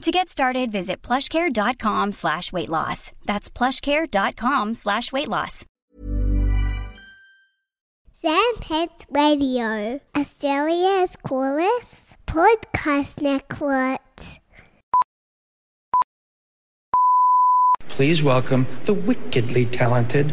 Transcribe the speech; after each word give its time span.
To 0.00 0.10
get 0.10 0.30
started, 0.30 0.72
visit 0.72 1.02
plushcare.com 1.02 2.12
slash 2.12 2.52
weight 2.52 2.70
loss. 2.70 3.12
That's 3.26 3.50
plushcare.com 3.50 4.74
slash 4.74 5.12
weight 5.12 5.28
loss. 5.28 5.66
Sandpets 8.14 9.04
Radio, 9.10 10.00
Australia's 10.16 11.16
coolest 11.26 12.16
podcast 12.26 13.20
network. 13.20 14.00
Please 17.88 18.22
welcome 18.22 18.66
the 18.84 18.94
wickedly 18.94 19.66
talented 19.66 20.32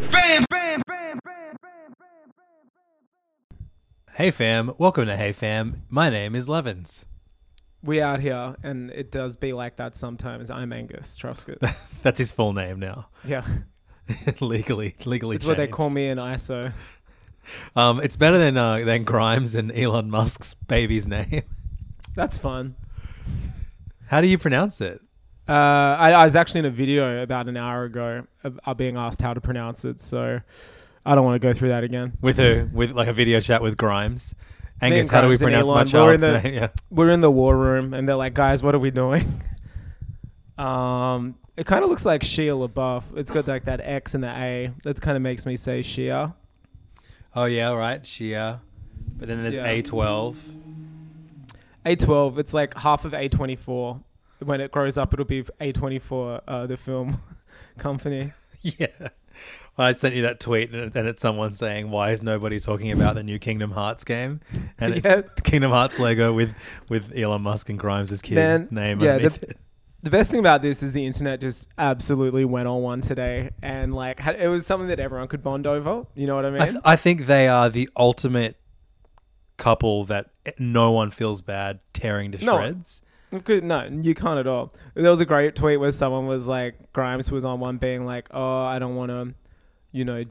Hey 4.13 4.31
fam, 4.31 4.73
welcome 4.79 5.05
to 5.05 5.15
Hey 5.15 5.31
Fam. 5.31 5.83
My 5.89 6.09
name 6.09 6.33
is 6.33 6.49
Levins. 6.49 7.05
We 7.87 8.01
out 8.01 8.19
here, 8.19 8.55
and 8.63 8.91
it 8.91 9.11
does 9.11 9.35
be 9.35 9.53
like 9.53 9.77
that 9.77 9.95
sometimes. 9.95 10.51
I'm 10.51 10.73
Angus 10.73 11.17
Truscott. 11.17 11.75
That's 12.03 12.19
his 12.19 12.31
full 12.31 12.53
name 12.53 12.79
now. 12.79 13.07
yeah, 13.25 13.47
legally, 14.39 14.95
legally. 15.05 15.37
it's 15.37 15.45
what 15.45 15.57
they 15.57 15.67
call 15.67 15.89
me 15.89 16.07
in 16.09 16.17
ISO. 16.17 16.73
Um, 17.75 18.01
it's 18.01 18.17
better 18.17 18.37
than 18.37 18.57
uh, 18.57 18.79
than 18.79 19.05
Grimes 19.05 19.55
and 19.55 19.71
Elon 19.71 20.09
Musk's 20.11 20.53
baby's 20.53 21.07
name. 21.07 21.43
That's 22.13 22.37
fun. 22.37 22.75
How 24.07 24.21
do 24.21 24.27
you 24.27 24.37
pronounce 24.37 24.81
it? 24.81 25.01
Uh, 25.47 25.53
I, 25.53 26.11
I 26.11 26.23
was 26.25 26.35
actually 26.35 26.59
in 26.59 26.65
a 26.65 26.71
video 26.71 27.23
about 27.23 27.47
an 27.47 27.55
hour 27.55 27.85
ago 27.85 28.27
uh, 28.43 28.73
being 28.73 28.97
asked 28.97 29.21
how 29.21 29.33
to 29.33 29.39
pronounce 29.39 29.85
it, 29.85 30.01
so 30.01 30.41
I 31.05 31.15
don't 31.15 31.23
want 31.23 31.41
to 31.41 31.47
go 31.47 31.53
through 31.53 31.69
that 31.69 31.85
again. 31.85 32.17
With 32.19 32.37
a 32.37 32.69
with 32.73 32.91
like 32.91 33.07
a 33.07 33.13
video 33.13 33.39
chat 33.39 33.61
with 33.61 33.77
Grimes. 33.77 34.35
Angus, 34.81 35.09
how 35.09 35.21
do 35.21 35.27
we 35.29 35.37
pronounce 35.37 35.69
my 35.71 35.81
Elon, 35.81 35.91
we're 35.93 36.13
in 36.13 36.21
the-? 36.21 36.49
Yeah. 36.53 36.67
We're 36.89 37.09
in 37.09 37.21
the 37.21 37.31
war 37.31 37.57
room, 37.57 37.93
and 37.93 38.07
they're 38.07 38.15
like, 38.15 38.33
"Guys, 38.33 38.61
what 38.61 38.75
are 38.75 38.79
we 38.79 38.91
doing?" 38.91 39.41
um, 40.57 41.35
it 41.55 41.65
kind 41.65 41.83
of 41.83 41.89
looks 41.89 42.05
like 42.05 42.21
Shia 42.21 42.67
LaBeouf. 42.69 43.17
It's 43.17 43.31
got 43.31 43.47
like 43.47 43.65
that 43.65 43.81
X 43.83 44.13
and 44.13 44.23
the 44.23 44.29
A. 44.29 44.71
That 44.83 45.01
kind 45.01 45.15
of 45.17 45.23
makes 45.23 45.45
me 45.45 45.55
say 45.55 45.81
Shia. 45.81 46.33
Oh 47.35 47.45
yeah, 47.45 47.71
right. 47.71 48.01
Shia. 48.03 48.59
But 49.17 49.27
then 49.27 49.41
there's 49.41 49.55
Yeah. 49.55 49.65
A 49.65 49.81
twelve. 49.81 50.43
A12. 51.85 52.37
It's 52.37 52.53
like 52.53 52.77
half 52.77 53.05
of 53.05 53.13
A24. 53.13 54.03
When 54.43 54.59
it 54.61 54.71
grows 54.71 54.97
up, 54.97 55.13
it'll 55.13 55.25
be 55.25 55.43
A24, 55.43 56.41
uh, 56.47 56.67
the 56.67 56.75
film 56.77 57.21
company. 57.77 58.33
Yeah. 58.61 58.87
Well, 59.77 59.87
I 59.87 59.93
sent 59.93 60.15
you 60.15 60.23
that 60.23 60.39
tweet, 60.39 60.71
and 60.71 60.91
then 60.91 61.05
it's 61.05 61.21
someone 61.21 61.53
saying, 61.55 61.91
"Why 61.91 62.11
is 62.11 62.23
nobody 62.23 62.59
talking 62.59 62.91
about 62.91 63.15
the 63.15 63.23
new 63.23 63.37
Kingdom 63.39 63.71
Hearts 63.71 64.03
game?" 64.03 64.39
And 64.79 64.95
it's 64.95 65.05
Yeah. 65.05 65.21
Kingdom 65.43 65.71
Hearts 65.71 65.99
Lego 65.99 66.33
with 66.33 66.55
with 66.89 67.15
Elon 67.15 67.43
Musk 67.43 67.69
and 67.69 67.77
Grimes' 67.77 68.21
kid 68.21 68.35
Man, 68.35 68.67
name. 68.71 68.99
yeah, 69.01 69.17
the- 69.19 69.55
The 70.03 70.11
best 70.11 70.29
thing 70.31 70.39
about 70.39 70.61
this 70.61 70.83
is 70.83 70.93
the 70.93 71.05
internet 71.05 71.41
just 71.41 71.67
absolutely 71.77 72.45
went 72.45 72.67
on 72.67 72.81
one 72.81 73.01
today, 73.01 73.49
and 73.63 73.93
like 73.93 74.19
had, 74.19 74.39
it 74.39 74.47
was 74.47 74.65
something 74.65 74.87
that 74.89 74.99
everyone 74.99 75.27
could 75.27 75.43
bond 75.43 75.65
over. 75.67 76.05
You 76.15 76.27
know 76.27 76.35
what 76.35 76.45
I 76.45 76.49
mean? 76.51 76.61
I, 76.61 76.65
th- 76.69 76.81
I 76.85 76.95
think 76.95 77.25
they 77.25 77.47
are 77.47 77.67
the 77.69 77.89
ultimate 77.97 78.57
couple 79.57 80.05
that 80.05 80.27
eh, 80.45 80.51
no 80.59 80.91
one 80.91 81.09
feels 81.11 81.41
bad 81.41 81.79
tearing 81.93 82.31
to 82.31 82.37
shreds. 82.37 83.01
No, 83.31 83.89
you 84.01 84.15
can't 84.15 84.39
at 84.39 84.47
all. 84.47 84.73
There 84.93 85.09
was 85.09 85.19
a 85.19 85.25
great 85.25 85.55
tweet 85.55 85.79
where 85.79 85.91
someone 85.91 86.27
was 86.27 86.47
like, 86.47 86.93
Grimes 86.93 87.29
was 87.29 87.43
on 87.43 87.59
one 87.59 87.77
being 87.77 88.05
like, 88.05 88.27
"Oh, 88.31 88.61
I 88.61 88.79
don't 88.79 88.95
want 88.95 89.11
to, 89.11 89.33
you 89.91 90.05
know, 90.05 90.23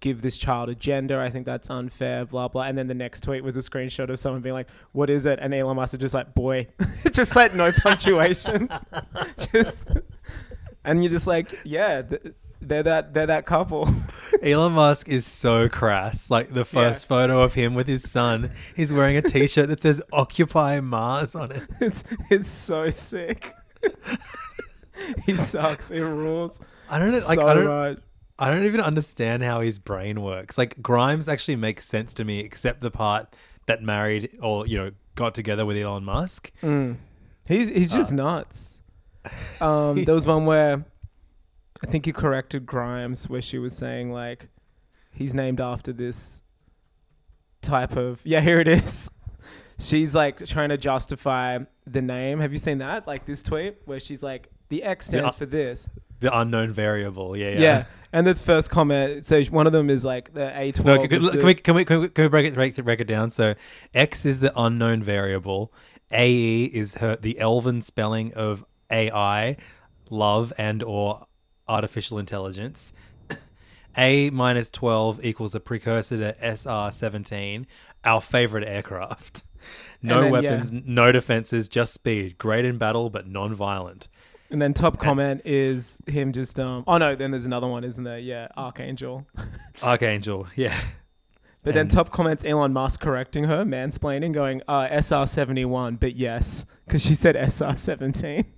give 0.00 0.22
this 0.22 0.36
child 0.36 0.68
a 0.68 0.74
gender. 0.74 1.20
I 1.20 1.30
think 1.30 1.46
that's 1.46 1.70
unfair." 1.70 2.24
Blah 2.24 2.48
blah. 2.48 2.64
And 2.64 2.76
then 2.76 2.88
the 2.88 2.94
next 2.94 3.22
tweet 3.22 3.44
was 3.44 3.56
a 3.56 3.60
screenshot 3.60 4.10
of 4.10 4.18
someone 4.18 4.42
being 4.42 4.54
like, 4.54 4.68
"What 4.92 5.08
is 5.08 5.24
it?" 5.26 5.38
And 5.40 5.54
Elon 5.54 5.76
Musk 5.76 5.94
is 5.94 6.00
just 6.00 6.14
like, 6.14 6.34
"Boy," 6.34 6.66
just 7.12 7.36
like 7.36 7.54
no 7.54 7.70
punctuation, 7.82 8.68
just, 9.52 9.88
and 10.84 11.04
you're 11.04 11.12
just 11.12 11.28
like, 11.28 11.60
"Yeah, 11.64 12.02
th- 12.02 12.34
they're 12.60 12.82
that 12.82 13.14
they're 13.14 13.26
that 13.26 13.46
couple." 13.46 13.88
Elon 14.42 14.72
Musk 14.72 15.08
is 15.08 15.26
so 15.26 15.68
crass. 15.68 16.30
Like 16.30 16.52
the 16.52 16.64
first 16.64 17.06
photo 17.06 17.42
of 17.42 17.54
him 17.54 17.74
with 17.74 17.86
his 17.86 18.10
son, 18.10 18.50
he's 18.74 18.92
wearing 18.92 19.16
a 19.16 19.22
T-shirt 19.22 19.68
that 19.68 19.80
says 19.80 20.02
"Occupy 20.12 20.80
Mars" 20.80 21.34
on 21.34 21.52
it. 21.52 21.62
it's 21.80 22.04
it's 22.30 22.50
so 22.50 22.88
sick. 22.88 23.52
he 25.26 25.34
sucks. 25.36 25.88
He 25.88 26.00
rules. 26.00 26.60
I 26.88 26.98
don't 26.98 27.10
know, 27.10 27.20
like 27.26 27.40
so 27.40 27.46
I 27.46 27.54
don't, 27.54 27.66
much. 27.66 27.98
I 28.38 28.50
don't 28.50 28.64
even 28.64 28.80
understand 28.80 29.42
how 29.42 29.60
his 29.60 29.78
brain 29.78 30.22
works. 30.22 30.58
Like 30.58 30.80
Grimes 30.82 31.28
actually 31.28 31.56
makes 31.56 31.86
sense 31.86 32.14
to 32.14 32.24
me, 32.24 32.40
except 32.40 32.80
the 32.80 32.90
part 32.90 33.34
that 33.66 33.82
married 33.82 34.36
or 34.40 34.66
you 34.66 34.76
know 34.76 34.90
got 35.14 35.34
together 35.34 35.64
with 35.64 35.76
Elon 35.76 36.04
Musk. 36.04 36.52
He's 37.48 37.68
he's 37.68 37.92
just 37.92 38.12
nuts. 38.12 38.80
Um, 39.60 40.04
there 40.04 40.14
was 40.14 40.26
one 40.26 40.46
where 40.46 40.84
I 41.86 41.88
think 41.88 42.06
you 42.06 42.12
corrected 42.12 42.66
Grimes 42.66 43.28
where 43.28 43.40
she 43.40 43.58
was 43.58 43.76
saying 43.76 44.10
like 44.10 44.48
he's 45.12 45.32
named 45.34 45.60
after 45.60 45.92
this 45.92 46.42
type 47.62 47.96
of 47.96 48.20
yeah 48.24 48.40
here 48.40 48.58
it 48.60 48.66
is. 48.68 49.08
She's 49.78 50.14
like 50.14 50.44
trying 50.46 50.70
to 50.70 50.78
justify 50.78 51.58
the 51.86 52.00
name. 52.00 52.40
Have 52.40 52.50
you 52.50 52.56
seen 52.58 52.78
that? 52.78 53.06
Like 53.06 53.26
this 53.26 53.42
tweet 53.42 53.76
where 53.84 54.00
she's 54.00 54.22
like 54.22 54.48
the 54.70 54.82
X 54.82 55.06
stands 55.08 55.34
Yeah. 55.34 55.38
for 55.38 55.44
this. 55.44 55.86
The 56.20 56.34
unknown 56.36 56.72
variable. 56.72 57.36
Yeah, 57.36 57.50
yeah. 57.50 57.60
Yeah. 57.60 57.84
And 58.10 58.26
the 58.26 58.34
first 58.34 58.70
comment, 58.70 59.26
so 59.26 59.42
one 59.44 59.66
of 59.66 59.74
them 59.74 59.90
is 59.90 60.02
like 60.02 60.32
the 60.32 60.40
A12. 60.56 60.84
No, 60.86 60.98
can, 60.98 61.08
can, 61.10 61.18
the- 61.20 61.44
we, 61.44 61.54
can 61.54 61.74
we 61.74 61.84
can 61.84 62.00
we 62.00 62.08
can 62.08 62.24
we 62.24 62.28
break 62.28 62.46
it 62.46 62.54
break, 62.54 62.78
it- 62.78 62.82
break 62.82 63.00
it 63.00 63.06
down? 63.06 63.30
So 63.30 63.54
X 63.92 64.24
is 64.24 64.40
the 64.40 64.50
unknown 64.58 65.02
variable. 65.02 65.72
AE 66.10 66.64
is 66.64 66.94
her 66.96 67.16
the 67.16 67.38
elven 67.38 67.82
spelling 67.82 68.32
of 68.32 68.64
AI, 68.90 69.58
love 70.08 70.54
and 70.56 70.82
or 70.82 71.26
artificial 71.68 72.18
intelligence. 72.18 72.92
A 73.98 74.28
minus 74.30 74.68
twelve 74.68 75.24
equals 75.24 75.54
a 75.54 75.60
precursor 75.60 76.18
to 76.18 76.36
SR 76.56 76.90
seventeen, 76.92 77.66
our 78.04 78.20
favorite 78.20 78.66
aircraft. 78.68 79.42
No 80.02 80.22
And 80.22 80.34
then, 80.34 80.42
yeah. 80.44 80.50
weapons, 80.50 80.72
no 80.72 81.12
defenses, 81.12 81.68
just 81.68 81.94
speed. 81.94 82.36
Great 82.38 82.64
in 82.66 82.76
battle, 82.78 83.08
but 83.10 83.26
non-violent. 83.26 84.08
And 84.50 84.60
then 84.62 84.74
top 84.74 84.98
comment 84.98 85.42
is 85.44 85.98
him 86.06 86.32
just 86.32 86.60
um 86.60 86.84
oh 86.86 86.98
no, 86.98 87.16
then 87.16 87.30
there's 87.30 87.46
another 87.46 87.66
one, 87.66 87.84
isn't 87.84 88.04
there? 88.04 88.18
Yeah, 88.18 88.48
Archangel. 88.56 89.26
Archangel, 89.82 90.46
yeah. 90.54 90.78
But 91.64 91.74
then 91.74 91.88
top 91.88 92.10
comments 92.10 92.44
Elon 92.44 92.72
Musk 92.72 93.00
correcting 93.00 93.44
her, 93.44 93.64
mansplaining, 93.64 94.32
going, 94.32 94.62
uh, 94.68 94.86
SR 95.00 95.26
seventy 95.26 95.64
one, 95.64 95.96
but 95.96 96.14
yes, 96.14 96.64
because 96.86 97.02
she 97.02 97.14
said 97.14 97.34
SR 97.34 97.74
seventeen. 97.76 98.44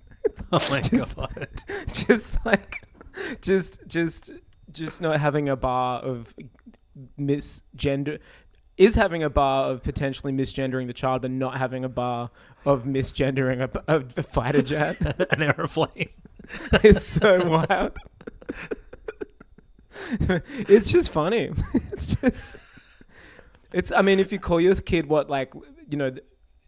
Oh 0.51 0.59
my 0.69 0.81
Just- 0.81 1.15
god. 1.15 1.47
just 1.91 2.45
like 2.45 2.83
just 3.41 3.79
just 3.87 4.31
just 4.71 5.01
not 5.01 5.19
having 5.19 5.49
a 5.49 5.55
bar 5.55 6.01
of 6.01 6.33
misgender 7.19 8.19
is 8.77 8.95
having 8.95 9.21
a 9.23 9.29
bar 9.29 9.69
of 9.71 9.83
potentially 9.83 10.31
misgendering 10.31 10.87
the 10.87 10.93
child, 10.93 11.21
but 11.21 11.31
not 11.31 11.57
having 11.57 11.83
a 11.83 11.89
bar 11.89 12.31
of 12.65 12.85
misgendering 12.85 13.61
a, 13.61 13.93
a, 13.93 13.97
a 13.97 14.23
fighter 14.23 14.61
jet. 14.61 14.97
An 15.31 15.43
aeroplane. 15.43 16.09
it's 16.83 17.03
so 17.05 17.45
wild. 17.45 17.97
it's 20.11 20.89
just 20.89 21.11
funny. 21.11 21.51
It's 21.73 22.15
just. 22.15 22.55
It's. 23.73 23.91
I 23.91 24.01
mean, 24.01 24.19
if 24.19 24.31
you 24.31 24.39
call 24.39 24.61
your 24.61 24.75
kid 24.75 25.07
what 25.07 25.29
like 25.29 25.53
you 25.89 25.97
know 25.97 26.15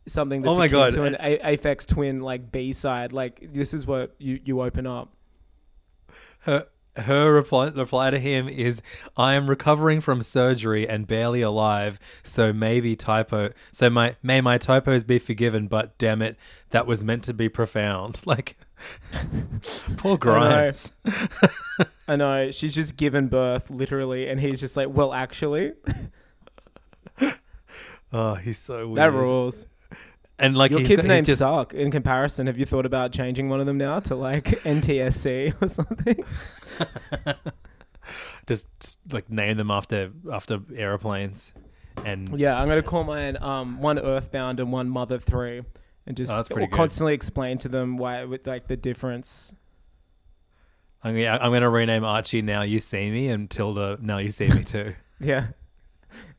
something 0.06 0.42
that's 0.42 0.54
Oh 0.54 0.58
my 0.58 0.68
God. 0.68 0.92
to 0.94 1.04
an 1.04 1.16
a- 1.20 1.56
Aphex 1.58 1.86
Twin 1.88 2.20
like 2.22 2.52
B 2.52 2.74
side, 2.74 3.14
like 3.14 3.54
this 3.54 3.74
is 3.74 3.86
what 3.86 4.16
you 4.20 4.40
you 4.44 4.62
open 4.62 4.86
up. 4.86 5.14
Her 6.42 6.68
her 6.98 7.32
reply, 7.34 7.70
reply 7.70 8.10
to 8.10 8.20
him 8.20 8.50
is, 8.50 8.82
"I 9.16 9.34
am 9.36 9.50
recovering 9.50 10.02
from 10.02 10.22
surgery 10.22 10.88
and 10.88 11.08
barely 11.08 11.42
alive, 11.42 11.98
so 12.24 12.52
maybe 12.52 12.96
typo. 12.98 13.52
So 13.72 13.90
my 13.90 14.18
may 14.22 14.42
my 14.42 14.58
typos 14.58 15.04
be 15.06 15.18
forgiven, 15.18 15.68
but 15.68 15.98
damn 15.98 16.22
it, 16.22 16.38
that 16.72 16.86
was 16.86 17.04
meant 17.04 17.24
to 17.26 17.34
be 17.34 17.48
profound." 17.50 18.22
Like, 18.26 18.58
poor 19.98 20.18
Grimes. 20.18 20.92
I 22.08 22.16
know 22.18 22.52
she's 22.52 22.76
just 22.76 22.98
given 22.98 23.28
birth 23.28 23.70
literally, 23.70 24.28
and 24.28 24.40
he's 24.40 24.60
just 24.60 24.76
like, 24.76 24.90
well, 24.90 25.14
actually, 25.14 25.74
Oh, 28.14 28.36
he's 28.36 28.58
so 28.58 28.88
weird. 28.88 28.98
that 28.98 29.14
rules. 29.14 29.66
And 30.42 30.58
like 30.58 30.72
Your 30.72 30.84
kids' 30.84 31.06
names 31.06 31.28
just, 31.28 31.40
suck. 31.40 31.74
In 31.76 31.92
comparison, 31.92 32.48
have 32.48 32.58
you 32.58 32.66
thought 32.66 32.88
about 32.88 33.12
changing 33.12 33.48
one 33.48 33.60
of 33.60 33.68
them 33.68 33.78
now 33.78 34.00
to 34.02 34.16
like 34.16 34.46
NTSC 34.64 35.54
or 35.62 35.68
something? 35.68 36.26
just, 38.48 38.68
just, 38.80 39.00
like 39.12 39.30
name 39.30 39.58
them 39.58 39.70
after 39.70 40.12
after 40.34 40.60
airplanes. 40.76 41.54
And 42.04 42.40
Yeah, 42.40 42.60
I'm 42.60 42.68
gonna 42.68 42.82
call 42.82 43.04
mine 43.04 43.38
um, 43.40 43.80
one 43.82 44.00
Earthbound 44.00 44.60
and 44.60 44.72
one 44.72 44.90
Mother 44.90 45.20
Three, 45.20 45.62
and 46.08 46.18
just 46.18 46.32
Oh, 46.32 46.38
that's 46.38 46.50
pretty 46.50 46.66
or 46.66 46.70
good. 46.70 46.76
constantly 46.76 47.14
explain 47.14 47.60
to 47.60 47.70
them 47.70 47.98
why 47.98 48.24
with 48.26 48.48
like 48.48 48.68
the 48.68 48.78
difference. 48.78 49.54
I'm 51.04 51.14
gonna, 51.16 51.38
I'm 51.42 51.52
gonna 51.52 51.70
rename 51.70 52.04
Archie 52.04 52.42
now. 52.42 52.64
You 52.64 52.80
see 52.80 53.12
me, 53.12 53.28
and 53.28 53.48
Tilda 53.50 54.00
now 54.02 54.18
you 54.18 54.32
see 54.32 54.48
me 54.48 54.64
too. 54.64 54.96
Yeah, 55.20 55.48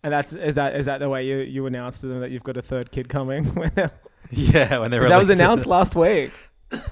and 0.03 0.13
that's 0.13 0.33
is 0.33 0.55
that 0.57 0.75
is 0.77 0.87
that 0.87 0.99
the 0.99 1.09
way 1.09 1.27
you 1.27 1.39
you 1.39 1.67
announce 1.67 2.01
to 2.01 2.07
them 2.09 2.21
that 2.21 2.31
you've 2.31 2.43
got 2.43 2.57
a 2.57 2.63
third 2.63 2.91
kid 2.91 3.09
coming? 3.09 3.45
When 3.55 3.71
they're- 3.75 3.93
yeah, 4.31 4.79
when 4.79 4.91
they 4.91 4.99
that 4.99 5.19
was 5.19 5.29
announced 5.29 5.67
last 5.67 5.95
week 5.95 6.33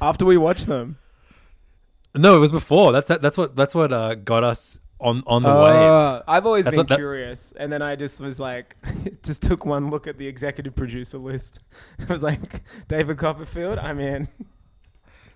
after 0.03 0.25
we 0.27 0.37
watched 0.37 0.67
them. 0.67 0.99
No, 2.15 2.37
it 2.37 2.41
was 2.41 2.53
before. 2.53 2.93
That's 2.93 3.09
that, 3.09 3.23
that's 3.23 3.39
what 3.39 3.57
that's 3.57 3.75
what 3.75 3.93
uh, 3.93 4.15
got 4.17 4.45
us 4.45 4.81
on 4.99 5.23
on 5.27 5.43
the 5.43 5.49
wave. 5.49 5.57
Uh, 5.59 6.23
I've 6.29 6.45
always 6.45 6.65
That's 6.67 6.75
been 6.75 6.81
what 6.81 6.89
that- 6.89 6.97
curious, 6.99 7.53
and 7.57 7.73
then 7.73 7.81
I 7.83 7.97
just 7.97 8.21
was 8.21 8.39
like, 8.39 8.77
just 9.23 9.43
took 9.43 9.65
one 9.65 9.89
look 9.91 10.07
at 10.07 10.19
the 10.19 10.27
executive 10.27 10.75
producer 10.75 11.17
list. 11.19 11.61
I 12.09 12.13
was 12.13 12.23
like, 12.23 12.63
David 12.89 13.17
Copperfield, 13.17 13.79
I'm 13.79 14.01
in. 14.01 14.29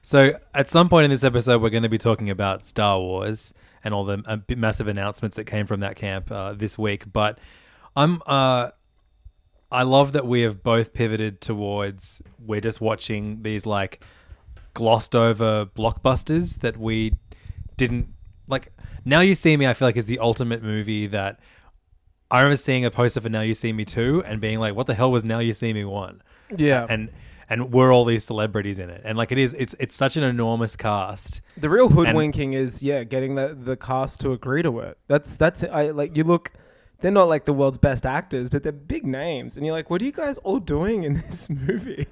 So 0.03 0.39
at 0.55 0.69
some 0.69 0.91
point 0.91 1.05
in 1.07 1.11
this 1.11 1.25
episode, 1.25 1.63
we're 1.63 1.71
going 1.71 1.83
to 1.85 1.89
be 1.89 1.97
talking 1.97 2.29
about 2.29 2.65
Star 2.67 2.99
Wars 3.01 3.55
and 3.83 3.95
all 3.95 4.05
the 4.05 4.23
uh, 4.27 4.37
massive 4.55 4.87
announcements 4.89 5.37
that 5.37 5.45
came 5.45 5.65
from 5.67 5.81
that 5.81 5.97
camp 5.97 6.31
uh, 6.31 6.53
this 6.53 6.77
week. 6.77 7.11
But 7.11 7.39
I'm 7.97 8.23
uh, 8.27 8.71
I 9.71 9.83
love 9.83 10.13
that 10.13 10.27
we 10.27 10.43
have 10.43 10.63
both 10.63 10.93
pivoted 10.93 11.41
towards 11.41 12.23
we're 12.39 12.61
just 12.61 12.81
watching 12.81 13.43
these 13.43 13.67
like 13.67 14.05
glossed 14.75 15.15
over 15.15 15.67
blockbusters 15.67 16.61
that 16.61 16.77
we 16.77 17.15
didn't 17.77 18.09
like. 18.49 18.73
Now 19.05 19.21
you 19.21 19.35
see 19.35 19.57
me, 19.57 19.67
I 19.67 19.75
feel 19.75 19.89
like 19.89 19.97
is 19.97 20.07
the 20.07 20.19
ultimate 20.19 20.63
movie 20.63 21.07
that 21.09 21.41
I 22.31 22.39
remember 22.39 22.57
seeing 22.57 22.85
a 22.85 22.91
poster 22.91 23.21
for 23.21 23.29
Now 23.29 23.43
You 23.43 23.55
See 23.55 23.73
Me 23.73 23.85
two 23.85 24.23
and 24.27 24.41
being 24.41 24.59
like, 24.59 24.75
what 24.75 24.87
the 24.87 24.95
hell 24.95 25.11
was 25.11 25.25
Now 25.25 25.39
You 25.39 25.53
See 25.53 25.73
Me 25.73 25.85
one? 25.85 26.23
Yeah, 26.57 26.87
and 26.89 27.11
and 27.49 27.73
were 27.73 27.93
all 27.93 28.05
these 28.05 28.25
celebrities 28.25 28.79
in 28.79 28.89
it 28.89 29.03
and 29.05 29.19
like 29.19 29.31
it 29.31 29.39
is 29.39 29.55
it's 29.55 29.75
it's 29.79 29.95
such 29.95 30.17
an 30.17 30.23
enormous 30.23 30.77
cast 30.77 31.43
the 31.59 31.69
real 31.69 31.91
hoodwinking 31.91 32.55
is 32.55 32.83
yeah, 32.83 33.05
getting 33.05 33.35
the 33.35 33.55
the 33.59 33.77
cast 33.77 34.21
to 34.21 34.33
agree 34.33 34.63
to 34.63 34.81
it. 34.81 34.99
That's 35.09 35.37
that's 35.37 35.63
I 35.65 35.91
like 35.91 36.17
you 36.17 36.25
look. 36.25 36.53
They're 37.05 37.13
not 37.13 37.29
like 37.29 37.45
the 37.45 37.53
world's 37.53 37.77
best 37.77 38.07
actors, 38.07 38.49
but 38.49 38.63
they're 38.63 38.73
big 38.73 39.05
names, 39.05 39.59
and 39.59 39.67
you're 39.67 39.75
like, 39.75 39.91
what 39.91 40.01
are 40.01 40.07
you 40.07 40.11
guys 40.13 40.39
all 40.39 40.59
doing 40.59 41.03
in 41.05 41.13
this 41.29 41.51
movie? 41.51 42.07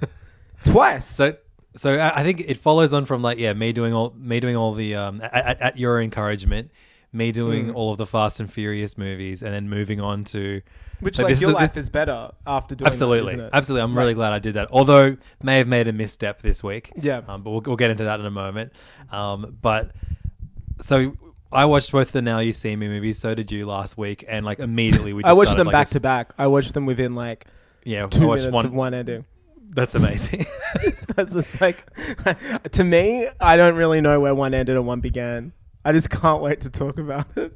Twice. 0.64 1.06
so 1.06 1.36
so 1.74 1.98
I 1.98 2.20
I 2.20 2.22
think 2.22 2.40
it 2.40 2.56
follows 2.56 2.94
on 2.94 3.04
from 3.04 3.20
like 3.20 3.36
yeah 3.38 3.52
me 3.52 3.72
doing 3.72 3.92
all 3.92 4.14
me 4.16 4.40
doing 4.40 4.56
all 4.56 4.72
the 4.72 4.94
um 4.94 5.20
at, 5.20 5.34
at, 5.34 5.60
at 5.60 5.78
your 5.78 6.00
encouragement 6.00 6.70
me 7.12 7.30
doing 7.30 7.68
Hmm. 7.68 7.76
all 7.76 7.92
of 7.92 7.98
the 7.98 8.06
Fast 8.06 8.40
and 8.40 8.50
Furious 8.52 8.96
movies 8.98 9.42
and 9.42 9.52
then 9.54 9.68
moving 9.68 10.00
on 10.00 10.24
to 10.24 10.60
Which 11.00 11.18
But 11.18 11.24
like 11.26 11.40
your 11.40 11.50
is 11.50 11.54
life 11.54 11.76
is 11.76 11.88
better 11.90 12.30
after 12.46 12.74
doing 12.74 12.86
absolutely 12.86 13.32
that, 13.34 13.38
isn't 13.38 13.46
it? 13.46 13.50
absolutely 13.52 13.82
I'm 13.84 13.96
really 13.98 14.14
glad 14.14 14.32
I 14.32 14.38
did 14.38 14.54
that 14.54 14.68
although 14.70 15.16
may 15.42 15.58
have 15.58 15.68
made 15.68 15.88
a 15.88 15.92
misstep 15.92 16.40
this 16.42 16.64
week 16.64 16.90
Yeah. 16.96 17.20
um, 17.28 17.42
but 17.42 17.50
we'll, 17.50 17.60
we'll 17.60 17.76
get 17.76 17.90
into 17.90 18.04
that 18.04 18.18
in 18.18 18.26
a 18.26 18.30
moment 18.30 18.72
um 19.12 19.56
but 19.60 19.92
so 20.80 21.14
I 21.52 21.64
watched 21.64 21.92
both 21.92 22.12
the 22.12 22.22
Now 22.22 22.40
You 22.40 22.52
See 22.52 22.74
Me 22.76 22.88
movies 22.88 23.18
so 23.18 23.34
did 23.34 23.50
you 23.52 23.66
last 23.66 23.96
week 23.96 24.24
and 24.28 24.44
like 24.44 24.58
immediately 24.58 25.12
we 25.12 25.22
Just 25.22 25.30
I 25.30 25.32
watched 25.34 25.50
started, 25.52 25.60
them 25.60 25.66
like, 25.68 25.72
back 25.72 25.90
a 25.90 25.94
to 25.94 26.00
back. 26.00 26.32
I 26.38 26.46
watched 26.48 26.74
them 26.74 26.86
within 26.86 27.14
like 27.14 27.46
yeah 27.84 28.06
two 28.08 28.26
minutes 28.26 28.48
one 28.48 28.66
of 28.66 28.72
one 28.72 28.94
ending. 28.94 29.24
that's 29.70 29.94
amazing 29.94 30.44
It's 31.18 31.32
just 31.32 31.60
like, 31.62 31.82
to 32.72 32.84
me, 32.84 33.26
I 33.40 33.56
don't 33.56 33.74
really 33.76 34.00
know 34.02 34.20
where 34.20 34.34
one 34.34 34.52
ended 34.52 34.76
and 34.76 34.86
one 34.86 35.00
began. 35.00 35.52
I 35.84 35.92
just 35.92 36.10
can't 36.10 36.42
wait 36.42 36.60
to 36.62 36.70
talk 36.70 36.98
about 36.98 37.26
it. 37.36 37.54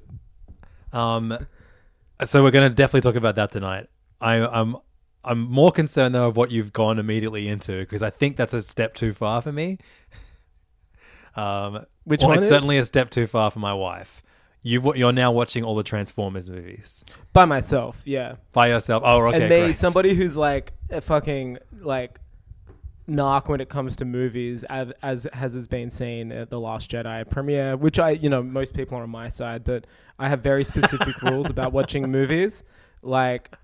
Um, 0.95 1.37
so 2.25 2.43
we're 2.43 2.53
going 2.53 2.71
to 2.71 2.75
definitely 2.75 3.03
talk 3.03 3.17
about 3.17 3.35
that 3.35 3.51
tonight. 3.53 3.89
I, 4.21 4.37
I'm 4.37 4.77
I'm 5.25 5.41
more 5.41 5.71
concerned 5.73 6.15
though 6.15 6.29
of 6.29 6.37
what 6.37 6.51
you've 6.51 6.73
gone 6.73 6.99
immediately 6.99 7.49
into 7.49 7.81
because 7.81 8.03
I 8.03 8.09
think 8.09 8.37
that's 8.39 8.55
a 8.55 8.63
step 8.63 8.95
too 8.95 9.13
far 9.13 9.43
for 9.43 9.53
me. 9.53 9.77
Um, 11.37 11.85
Which 12.05 12.21
well, 12.21 12.31
one 12.31 12.39
It's 12.39 12.47
is? 12.47 12.51
certainly 12.51 12.79
a 12.79 12.85
step 12.85 13.11
too 13.11 13.27
far 13.27 13.51
for 13.51 13.59
my 13.59 13.75
wife. 13.75 14.23
You've 14.63 14.85
you're 14.95 15.13
now 15.13 15.33
watching 15.33 15.65
all 15.65 15.75
the 15.75 15.83
Transformers 15.83 16.51
movies 16.51 17.03
By 17.33 17.47
myself, 17.47 18.03
yeah. 18.05 18.35
by 18.53 18.69
yourself. 18.69 19.03
Oh, 19.07 19.27
okay, 19.29 19.41
and 19.43 19.49
me, 19.49 19.61
great. 19.61 19.77
somebody 19.77 20.15
who's 20.15 20.37
like 20.37 20.73
a 20.91 21.01
fucking 21.01 21.59
like 21.81 22.19
narc 23.09 23.49
when 23.49 23.61
it 23.61 23.69
comes 23.69 23.97
to 23.97 24.05
movies, 24.05 24.65
as, 24.65 24.93
as 25.03 25.27
has 25.33 25.55
has 25.55 25.67
been 25.67 25.91
seen 25.91 26.31
at 26.31 26.51
the 26.51 26.61
Last 26.61 26.91
Jedi 26.91 27.29
premiere, 27.29 27.77
which 27.77 27.99
I, 27.99 28.11
you 28.11 28.29
know, 28.29 28.43
most 28.43 28.75
people 28.75 28.99
are 28.99 29.03
on 29.03 29.11
my 29.11 29.29
side, 29.29 29.65
but 29.65 29.87
I 30.19 30.29
have 30.29 30.43
very 30.43 30.65
specific 30.65 31.21
rules 31.23 31.51
about 31.51 31.73
watching 31.73 32.11
movies, 32.11 32.63
like, 33.03 33.57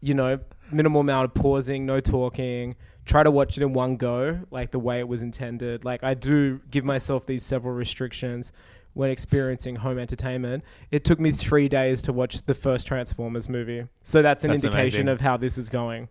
you 0.00 0.14
know, 0.14 0.40
minimal 0.72 1.02
amount 1.02 1.26
of 1.26 1.34
pausing, 1.34 1.86
no 1.86 2.00
talking. 2.00 2.76
Try 3.04 3.22
to 3.22 3.30
watch 3.30 3.56
it 3.58 3.62
in 3.62 3.72
one 3.74 3.96
go, 3.96 4.40
like 4.50 4.70
the 4.70 4.78
way 4.78 4.98
it 4.98 5.08
was 5.08 5.22
intended. 5.22 5.84
Like 5.84 6.02
I 6.02 6.14
do 6.14 6.60
give 6.70 6.84
myself 6.84 7.26
these 7.26 7.42
several 7.42 7.74
restrictions 7.74 8.50
when 8.94 9.10
experiencing 9.10 9.76
home 9.76 9.98
entertainment. 9.98 10.64
It 10.90 11.04
took 11.04 11.20
me 11.20 11.30
three 11.32 11.68
days 11.68 12.00
to 12.02 12.12
watch 12.12 12.44
the 12.46 12.54
first 12.54 12.86
Transformers 12.86 13.48
movie, 13.48 13.86
so 14.02 14.22
that's 14.22 14.44
an 14.44 14.52
That's 14.52 14.64
indication 14.64 15.00
amazing. 15.02 15.08
of 15.08 15.20
how 15.20 15.36
this 15.36 15.58
is 15.58 15.68
going. 15.68 16.08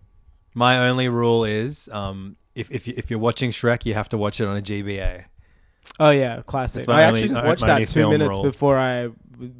my 0.53 0.77
only 0.87 1.09
rule 1.09 1.43
is 1.45 1.89
um, 1.91 2.35
if 2.55 2.69
if 2.69 2.87
if 2.87 3.09
you're 3.09 3.19
watching 3.19 3.49
Shrek, 3.51 3.85
you 3.85 3.95
have 3.95 4.09
to 4.09 4.17
watch 4.17 4.39
it 4.39 4.47
on 4.47 4.55
a 4.57 4.61
GBA. 4.61 5.23
Oh 5.99 6.11
yeah, 6.11 6.41
classic. 6.45 6.87
I 6.87 6.91
only- 6.91 7.03
actually 7.21 7.27
just 7.29 7.43
watched 7.45 7.61
my 7.63 7.79
that 7.79 7.87
two 7.87 8.07
minutes 8.09 8.37
role. 8.37 8.43
before 8.43 8.77
I 8.77 9.09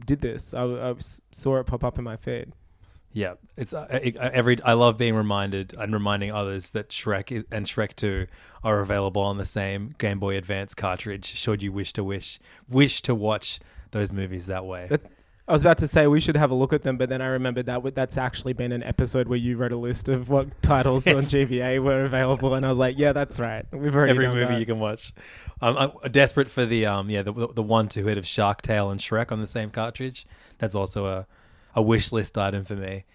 did 0.05 0.21
this. 0.21 0.53
I 0.53 0.93
saw 1.31 1.57
it 1.57 1.65
pop 1.65 1.83
up 1.83 1.97
in 1.97 2.03
my 2.03 2.15
feed. 2.15 2.53
Yeah, 3.13 3.35
it's 3.55 3.73
uh, 3.73 3.87
it, 4.03 4.17
uh, 4.17 4.31
every. 4.33 4.61
I 4.63 4.73
love 4.73 4.97
being 4.97 5.15
reminded 5.15 5.75
and 5.77 5.93
reminding 5.93 6.31
others 6.31 6.71
that 6.71 6.89
Shrek 6.89 7.31
is, 7.31 7.45
and 7.51 7.65
Shrek 7.67 7.95
Two 7.95 8.25
are 8.63 8.79
available 8.79 9.21
on 9.21 9.37
the 9.37 9.45
same 9.45 9.93
Game 9.99 10.19
Boy 10.19 10.35
Advance 10.35 10.73
cartridge. 10.73 11.25
Should 11.25 11.61
you 11.61 11.71
wish 11.71 11.93
to 11.93 12.03
wish 12.03 12.39
wish 12.67 13.01
to 13.03 13.13
watch 13.13 13.59
those 13.91 14.11
movies 14.11 14.47
that 14.47 14.65
way? 14.65 14.87
That- 14.89 15.01
I 15.45 15.51
was 15.51 15.61
about 15.61 15.79
to 15.79 15.89
say 15.89 16.07
we 16.07 16.21
should 16.21 16.37
have 16.37 16.51
a 16.51 16.55
look 16.55 16.71
at 16.71 16.83
them, 16.83 16.95
but 16.95 17.09
then 17.09 17.21
I 17.21 17.25
remembered 17.25 17.65
that 17.65 17.73
w- 17.73 17.91
that's 17.93 18.17
actually 18.17 18.53
been 18.53 18.71
an 18.71 18.81
episode 18.81 19.27
where 19.27 19.37
you 19.37 19.57
wrote 19.57 19.73
a 19.73 19.77
list 19.77 20.07
of 20.07 20.29
what 20.29 20.47
titles 20.61 21.05
on 21.05 21.15
GBA 21.23 21.83
were 21.83 22.03
available, 22.03 22.53
and 22.55 22.65
I 22.65 22.69
was 22.69 22.79
like, 22.79 22.97
yeah, 22.97 23.11
that's 23.11 23.41
right. 23.41 23.65
We've 23.73 23.93
already 23.93 24.11
Every 24.11 24.27
movie 24.29 24.45
that. 24.53 24.59
you 24.61 24.65
can 24.65 24.79
watch. 24.79 25.11
Um, 25.61 25.91
I'm 26.03 26.11
desperate 26.13 26.47
for 26.47 26.65
the 26.65 26.85
um 26.85 27.09
yeah 27.09 27.23
the 27.23 27.33
the 27.53 27.61
one 27.61 27.89
two 27.89 28.05
hit 28.05 28.17
of 28.17 28.25
Shark 28.25 28.61
Tale 28.61 28.89
and 28.89 29.01
Shrek 29.01 29.33
on 29.33 29.41
the 29.41 29.45
same 29.45 29.69
cartridge. 29.69 30.25
That's 30.59 30.75
also 30.75 31.07
a 31.07 31.27
a 31.75 31.81
wish 31.81 32.11
list 32.11 32.37
item 32.37 32.63
for 32.65 32.75
me. 32.75 33.05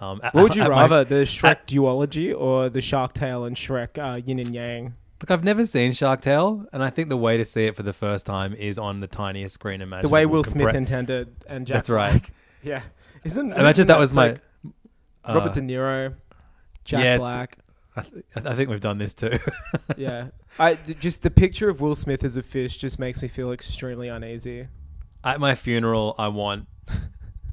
Um, 0.00 0.20
at- 0.22 0.34
What 0.34 0.42
would 0.44 0.56
you 0.56 0.62
at 0.62 0.70
my- 0.70 0.80
rather, 0.82 1.04
the 1.04 1.22
Shrek 1.24 1.66
duology 1.66 2.34
or 2.38 2.68
the 2.68 2.80
Shark 2.80 3.12
Tale 3.12 3.44
and 3.44 3.56
Shrek 3.56 3.96
uh, 3.98 4.16
Yin 4.24 4.38
and 4.38 4.54
Yang? 4.54 4.94
Look, 5.22 5.30
I've 5.30 5.44
never 5.44 5.64
seen 5.64 5.92
Shark 5.92 6.20
Tale, 6.20 6.66
and 6.72 6.82
I 6.82 6.90
think 6.90 7.08
the 7.08 7.16
way 7.16 7.36
to 7.38 7.44
see 7.44 7.64
it 7.66 7.76
for 7.76 7.82
the 7.82 7.92
first 7.94 8.26
time 8.26 8.52
is 8.54 8.78
on 8.78 9.00
the 9.00 9.06
tiniest 9.06 9.54
screen 9.54 9.80
imaginable. 9.80 10.08
The 10.10 10.12
way 10.12 10.26
Will 10.26 10.42
Smith 10.42 10.68
compre- 10.68 10.74
intended 10.74 11.34
and 11.46 11.66
Jack 11.66 11.76
That's 11.76 11.90
right. 11.90 12.10
Black. 12.10 12.30
Yeah, 12.62 12.82
isn't 13.24 13.52
Imagine 13.52 13.68
isn't 13.70 13.86
that 13.88 13.98
was 13.98 14.12
my. 14.14 14.28
like 14.32 14.40
Robert 15.28 15.50
uh, 15.50 15.52
De 15.52 15.60
Niro, 15.60 16.14
Jack 16.84 17.04
yeah, 17.04 17.18
Black. 17.18 17.58
I, 17.96 18.00
th- 18.02 18.24
I 18.36 18.54
think 18.54 18.70
we've 18.70 18.80
done 18.80 18.96
this 18.98 19.12
too. 19.14 19.38
yeah, 19.98 20.28
I 20.58 20.74
th- 20.74 20.98
just 20.98 21.20
the 21.22 21.30
picture 21.30 21.68
of 21.68 21.80
Will 21.82 21.94
Smith 21.94 22.24
as 22.24 22.36
a 22.38 22.42
fish 22.42 22.76
just 22.78 22.98
makes 22.98 23.20
me 23.22 23.28
feel 23.28 23.52
extremely 23.52 24.08
uneasy. 24.08 24.68
At 25.22 25.40
my 25.40 25.54
funeral, 25.54 26.14
I 26.18 26.28
want 26.28 26.66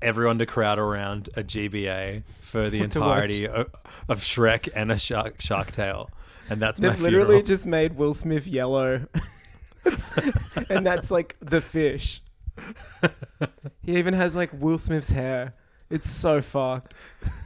everyone 0.02 0.40
to 0.40 0.46
crowd 0.46 0.80
around 0.80 1.30
a 1.36 1.44
GBA 1.44 2.24
for 2.42 2.70
the 2.70 2.80
entirety 2.84 3.48
of, 3.48 3.70
of 4.10 4.20
Shrek 4.20 4.70
and 4.76 4.92
a 4.92 4.98
Shark 4.98 5.42
Shark 5.42 5.72
Tale, 5.72 6.10
and 6.50 6.62
that's 6.62 6.80
They've 6.80 7.00
literally 7.00 7.26
funeral. 7.26 7.44
just 7.44 7.68
made 7.68 7.98
Will 7.98 8.14
Smith 8.14 8.48
yellow, 8.48 9.08
and 10.70 10.86
that's 10.86 11.12
like 11.12 11.38
the 11.40 11.62
fish. 11.62 12.22
he 13.82 13.98
even 13.98 14.14
has 14.14 14.36
like 14.36 14.50
Will 14.54 14.78
Smith's 14.78 15.10
hair. 15.10 15.54
It's 15.90 16.10
so 16.10 16.42
fucked. 16.42 16.94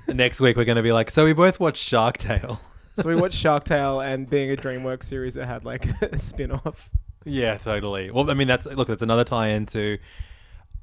Next 0.08 0.40
week, 0.40 0.56
we're 0.56 0.66
going 0.66 0.76
to 0.76 0.84
be 0.84 0.92
like, 0.92 1.10
so 1.10 1.26
we 1.26 1.34
both 1.34 1.60
watched 1.60 1.82
Shark 1.82 2.18
Tale. 2.18 2.62
So 2.98 3.10
we 3.10 3.16
watched 3.16 3.40
Shark 3.40 3.64
Tale 3.64 4.00
and 4.02 4.30
being 4.30 4.52
a 4.52 4.56
DreamWorks 4.56 5.04
series 5.04 5.36
it 5.36 5.46
had 5.46 5.66
like 5.66 5.86
a 6.02 6.20
spin 6.20 6.52
off. 6.52 6.90
Yeah, 7.26 7.58
totally. 7.58 8.12
Well, 8.12 8.30
I 8.30 8.36
mean, 8.36 8.48
that's 8.48 8.68
look, 8.68 8.88
that's 8.88 9.02
another 9.02 9.24
tie-in 9.24 9.66
to 9.68 9.98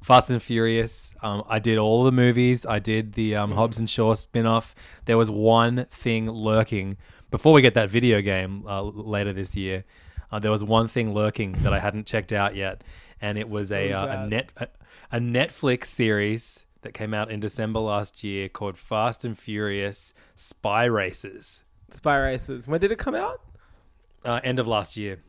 Fast 0.03 0.29
and 0.29 0.43
Furious. 0.43 1.13
Um, 1.21 1.43
I 1.47 1.59
did 1.59 1.77
all 1.77 2.03
the 2.03 2.11
movies. 2.11 2.65
I 2.65 2.79
did 2.79 3.13
the 3.13 3.35
um, 3.35 3.53
Hobbs 3.53 3.79
and 3.79 3.89
Shaw 3.89 4.13
spin-off. 4.15 4.75
There 5.05 5.17
was 5.17 5.31
one 5.31 5.85
thing 5.89 6.29
lurking 6.29 6.97
before 7.31 7.53
we 7.53 7.61
get 7.61 7.73
that 7.75 7.89
video 7.89 8.21
game 8.21 8.65
uh, 8.67 8.81
later 8.83 9.33
this 9.33 9.55
year. 9.55 9.85
Uh, 10.31 10.39
there 10.39 10.51
was 10.51 10.63
one 10.63 10.87
thing 10.87 11.13
lurking 11.13 11.53
that 11.59 11.73
I 11.73 11.79
hadn't 11.79 12.05
checked 12.05 12.33
out 12.33 12.55
yet, 12.55 12.83
and 13.21 13.37
it 13.37 13.49
was 13.49 13.71
a 13.71 13.91
uh, 13.91 14.23
a 14.23 14.27
net 14.27 14.51
a, 14.57 14.67
a 15.11 15.19
Netflix 15.19 15.85
series 15.85 16.65
that 16.81 16.93
came 16.93 17.13
out 17.13 17.31
in 17.31 17.39
December 17.39 17.79
last 17.79 18.23
year 18.23 18.49
called 18.49 18.77
Fast 18.77 19.23
and 19.23 19.37
Furious 19.37 20.13
Spy 20.35 20.83
Racers. 20.85 21.63
Spy 21.89 22.17
Racers. 22.17 22.67
When 22.67 22.81
did 22.81 22.91
it 22.91 22.97
come 22.97 23.15
out? 23.15 23.41
Uh, 24.25 24.41
end 24.43 24.59
of 24.59 24.67
last 24.67 24.97
year. 24.97 25.19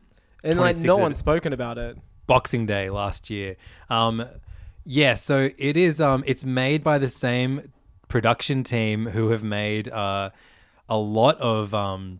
And 0.43 0.59
like 0.59 0.77
no 0.77 0.97
one's 0.97 1.17
spoken 1.17 1.53
about 1.53 1.77
it. 1.77 1.97
Boxing 2.27 2.65
Day 2.65 2.89
last 2.89 3.29
year. 3.29 3.55
Um, 3.89 4.25
yeah, 4.85 5.15
so 5.15 5.49
it 5.57 5.75
is. 5.77 5.99
Um, 5.99 6.23
it's 6.27 6.43
made 6.45 6.83
by 6.83 6.97
the 6.97 7.09
same 7.09 7.71
production 8.07 8.63
team 8.63 9.07
who 9.07 9.29
have 9.29 9.43
made 9.43 9.89
uh, 9.89 10.29
a 10.87 10.97
lot 10.97 11.37
of 11.39 11.73
um, 11.73 12.19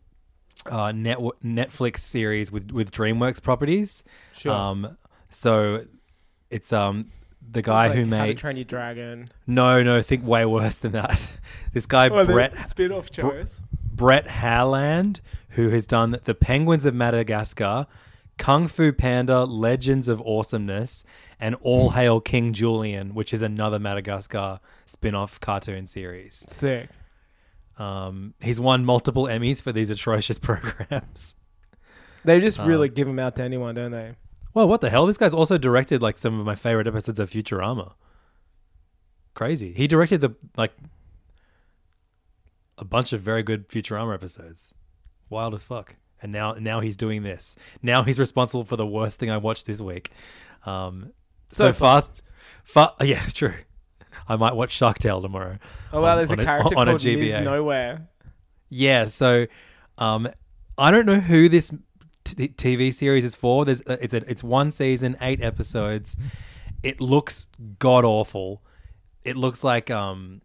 uh, 0.70 0.92
net- 0.92 1.20
Netflix 1.44 2.00
series 2.00 2.52
with 2.52 2.72
with 2.72 2.92
DreamWorks 2.92 3.42
properties. 3.42 4.04
Sure. 4.34 4.52
Um, 4.52 4.98
so 5.30 5.86
it's 6.50 6.72
um 6.74 7.12
the 7.48 7.62
guy 7.62 7.88
It's 7.88 7.96
who 7.96 8.06
like 8.06 8.12
How 8.14 8.22
to 8.24 8.28
made 8.30 8.38
Train 8.40 8.56
Your 8.58 8.66
Dragon. 8.66 9.30
no 9.46 9.84
no 9.84 10.02
think 10.02 10.26
way 10.26 10.46
worse 10.46 10.78
than 10.78 10.94
that. 10.94 11.32
this 11.74 11.86
guy 11.86 12.10
Oh, 12.10 12.26
Bret 12.26 12.54
spin-off 12.70 13.10
shows. 13.14 13.62
Bret 13.84 14.26
Haaland, 14.28 15.20
who 15.50 15.70
has 15.70 15.86
done 15.86 16.18
The 16.24 16.34
Penguins 16.36 16.86
of 16.86 16.94
Madagascar, 16.96 17.88
Kung 18.38 18.68
Fu 18.68 18.92
Panda, 18.92 19.44
Legends 19.46 20.08
of 20.08 20.20
Awesomeness, 20.22 21.06
and 21.40 21.56
All 21.62 21.92
Hail 21.92 22.20
King 22.22 22.54
Julien, 22.54 23.14
which 23.14 23.34
is 23.34 23.42
another 23.42 23.80
Madagascar 23.80 24.60
spin 24.86 25.16
off 25.16 25.40
cartoon 25.40 25.86
series. 25.86 26.46
Sick. 26.50 26.90
Um, 27.78 28.34
he's 28.42 28.60
won 28.60 28.86
multiple 28.86 29.26
Emmys 29.26 29.62
for 29.62 29.72
these 29.72 29.90
atrocious 29.90 30.40
programs. 30.40 31.36
They 32.24 32.40
just 32.40 32.60
Uh, 32.60 32.66
really 32.66 32.90
give 32.90 33.08
them 33.08 33.20
out 33.20 33.36
to 33.36 33.44
anyone, 33.44 33.76
don't 33.76 33.92
they? 33.92 34.14
Well, 34.54 34.68
what 34.68 34.80
the 34.82 34.90
hell? 34.90 35.06
This 35.06 35.18
guy's 35.18 35.34
also 35.34 35.58
directed 35.58 36.02
like 36.02 36.18
some 36.18 36.40
of 36.40 36.46
my 36.46 36.56
favorite 36.56 36.88
episodes 36.88 37.20
of 37.20 37.30
Futurama. 37.30 37.94
Crazy. 39.34 39.74
He 39.74 39.88
directed 39.88 40.22
the 40.22 40.36
like 40.56 40.72
a 42.78 42.86
bunch 42.86 43.14
of 43.14 43.22
very 43.22 43.44
good 43.44 43.68
Futurama 43.68 44.14
episodes. 44.14 44.74
Wild 45.30 45.54
as 45.54 45.64
fuck. 45.66 45.96
And 46.22 46.32
now 46.32 46.54
now 46.54 46.80
he's 46.80 46.96
doing 46.96 47.24
this. 47.24 47.56
Now 47.82 48.04
he's 48.04 48.18
responsible 48.18 48.64
for 48.64 48.78
the 48.78 48.86
worst 48.88 49.20
thing 49.20 49.30
I 49.30 49.38
watched 49.38 49.66
this 49.66 49.82
week. 49.82 50.10
Um 50.66 51.12
so, 51.50 51.68
So 51.68 51.74
fast 51.74 52.24
fa- 52.64 52.94
yeah, 53.02 53.24
it's 53.24 53.34
true. 53.34 53.54
I 54.28 54.36
might 54.38 54.54
watch 54.56 54.72
Shark 54.72 55.00
Tale 55.00 55.22
tomorrow. 55.22 55.58
Oh 55.94 56.02
wow, 56.02 56.12
on- 56.12 56.18
there's 56.18 56.32
on 56.32 56.40
a 56.40 56.44
character 56.44 56.76
on 56.78 56.88
called 56.88 57.04
Ms. 57.04 57.06
GBA. 57.06 57.44
Nowhere. 57.44 58.08
Yeah, 58.70 59.06
so 59.06 59.46
um, 59.98 60.28
I 60.78 60.92
don't 60.92 61.06
know 61.06 61.20
who 61.20 61.48
this 61.48 61.72
t- 62.24 62.48
TV 62.50 62.94
series 62.94 63.24
is 63.24 63.36
for. 63.36 63.64
There's 63.66 63.82
uh, 63.82 63.98
it's 64.02 64.14
a, 64.14 64.30
it's 64.30 64.44
one 64.44 64.72
season, 64.72 65.16
eight 65.22 65.42
episodes. 65.42 66.18
It 66.84 67.00
looks 67.00 67.48
god 67.80 68.04
awful. 68.04 68.62
It 69.24 69.36
looks 69.36 69.64
like 69.64 69.90
um 69.92 70.42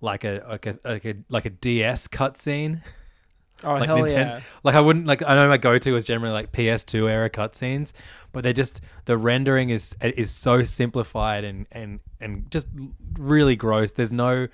like 0.00 0.24
a 0.24 0.44
like 0.48 0.66
a 0.66 0.78
like 0.84 1.04
a 1.04 1.14
like 1.28 1.44
a 1.44 1.50
DS 1.50 2.08
cutscene. 2.08 2.82
Oh 3.64 3.74
Like 3.74 3.86
hell 3.86 3.98
Ninten- 3.98 4.12
yeah! 4.12 4.40
Like 4.62 4.74
I 4.74 4.80
wouldn't 4.80 5.06
like 5.06 5.22
I 5.22 5.34
know 5.34 5.48
my 5.48 5.56
go 5.56 5.78
to 5.78 5.96
is 5.96 6.04
generally 6.04 6.32
like 6.32 6.52
PS2 6.52 7.10
era 7.10 7.30
cutscenes, 7.30 7.92
but 8.32 8.42
they're 8.44 8.52
just 8.52 8.80
the 9.06 9.16
rendering 9.18 9.70
is 9.70 9.94
is 10.00 10.30
so 10.30 10.62
simplified 10.64 11.44
and 11.44 11.66
and 11.72 12.00
and 12.20 12.50
just 12.50 12.68
really 13.18 13.56
gross. 13.56 13.92
There's 13.92 14.12
no 14.12 14.48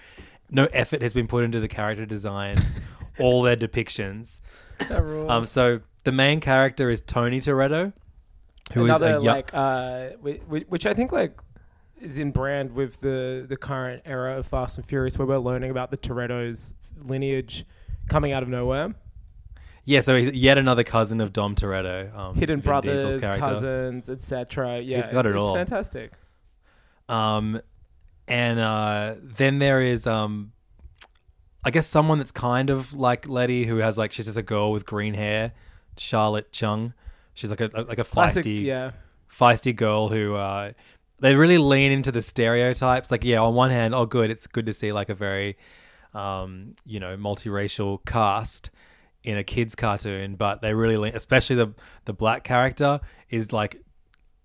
no 0.51 0.67
effort 0.73 1.03
has 1.03 1.13
been 1.13 1.27
put 1.29 1.45
into 1.45 1.61
the 1.61 1.69
character 1.69 2.07
designs, 2.07 2.79
all 3.21 3.43
their 3.43 3.57
depictions. 3.57 4.41
Um, 5.29 5.45
so 5.45 5.81
the 6.05 6.13
main 6.13 6.41
character 6.41 6.91
is 6.91 7.01
Tony 7.01 7.41
Toretto, 7.41 7.93
who 8.73 8.85
is 8.85 8.91
Another 8.91 9.17
a 9.19 9.23
young, 9.23 9.25
like 9.37 9.51
uh, 9.55 10.09
whi- 10.23 10.41
whi- 10.49 10.65
which 10.69 10.87
I 10.87 10.95
think 10.95 11.13
like 11.13 11.39
is 12.01 12.17
in 12.17 12.31
brand 12.31 12.73
with 12.73 13.01
the 13.01 13.45
the 13.49 13.57
current 13.57 14.03
era 14.07 14.39
of 14.39 14.47
Fast 14.47 14.79
and 14.79 14.87
Furious, 14.87 15.19
where 15.19 15.27
we're 15.27 15.39
learning 15.39 15.71
about 15.71 15.91
the 15.91 15.99
Toretto's 15.99 16.75
lineage 17.03 17.67
coming 18.11 18.33
out 18.33 18.43
of 18.43 18.49
nowhere. 18.51 18.95
yeah. 19.87 20.01
So 20.01 20.17
he's 20.19 20.33
yet 20.33 20.59
another 20.59 20.85
cousin 20.85 21.21
of 21.23 21.33
Dom 21.33 21.55
Toretto, 21.55 22.15
um, 22.15 22.35
Hidden 22.35 22.61
Vin 22.61 22.81
Diesel's 22.83 23.17
brothers, 23.17 23.21
character. 23.21 23.47
cousins, 23.47 24.11
etc. 24.11 24.81
Yeah, 24.81 24.97
He's 24.97 25.09
got 25.09 25.25
it's, 25.27 25.35
it 25.35 25.39
it's 25.39 25.49
all. 25.49 25.55
fantastic. 25.55 26.13
Um, 27.09 27.61
and 28.29 28.61
uh, 28.61 29.15
then 29.23 29.59
there 29.59 29.81
is 29.83 30.07
um, 30.07 30.53
I 31.65 31.71
guess 31.71 31.87
someone 31.87 32.19
that's 32.19 32.33
kind 32.33 32.71
of 32.71 32.93
like 32.95 33.29
Letty, 33.29 33.65
who 33.65 33.79
has 33.79 33.99
like 33.99 34.13
she's 34.13 34.27
just 34.27 34.37
a 34.39 34.43
girl 34.43 34.73
with 34.73 34.87
green 34.87 35.15
hair, 35.15 35.53
Charlotte 35.97 36.53
Chung. 36.53 36.95
She's 37.35 37.51
like 37.51 37.61
a 37.61 37.71
like 37.89 37.99
a 37.99 38.05
Classic, 38.05 38.45
feisty, 38.45 38.65
yeah. 38.65 38.91
feisty 39.33 39.75
girl 39.75 40.09
who 40.09 40.35
uh, 40.35 40.73
they 41.21 41.35
really 41.35 41.59
lean 41.59 41.93
into 41.93 42.13
the 42.13 42.23
stereotypes. 42.23 43.11
Like, 43.11 43.25
yeah, 43.25 43.41
on 43.41 43.55
one 43.55 43.71
hand, 43.71 43.95
oh, 43.95 44.07
good, 44.07 44.31
it's 44.31 44.47
good 44.47 44.67
to 44.67 44.73
see 44.73 44.93
like 44.93 45.09
a 45.09 45.15
very, 45.15 45.57
um, 46.15 46.75
you 46.85 47.01
know, 47.01 47.17
multiracial 47.17 48.05
cast 48.05 48.71
in 49.23 49.37
a 49.37 49.45
kids 49.45 49.75
cartoon, 49.75 50.35
but 50.37 50.63
they 50.63 50.75
really 50.75 51.11
especially 51.11 51.57
the 51.57 51.75
the 52.07 52.13
black 52.13 52.45
character 52.45 53.01
is 53.29 53.53
like, 53.53 53.83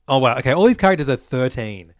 oh 0.07 0.17
wow, 0.19 0.38
okay, 0.38 0.53
all 0.53 0.65
these 0.65 0.77
characters 0.77 1.10
are 1.10 1.15
thirteen. 1.15 1.93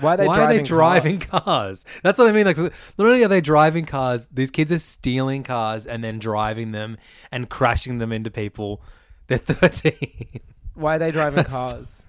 Why 0.00 0.14
are 0.14 0.16
they 0.16 0.26
Why 0.28 0.36
driving, 0.36 0.56
are 0.56 0.58
they 0.58 0.64
driving 0.64 1.18
cars? 1.18 1.42
cars? 1.42 1.84
That's 2.04 2.18
what 2.20 2.28
I 2.28 2.32
mean. 2.32 2.46
Like, 2.46 2.56
not 2.56 2.72
only 2.98 3.24
are 3.24 3.28
they 3.28 3.40
driving 3.40 3.84
cars, 3.84 4.28
these 4.32 4.50
kids 4.52 4.70
are 4.70 4.78
stealing 4.78 5.42
cars 5.42 5.86
and 5.86 6.04
then 6.04 6.20
driving 6.20 6.70
them 6.70 6.98
and 7.32 7.48
crashing 7.48 7.98
them 7.98 8.12
into 8.12 8.30
people. 8.30 8.80
They're 9.26 9.38
13. 9.38 10.40
Why 10.74 10.96
are 10.96 10.98
they 11.00 11.10
driving 11.10 11.36
That's- 11.36 11.52
cars? 11.52 12.06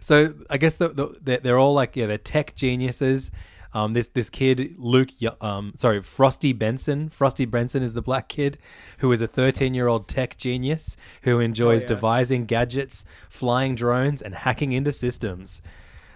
so 0.00 0.34
I 0.48 0.58
guess 0.58 0.76
the, 0.76 0.88
the, 0.88 1.40
they're 1.42 1.58
all 1.58 1.74
like, 1.74 1.96
yeah, 1.96 2.06
they're 2.06 2.18
tech 2.18 2.54
geniuses. 2.54 3.32
Um, 3.74 3.92
this 3.92 4.08
this 4.08 4.30
kid 4.30 4.76
Luke, 4.78 5.10
um, 5.40 5.72
sorry, 5.76 6.00
Frostee 6.00 6.56
Benson. 6.56 7.08
Frostee 7.10 7.44
Benson 7.44 7.82
is 7.82 7.92
the 7.92 8.02
black 8.02 8.28
kid 8.28 8.56
who 8.98 9.10
is 9.12 9.20
a 9.20 9.26
13 9.26 9.74
year 9.74 9.88
old 9.88 10.06
tech 10.08 10.36
genius 10.36 10.96
who 11.22 11.40
enjoys 11.40 11.82
yeah. 11.82 11.88
devising 11.88 12.46
gadgets, 12.46 13.04
flying 13.28 13.74
drones, 13.74 14.22
and 14.22 14.34
hacking 14.34 14.72
into 14.72 14.92
systems. 14.92 15.60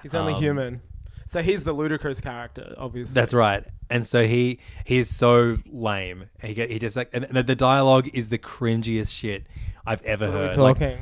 He's 0.02 0.14
only 0.14 0.34
Um, 0.34 0.40
human. 0.40 0.80
So 1.26 1.42
he's 1.42 1.64
the 1.64 1.72
ludicrous 1.74 2.22
character, 2.22 2.74
obviously. 2.78 3.12
That's 3.12 3.34
right. 3.34 3.62
And 3.90 4.06
so 4.06 4.26
he 4.26 4.60
he 4.84 4.96
is 4.98 5.14
so 5.14 5.58
lame. 5.66 6.30
He 6.40 6.54
get, 6.54 6.70
he 6.70 6.78
just 6.78 6.96
like 6.96 7.10
and 7.12 7.24
the, 7.24 7.42
the 7.42 7.56
dialogue 7.56 8.08
is 8.14 8.28
the 8.28 8.38
cringiest 8.38 9.14
shit 9.14 9.46
I've 9.84 10.02
ever 10.02 10.26
What 10.26 10.34
heard. 10.34 10.56
Like, 10.56 10.78
talking? 10.78 10.98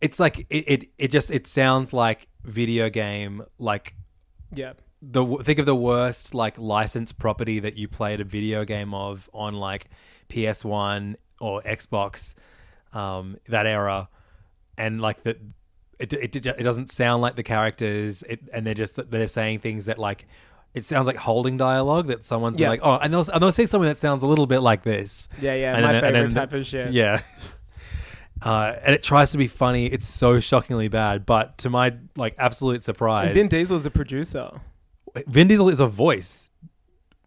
it's 0.00 0.20
like 0.20 0.46
it, 0.50 0.64
it 0.68 0.88
it 0.98 1.08
just 1.10 1.30
it 1.30 1.46
sounds 1.46 1.92
like 1.92 2.28
video 2.44 2.90
game 2.90 3.42
like 3.58 3.94
yeah. 4.54 4.74
The 5.04 5.24
think 5.42 5.58
of 5.58 5.66
the 5.66 5.74
worst 5.74 6.32
like 6.34 6.56
licensed 6.58 7.18
property 7.18 7.58
that 7.58 7.76
you 7.76 7.88
played 7.88 8.20
a 8.20 8.24
video 8.24 8.64
game 8.64 8.94
of 8.94 9.28
on 9.34 9.54
like 9.54 9.90
PS1 10.28 11.16
or 11.40 11.60
Xbox 11.62 12.34
um 12.92 13.36
that 13.48 13.66
era 13.66 14.08
and 14.78 15.00
like 15.00 15.22
the 15.24 15.36
it, 15.98 16.12
it, 16.12 16.34
it 16.46 16.62
doesn't 16.62 16.90
sound 16.90 17.20
like 17.22 17.36
the 17.36 17.42
characters 17.42 18.22
it, 18.24 18.40
and 18.52 18.66
they're 18.66 18.74
just 18.74 19.10
they're 19.10 19.26
saying 19.26 19.58
things 19.60 19.86
that 19.86 19.98
like 19.98 20.26
it 20.74 20.84
sounds 20.84 21.06
like 21.06 21.16
holding 21.16 21.56
dialogue 21.56 22.06
that 22.06 22.24
someone's 22.24 22.56
been 22.56 22.62
Yeah. 22.64 22.68
like 22.70 22.80
oh 22.82 22.94
and 22.96 23.12
they'll, 23.12 23.28
and 23.32 23.42
they'll 23.42 23.52
say 23.52 23.66
something 23.66 23.88
that 23.88 23.98
sounds 23.98 24.22
a 24.22 24.26
little 24.26 24.46
bit 24.46 24.60
like 24.60 24.84
this 24.84 25.28
Yeah, 25.40 25.54
yeah. 25.54 25.74
And 25.74 25.84
my 25.84 25.92
then- 25.92 26.00
favorite 26.02 26.20
then- 26.22 26.30
type 26.30 26.52
of 26.52 26.64
shit. 26.66 26.92
yeah. 26.92 27.22
Uh, 28.40 28.74
and 28.84 28.92
it 28.92 29.04
tries 29.04 29.30
to 29.30 29.38
be 29.38 29.46
funny. 29.46 29.86
It's 29.86 30.04
so 30.08 30.40
shockingly 30.40 30.88
bad, 30.88 31.24
but 31.24 31.58
to 31.58 31.70
my 31.70 31.94
like 32.16 32.34
absolute 32.38 32.82
surprise, 32.82 33.26
And 33.26 33.34
Vin 33.34 33.46
Diesel's 33.48 33.86
a 33.86 33.90
producer. 33.90 34.50
Vin 35.26 35.48
Diesel 35.48 35.68
is 35.68 35.80
a 35.80 35.86
voice. 35.86 36.48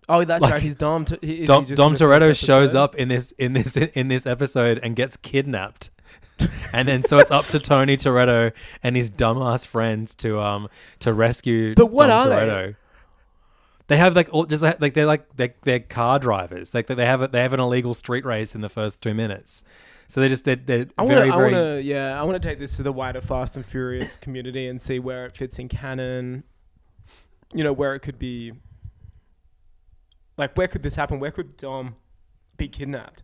Oh, 0.07 0.23
that's 0.23 0.41
Like, 0.41 0.53
right. 0.53 0.61
He's 0.61 0.75
Dom. 0.75 1.05
T- 1.05 1.17
he- 1.21 1.45
Dom, 1.45 1.65
he 1.65 1.73
Dom 1.75 1.93
Toretto 1.95 2.35
shows 2.35 2.75
up 2.75 2.95
in 2.95 3.07
this 3.07 3.31
in 3.33 3.53
this 3.53 3.75
in 3.75 4.07
this 4.07 4.25
episode 4.27 4.79
and 4.83 4.95
gets 4.95 5.17
kidnapped, 5.17 5.89
and 6.73 6.87
then 6.87 7.03
so 7.03 7.17
it's 7.17 7.31
up 7.31 7.45
to 7.45 7.59
Tony 7.59 7.97
Toretto 7.97 8.51
and 8.83 8.95
his 8.95 9.09
dumbass 9.09 9.65
friends 9.65 10.13
to 10.15 10.39
um 10.39 10.69
to 10.99 11.11
rescue. 11.13 11.73
But 11.75 11.87
what 11.87 12.07
Dom 12.07 12.27
are 12.27 12.29
they? 12.29 12.35
Toretto. 12.35 12.75
They 13.87 13.97
have 13.97 14.15
like 14.15 14.29
all 14.31 14.45
just 14.45 14.63
like 14.63 14.93
they're 14.93 15.05
like 15.05 15.27
they're, 15.37 15.53
they're 15.63 15.79
car 15.79 16.19
drivers. 16.19 16.73
Like 16.73 16.87
they 16.87 17.05
have 17.05 17.21
a, 17.21 17.27
they 17.27 17.41
have 17.41 17.53
an 17.53 17.59
illegal 17.59 17.93
street 17.93 18.25
race 18.25 18.55
in 18.55 18.61
the 18.61 18.69
first 18.69 19.01
two 19.01 19.13
minutes, 19.13 19.63
so 20.07 20.19
they're 20.21 20.29
just 20.29 20.43
they're, 20.45 20.55
they're 20.55 20.87
I 20.97 21.05
very 21.05 21.29
want 21.29 21.31
to, 21.31 21.33
I 21.33 21.37
very 21.37 21.53
want 21.53 21.63
to, 21.77 21.81
yeah, 21.83 22.19
I 22.19 22.23
want 22.23 22.41
to 22.41 22.47
take 22.47 22.57
this 22.59 22.75
to 22.77 22.83
the 22.83 22.91
wider 22.91 23.21
Fast 23.21 23.55
and 23.55 23.65
Furious 23.65 24.17
community 24.17 24.67
and 24.67 24.81
see 24.81 24.97
where 24.99 25.25
it 25.25 25.35
fits 25.35 25.59
in 25.59 25.67
canon. 25.67 26.43
You 27.55 27.63
know, 27.63 27.73
where 27.73 27.95
it 27.95 28.01
could 28.01 28.19
be. 28.19 28.51
Like, 30.37 30.57
where 30.57 30.67
could 30.67 30.83
this 30.83 30.95
happen? 30.95 31.19
Where 31.19 31.31
could 31.31 31.55
Dom 31.55 31.95
be 32.57 32.67
kidnapped? 32.67 33.23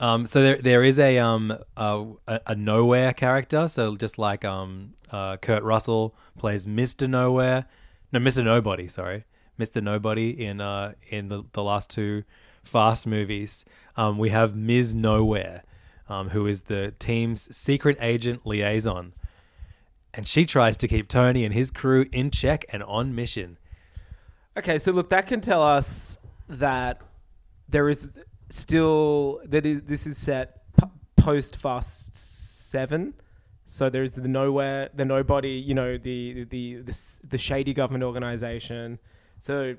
Um, 0.00 0.26
so 0.26 0.40
there 0.40 0.56
there 0.56 0.84
is 0.84 0.98
a 0.98 1.18
um 1.18 1.52
a, 1.76 2.06
a 2.46 2.54
nowhere 2.54 3.12
character. 3.12 3.66
So 3.68 3.96
just 3.96 4.18
like 4.18 4.44
um 4.44 4.94
uh 5.10 5.36
Kurt 5.38 5.64
Russell 5.64 6.14
plays 6.38 6.66
Mister 6.66 7.08
Nowhere, 7.08 7.66
no 8.12 8.20
Mister 8.20 8.44
Nobody. 8.44 8.86
Sorry, 8.86 9.24
Mister 9.56 9.80
Nobody 9.80 10.30
in 10.30 10.60
uh 10.60 10.92
in 11.08 11.28
the 11.28 11.42
the 11.52 11.62
last 11.62 11.90
two 11.90 12.22
Fast 12.62 13.06
movies. 13.06 13.64
Um, 13.96 14.18
we 14.18 14.28
have 14.28 14.54
Ms. 14.54 14.94
Nowhere, 14.94 15.62
um, 16.08 16.28
who 16.30 16.46
is 16.46 16.62
the 16.62 16.92
team's 16.98 17.56
secret 17.56 17.96
agent 18.00 18.46
liaison, 18.46 19.14
and 20.18 20.26
she 20.26 20.44
tries 20.44 20.76
to 20.76 20.88
keep 20.88 21.06
Tony 21.06 21.44
and 21.44 21.54
his 21.54 21.70
crew 21.70 22.04
in 22.10 22.32
check 22.32 22.64
and 22.70 22.82
on 22.82 23.14
mission. 23.14 23.56
Okay, 24.56 24.76
so 24.76 24.90
look, 24.90 25.10
that 25.10 25.28
can 25.28 25.40
tell 25.40 25.62
us 25.62 26.18
that 26.48 27.00
there 27.68 27.88
is 27.88 28.10
still 28.50 29.40
that 29.44 29.64
is 29.64 29.82
this 29.82 30.08
is 30.08 30.18
set 30.18 30.62
p- 30.76 30.88
post 31.14 31.54
Fast 31.54 32.16
Seven. 32.16 33.14
So 33.64 33.88
there's 33.88 34.14
the 34.14 34.26
nowhere, 34.26 34.88
the 34.92 35.04
nobody, 35.04 35.50
you 35.50 35.74
know, 35.74 35.96
the 35.96 36.44
the 36.50 36.82
the, 36.82 37.20
the 37.28 37.38
shady 37.38 37.72
government 37.72 38.02
organization. 38.02 38.98
So 39.38 39.76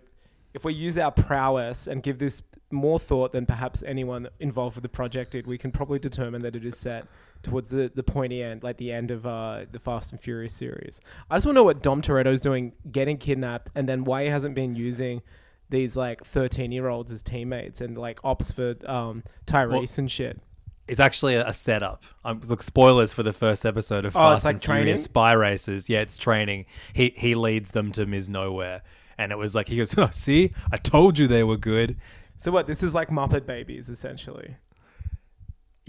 if 0.54 0.64
we 0.64 0.74
use 0.74 0.98
our 0.98 1.12
prowess 1.12 1.86
and 1.86 2.02
give 2.02 2.18
this 2.18 2.42
more 2.72 2.98
thought 2.98 3.34
than 3.34 3.46
perhaps 3.46 3.84
anyone 3.84 4.30
involved 4.40 4.78
with 4.78 4.84
the 4.84 4.90
project 4.90 5.32
did, 5.32 5.46
we 5.48 5.58
can 5.58 5.74
probably 5.74 6.00
determine 6.00 6.44
that 6.44 6.56
it 6.56 6.66
is 6.66 6.78
set 6.78 7.08
towards 7.44 7.70
the, 7.70 7.92
the 7.94 8.04
pointy 8.04 8.44
end, 8.44 8.64
like 8.64 8.78
the 8.78 8.92
end 8.92 9.12
of 9.12 9.26
uh, 9.26 9.66
the 9.72 9.80
Fast 9.80 10.12
and 10.12 10.20
Furious 10.20 10.54
series. 10.54 11.00
I 11.30 11.38
just 11.38 11.46
want 11.46 11.56
to 11.56 11.60
know 11.60 11.64
what 11.64 11.82
Dom 11.82 12.02
Toretto's 12.02 12.42
doing 12.42 12.74
getting 12.92 13.18
kidnapped 13.18 13.70
and 13.76 13.88
then 13.88 14.04
why 14.04 14.24
he 14.24 14.30
hasn't 14.30 14.56
been 14.56 14.76
using 14.76 15.22
these 15.70 15.96
like 15.96 16.24
13 16.24 16.72
year 16.72 16.88
olds 16.88 17.12
as 17.12 17.22
teammates 17.22 17.80
and 17.82 17.98
like 17.98 18.20
ops 18.24 18.52
for 18.52 18.76
um, 18.86 19.24
Tyrese 19.46 19.70
Well- 19.72 19.86
and 19.98 20.12
shit. 20.12 20.40
It's 20.88 21.00
actually 21.00 21.36
a, 21.36 21.48
a 21.48 21.54
setup. 21.54 22.04
Um, 22.26 22.42
look, 22.48 22.64
spoilers 22.64 23.14
for 23.14 23.22
the 23.22 23.32
first 23.32 23.64
episode 23.64 24.06
of 24.06 24.16
Oh, 24.16 24.20
Fast 24.20 24.46
like 24.46 24.56
and 24.56 24.64
Furious? 24.64 25.04
Spy 25.04 25.34
Racers. 25.34 25.88
Yeah, 25.88 26.00
it's 26.02 26.18
training. 26.18 26.66
He 26.94 27.14
he 27.16 27.36
leads 27.36 27.70
them 27.72 27.92
to 27.92 28.08
Ms. 28.08 28.28
Nowhere, 28.28 28.82
and 29.16 29.32
it 29.32 29.38
was 29.38 29.54
like 29.54 29.68
he 29.68 29.78
goes, 29.78 29.96
oh, 30.00 30.10
"See, 30.12 30.50
I 30.72 30.78
told 30.78 31.20
you 31.20 31.28
they 31.28 31.44
were 31.44 31.58
good." 31.58 31.96
So 32.38 32.52
what? 32.52 32.66
This 32.66 32.82
is 32.82 32.96
like 32.96 33.10
Muppet 33.10 33.46
Babies 33.46 33.88
essentially. 33.88 34.56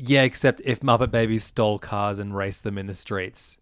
Yeah, 0.02 0.22
except 0.22 0.62
if 0.64 0.80
Muppet 0.80 1.10
Babies 1.10 1.44
stole 1.44 1.78
cars 1.78 2.18
and 2.18 2.34
raced 2.34 2.64
them 2.64 2.78
in 2.78 2.86
the 2.86 2.94
streets, 2.94 3.58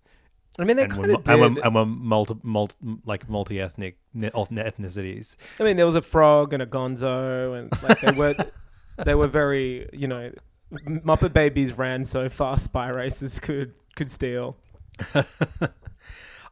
I 0.58 0.64
mean, 0.64 0.76
they 0.76 0.84
and 0.84 0.92
kind 0.92 1.10
of 1.10 1.16
and 1.16 1.24
did. 1.24 1.36
were, 1.36 1.62
and 1.64 1.74
were 1.74 1.86
multi, 1.86 2.34
multi, 2.42 2.74
like 3.04 3.28
multi-ethnic 3.28 3.96
ethnicities. 4.16 5.36
I 5.58 5.64
mean, 5.64 5.76
there 5.76 5.86
was 5.86 5.94
a 5.94 6.02
frog 6.02 6.52
and 6.52 6.62
a 6.62 6.66
gonzo, 6.66 7.58
and 7.58 7.82
like 7.82 8.00
they 8.00 8.12
were, 8.12 8.34
they 9.04 9.14
were 9.14 9.28
very, 9.28 9.88
you 9.92 10.08
know, 10.08 10.32
Muppet 10.72 11.32
Babies 11.32 11.78
ran 11.78 12.04
so 12.04 12.28
fast 12.28 12.64
spy 12.64 12.88
racers 12.88 13.40
could 13.40 13.74
could 13.96 14.10
steal. 14.10 14.56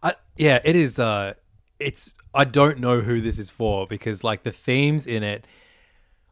I, 0.02 0.14
yeah, 0.36 0.60
it 0.64 0.76
is. 0.76 0.98
Uh, 0.98 1.34
it's. 1.80 2.14
I 2.34 2.44
don't 2.44 2.78
know 2.78 3.00
who 3.00 3.20
this 3.20 3.38
is 3.38 3.50
for 3.50 3.86
because 3.86 4.22
like 4.22 4.42
the 4.42 4.52
themes 4.52 5.06
in 5.06 5.22
it, 5.22 5.46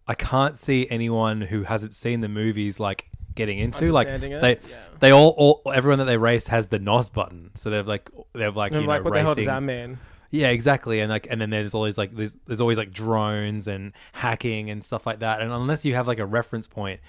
I 0.07 0.15
can't 0.15 0.59
see 0.59 0.89
anyone 0.91 1.43
who 1.43 1.65
hasn't 1.65 1.95
seen 1.95 2.21
the 2.21 2.29
movies 2.29 2.79
like 2.79 3.11
getting 3.35 3.59
into. 3.59 3.93
Like 3.93 4.09
they, 4.21 4.29
Yeah. 4.31 4.55
they 5.01 5.11
all, 5.13 5.35
all, 5.37 5.73
everyone 5.73 5.99
that 5.99 6.05
they 6.07 6.17
race 6.17 6.47
has 6.49 6.69
the 6.69 6.79
NOS 6.79 7.11
button, 7.11 7.51
so 7.55 7.71
they've 7.71 7.87
like 7.87 8.11
they've 8.33 8.55
like 8.55 8.73
you 8.73 8.81
like, 8.81 9.01
know 9.01 9.05
what 9.05 9.15
the 9.15 9.21
hell 9.21 9.31
does 9.35 9.39
racing. 9.47 9.53
that 9.53 9.63
mean? 9.63 9.99
Yeah, 10.31 10.49
exactly. 10.49 10.99
And 11.01 11.11
like, 11.11 11.29
and 11.31 11.41
then 11.41 11.51
there's 11.51 11.75
always 11.75 11.97
like 11.97 12.15
there's 12.15 12.37
there's 12.47 12.61
always 12.61 12.79
like 12.79 12.93
drones 12.93 13.69
and 13.69 13.93
hacking 14.15 14.69
and 14.71 14.83
stuff 14.85 15.07
like 15.07 15.21
that. 15.21 15.41
And 15.41 15.53
unless 15.53 15.85
you 15.85 15.95
have 15.95 16.09
like 16.09 16.19
a 16.19 16.27
reference 16.27 16.67
point, 16.67 17.01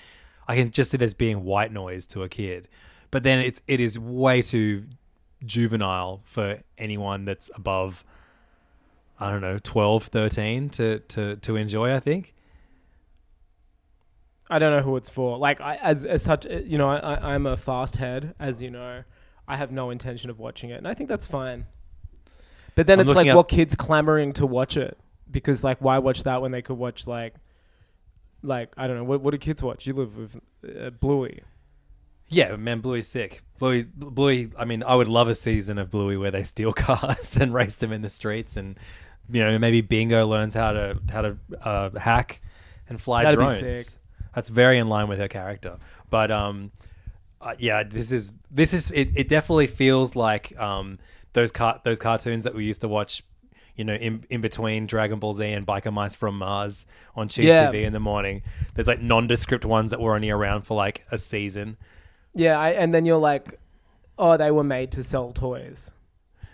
I 0.48 0.56
can 0.56 0.70
just 0.70 0.92
see 0.92 0.98
this 0.98 1.16
being 1.16 1.44
white 1.44 1.72
noise 1.72 2.06
to 2.08 2.22
a 2.22 2.30
kid. 2.30 2.68
But 3.10 3.24
then 3.24 3.40
it's 3.40 3.62
it 3.68 3.80
is 3.80 3.98
way 3.98 4.42
too 4.44 4.84
juvenile 5.44 6.22
for 6.26 6.60
anyone 6.78 7.26
that's 7.26 7.50
above 7.56 8.04
I 9.20 9.30
don't 9.32 9.42
know 9.42 9.58
12, 9.58 10.04
13 10.04 10.70
to 10.72 11.00
to 11.00 11.36
to 11.38 11.56
enjoy. 11.56 11.96
I 11.96 12.00
think. 12.00 12.35
I 14.50 14.60
don't 14.60 14.72
know 14.72 14.82
who 14.82 14.96
it's 14.96 15.10
for. 15.10 15.38
Like, 15.38 15.60
I, 15.60 15.76
as, 15.76 16.06
as 16.06 16.22
such, 16.22 16.46
uh, 16.46 16.60
you 16.66 16.78
know, 16.78 16.90
I, 16.90 17.34
I'm 17.34 17.46
a 17.46 17.58
fast 17.58 17.98
head, 17.98 18.36
as 18.40 18.62
you 18.62 18.70
know. 18.70 19.04
I 19.48 19.58
have 19.58 19.72
no 19.72 19.92
intention 19.92 20.30
of 20.30 20.40
watching 20.40 20.72
it, 20.72 20.76
and 20.76 20.88
I 20.88 20.94
think 20.94 21.10
that's 21.10 21.26
fine. 21.26 21.66
But 22.76 22.88
then 22.88 23.00
I'm 23.00 23.08
it's 23.08 23.16
like, 23.16 23.34
what 23.34 23.48
kids 23.48 23.76
clamoring 23.76 24.34
to 24.34 24.46
watch 24.46 24.76
it? 24.76 24.98
Because 25.30 25.64
like, 25.64 25.80
why 25.80 26.00
watch 26.00 26.24
that 26.24 26.42
when 26.42 26.52
they 26.52 26.62
could 26.62 26.78
watch 26.78 27.08
like, 27.08 27.36
like 28.42 28.74
I 28.78 28.88
don't 28.88 28.98
know, 28.98 29.04
what 29.04 29.22
what 29.22 29.32
do 29.32 29.38
kids 29.38 29.62
watch? 29.62 29.86
You 29.86 29.94
live 29.94 30.18
with 30.18 30.42
uh, 30.68 30.90
Bluey. 30.90 31.42
Yeah, 32.28 32.56
man, 32.56 32.82
Bluey's 32.82 33.08
sick. 33.08 33.44
Bluey, 33.60 33.86
Bluey. 33.86 34.50
I 34.58 34.66
mean, 34.66 34.84
I 34.84 34.96
would 34.96 35.08
love 35.08 35.28
a 35.28 35.36
season 35.36 35.78
of 35.78 35.92
Bluey 35.92 36.18
where 36.18 36.32
they 36.32 36.44
steal 36.44 36.74
cars 36.74 37.38
and 37.38 37.54
race 37.54 37.78
them 37.78 37.92
in 37.92 38.02
the 38.02 38.10
streets, 38.10 38.58
and 38.58 38.78
you 39.30 39.44
know, 39.44 39.58
maybe 39.60 39.82
Bingo 39.82 40.26
learns 40.26 40.54
how 40.54 40.72
to 40.72 41.00
how 41.12 41.22
to 41.22 41.38
uh, 41.62 42.00
hack 42.00 42.42
and 42.90 43.00
fly 43.00 43.24
That'd 43.24 43.40
be 43.40 43.46
drones. 43.46 44.00
That's 44.36 44.50
very 44.50 44.78
in 44.78 44.90
line 44.90 45.08
with 45.08 45.18
her 45.20 45.28
character. 45.28 45.78
But 46.10 46.30
um, 46.30 46.72
uh, 47.42 47.56
yeah, 47.58 47.84
this 47.84 48.12
is 48.12 48.34
this 48.52 48.74
is 48.74 48.92
it. 48.92 49.12
It 49.16 49.30
definitely 49.30 49.68
feels 49.68 50.16
like 50.16 50.58
um 50.60 51.00
those 51.34 51.52
car 51.52 51.80
those 51.84 51.98
cartoons 52.00 52.44
that 52.44 52.54
we 52.54 52.66
used 52.66 52.82
to 52.82 52.88
watch. 52.88 53.24
You 53.78 53.84
know, 53.84 53.94
in, 53.96 54.24
in 54.30 54.40
between 54.40 54.88
Dragon 54.88 55.20
Ball 55.20 55.34
Z 55.34 55.44
and 55.46 55.68
Biker 55.68 55.92
Mice 55.92 56.16
from 56.16 56.38
Mars 56.38 56.86
on 57.14 57.28
Cheez 57.28 57.44
Yeah. 57.44 57.70
TV 57.70 57.84
in 57.84 57.92
the 57.92 58.00
morning, 58.00 58.42
there's 58.74 58.88
like 58.88 59.02
nondescript 59.02 59.66
ones 59.66 59.92
that 59.92 60.00
were 60.00 60.16
only 60.16 60.30
around 60.30 60.62
for 60.62 60.76
like 60.78 61.06
a 61.12 61.18
season. 61.18 61.76
Yeah, 62.34 62.58
I, 62.58 62.70
and 62.70 62.94
then 62.94 63.06
you're 63.06 63.18
like, 63.20 63.60
oh, 64.18 64.38
they 64.38 64.50
were 64.50 64.64
made 64.64 64.94
to 64.94 65.04
sell 65.04 65.34
toys. 65.34 65.92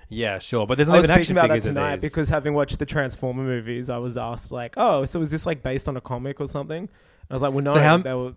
Yeah, 0.09 0.39
sure, 0.39 0.65
but 0.65 0.77
there's 0.77 0.89
I 0.89 0.93
not 0.93 0.97
was 1.01 1.05
even 1.11 1.15
action 1.19 1.23
speaking 1.25 1.37
about 1.37 1.47
that 1.49 1.53
figures 1.53 1.67
of 1.67 1.73
tonight 1.75 1.95
these. 2.01 2.09
because 2.11 2.29
having 2.29 2.53
watched 2.55 2.79
the 2.79 2.87
Transformer 2.87 3.43
movies, 3.43 3.91
I 3.91 3.97
was 3.99 4.17
asked 4.17 4.51
like, 4.51 4.73
"Oh, 4.75 5.05
so 5.05 5.21
is 5.21 5.29
this 5.29 5.45
like 5.45 5.61
based 5.61 5.87
on 5.87 5.95
a 5.97 6.01
comic 6.01 6.41
or 6.41 6.47
something?" 6.47 6.89
I 7.29 7.33
was 7.33 7.41
like, 7.41 7.53
"Well, 7.53 7.63
no, 7.63 7.73
So 7.73 7.79
how- 7.79 7.97
they 7.97 8.13
were 8.13 8.33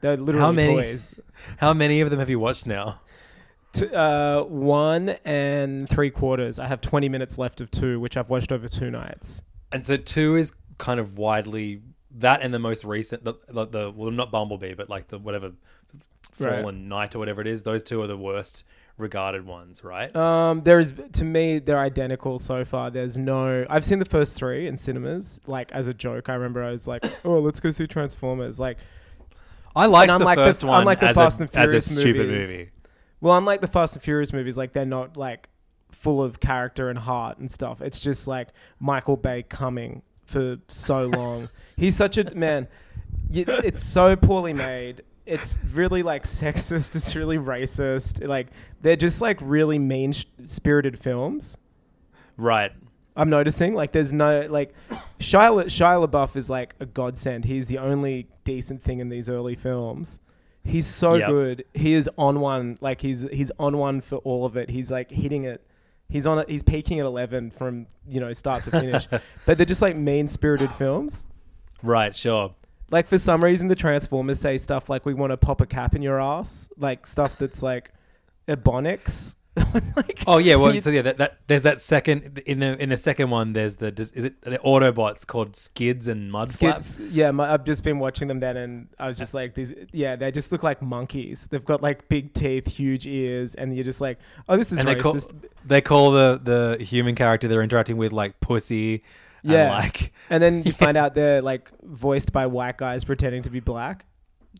they're 0.00 0.16
literally 0.16 0.38
how 0.40 0.52
many- 0.52 0.74
toys." 0.74 1.14
How 1.58 1.74
many 1.74 2.00
of 2.00 2.10
them 2.10 2.18
have 2.20 2.30
you 2.30 2.38
watched 2.38 2.66
now? 2.66 3.00
T- 3.72 3.88
uh, 3.92 4.42
one 4.44 5.10
and 5.24 5.88
three 5.88 6.10
quarters. 6.10 6.58
I 6.58 6.66
have 6.68 6.80
twenty 6.80 7.08
minutes 7.08 7.38
left 7.38 7.60
of 7.60 7.70
two, 7.70 7.98
which 8.00 8.16
I've 8.16 8.30
watched 8.30 8.52
over 8.52 8.68
two 8.68 8.90
nights. 8.90 9.42
And 9.72 9.84
so 9.84 9.96
two 9.96 10.36
is 10.36 10.52
kind 10.78 11.00
of 11.00 11.18
widely 11.18 11.82
that 12.16 12.40
and 12.42 12.54
the 12.54 12.58
most 12.60 12.84
recent 12.84 13.24
the 13.24 13.34
the, 13.48 13.66
the 13.66 13.90
well 13.90 14.10
not 14.12 14.30
Bumblebee 14.30 14.74
but 14.74 14.88
like 14.88 15.08
the 15.08 15.18
whatever 15.18 15.52
Right. 16.38 16.60
Fallen 16.60 16.88
Knight 16.88 17.14
or 17.14 17.18
whatever 17.20 17.40
it 17.40 17.46
is. 17.48 17.62
Those 17.64 17.82
two 17.84 18.00
are 18.02 18.06
the 18.08 18.16
worst 18.16 18.64
regarded 18.98 19.46
ones, 19.46 19.82
right? 19.84 20.14
Um, 20.14 20.62
there's 20.62 20.92
to 21.12 21.24
me 21.24 21.58
they're 21.58 21.78
identical 21.78 22.38
so 22.38 22.64
far. 22.64 22.90
There's 22.90 23.18
no. 23.18 23.66
I've 23.68 23.84
seen 23.84 23.98
the 23.98 24.04
first 24.04 24.34
three 24.36 24.66
in 24.66 24.76
cinemas, 24.76 25.40
like 25.46 25.72
as 25.72 25.86
a 25.86 25.94
joke. 25.94 26.28
I 26.28 26.34
remember 26.34 26.62
I 26.62 26.70
was 26.70 26.86
like, 26.86 27.04
"Oh, 27.24 27.38
let's 27.40 27.60
go 27.60 27.70
see 27.70 27.86
Transformers." 27.86 28.60
Like, 28.60 28.78
I 29.74 29.86
liked 29.86 30.12
the 30.12 30.18
the- 30.18 30.34
first 30.34 30.64
one 30.64 30.80
unlike 30.80 31.00
the 31.00 31.08
as, 31.08 31.16
Fast 31.16 31.40
a, 31.40 31.42
and 31.44 31.50
as 31.50 31.56
a 31.56 31.66
Furious 31.68 32.00
stupid 32.00 32.26
movies, 32.28 32.48
movie. 32.50 32.70
Well, 33.20 33.36
unlike 33.38 33.60
the 33.60 33.68
Fast 33.68 33.94
and 33.94 34.02
Furious 34.02 34.32
movies, 34.32 34.56
like 34.56 34.72
they're 34.72 34.84
not 34.84 35.16
like 35.16 35.48
full 35.90 36.22
of 36.22 36.40
character 36.40 36.90
and 36.90 36.98
heart 36.98 37.38
and 37.38 37.50
stuff. 37.50 37.80
It's 37.80 37.98
just 38.00 38.28
like 38.28 38.48
Michael 38.78 39.16
Bay 39.16 39.42
coming 39.42 40.02
for 40.26 40.58
so 40.68 41.06
long. 41.06 41.48
He's 41.76 41.96
such 41.96 42.18
a 42.18 42.34
man. 42.34 42.68
It's 43.32 43.82
so 43.82 44.14
poorly 44.16 44.52
made. 44.52 45.02
It's 45.26 45.58
really 45.72 46.02
like 46.02 46.24
sexist. 46.24 46.94
It's 46.96 47.14
really 47.16 47.38
racist. 47.38 48.26
Like 48.26 48.48
they're 48.82 48.96
just 48.96 49.20
like 49.20 49.38
really 49.42 49.78
mean 49.78 50.12
spirited 50.44 50.98
films. 50.98 51.56
Right. 52.36 52.72
I'm 53.16 53.30
noticing 53.30 53.74
like 53.74 53.92
there's 53.92 54.12
no 54.12 54.46
like 54.50 54.74
Shia, 55.20 55.64
Shia 55.66 56.06
LaBeouf 56.08 56.34
is 56.36 56.50
like 56.50 56.74
a 56.80 56.86
godsend. 56.86 57.44
He's 57.44 57.68
the 57.68 57.78
only 57.78 58.26
decent 58.42 58.82
thing 58.82 58.98
in 58.98 59.08
these 59.08 59.28
early 59.28 59.54
films. 59.54 60.18
He's 60.64 60.86
so 60.86 61.14
Yep. 61.14 61.28
good. 61.28 61.64
He 61.74 61.92
is 61.94 62.10
on 62.18 62.40
one. 62.40 62.76
Like 62.80 63.00
he's 63.00 63.22
he's 63.32 63.52
on 63.58 63.78
one 63.78 64.00
for 64.00 64.16
all 64.16 64.44
of 64.46 64.56
it. 64.56 64.68
He's 64.70 64.90
like 64.90 65.10
hitting 65.10 65.44
it. 65.44 65.64
He's 66.08 66.26
on 66.26 66.38
it. 66.40 66.50
He's 66.50 66.62
peaking 66.62 66.98
at 67.00 67.06
11 67.06 67.50
from 67.52 67.86
you 68.08 68.18
know 68.20 68.32
start 68.32 68.64
to 68.64 68.70
finish. 68.70 69.06
but 69.46 69.58
they're 69.58 69.64
just 69.66 69.82
like 69.82 69.94
mean 69.94 70.26
spirited 70.26 70.70
films. 70.72 71.26
Right, 71.82 72.14
sure. 72.16 72.54
Like 72.90 73.06
for 73.06 73.18
some 73.18 73.42
reason, 73.42 73.68
the 73.68 73.74
Transformers 73.74 74.40
say 74.40 74.58
stuff 74.58 74.88
like 74.88 75.06
"We 75.06 75.14
want 75.14 75.30
to 75.32 75.36
pop 75.36 75.60
a 75.60 75.66
cap 75.66 75.94
in 75.94 76.02
your 76.02 76.20
ass," 76.20 76.68
like 76.76 77.06
stuff 77.06 77.38
that's 77.38 77.62
like 77.62 77.92
ebonics. 78.46 79.34
like, 79.96 80.24
Oh 80.26 80.38
yeah, 80.38 80.56
well, 80.56 80.72
so 80.80 80.90
yeah, 80.90 81.02
that, 81.02 81.18
that 81.18 81.38
there's 81.46 81.62
that 81.62 81.80
second 81.80 82.42
in 82.44 82.58
the 82.58 82.80
in 82.82 82.88
the 82.88 82.96
second 82.96 83.30
one. 83.30 83.52
There's 83.52 83.76
the 83.76 83.88
is 83.96 84.24
it 84.24 84.40
the 84.42 84.58
Autobots 84.58 85.24
called 85.24 85.54
Skids 85.54 86.08
and 86.08 86.30
Mud 86.30 86.52
Flaps? 86.52 86.98
Yeah, 86.98 87.30
my, 87.30 87.52
I've 87.52 87.64
just 87.64 87.84
been 87.84 88.00
watching 88.00 88.26
them 88.26 88.40
then, 88.40 88.56
and 88.56 88.88
I 88.98 89.06
was 89.06 89.16
just 89.16 89.32
like, 89.32 89.54
these, 89.54 89.72
yeah, 89.92 90.16
they 90.16 90.32
just 90.32 90.50
look 90.50 90.64
like 90.64 90.82
monkeys. 90.82 91.46
They've 91.46 91.64
got 91.64 91.82
like 91.82 92.08
big 92.08 92.34
teeth, 92.34 92.66
huge 92.66 93.06
ears, 93.06 93.54
and 93.54 93.76
you're 93.76 93.84
just 93.84 94.00
like, 94.00 94.18
oh, 94.48 94.56
this 94.56 94.72
is 94.72 94.80
and 94.80 94.88
they 94.88 94.96
call 94.96 95.14
racist. 95.14 95.32
they 95.64 95.80
call 95.80 96.10
the 96.10 96.40
the 96.42 96.84
human 96.84 97.14
character 97.14 97.46
they're 97.46 97.62
interacting 97.62 97.96
with 97.96 98.12
like 98.12 98.40
pussy. 98.40 99.04
Yeah. 99.44 99.64
and 99.64 99.70
like 99.84 100.12
and 100.30 100.42
then 100.42 100.62
you 100.64 100.72
find 100.84 100.96
out 100.96 101.14
they're 101.14 101.42
like 101.42 101.70
voiced 101.82 102.32
by 102.32 102.46
white 102.46 102.76
guys 102.78 103.04
pretending 103.04 103.42
to 103.42 103.50
be 103.50 103.60
black. 103.60 104.06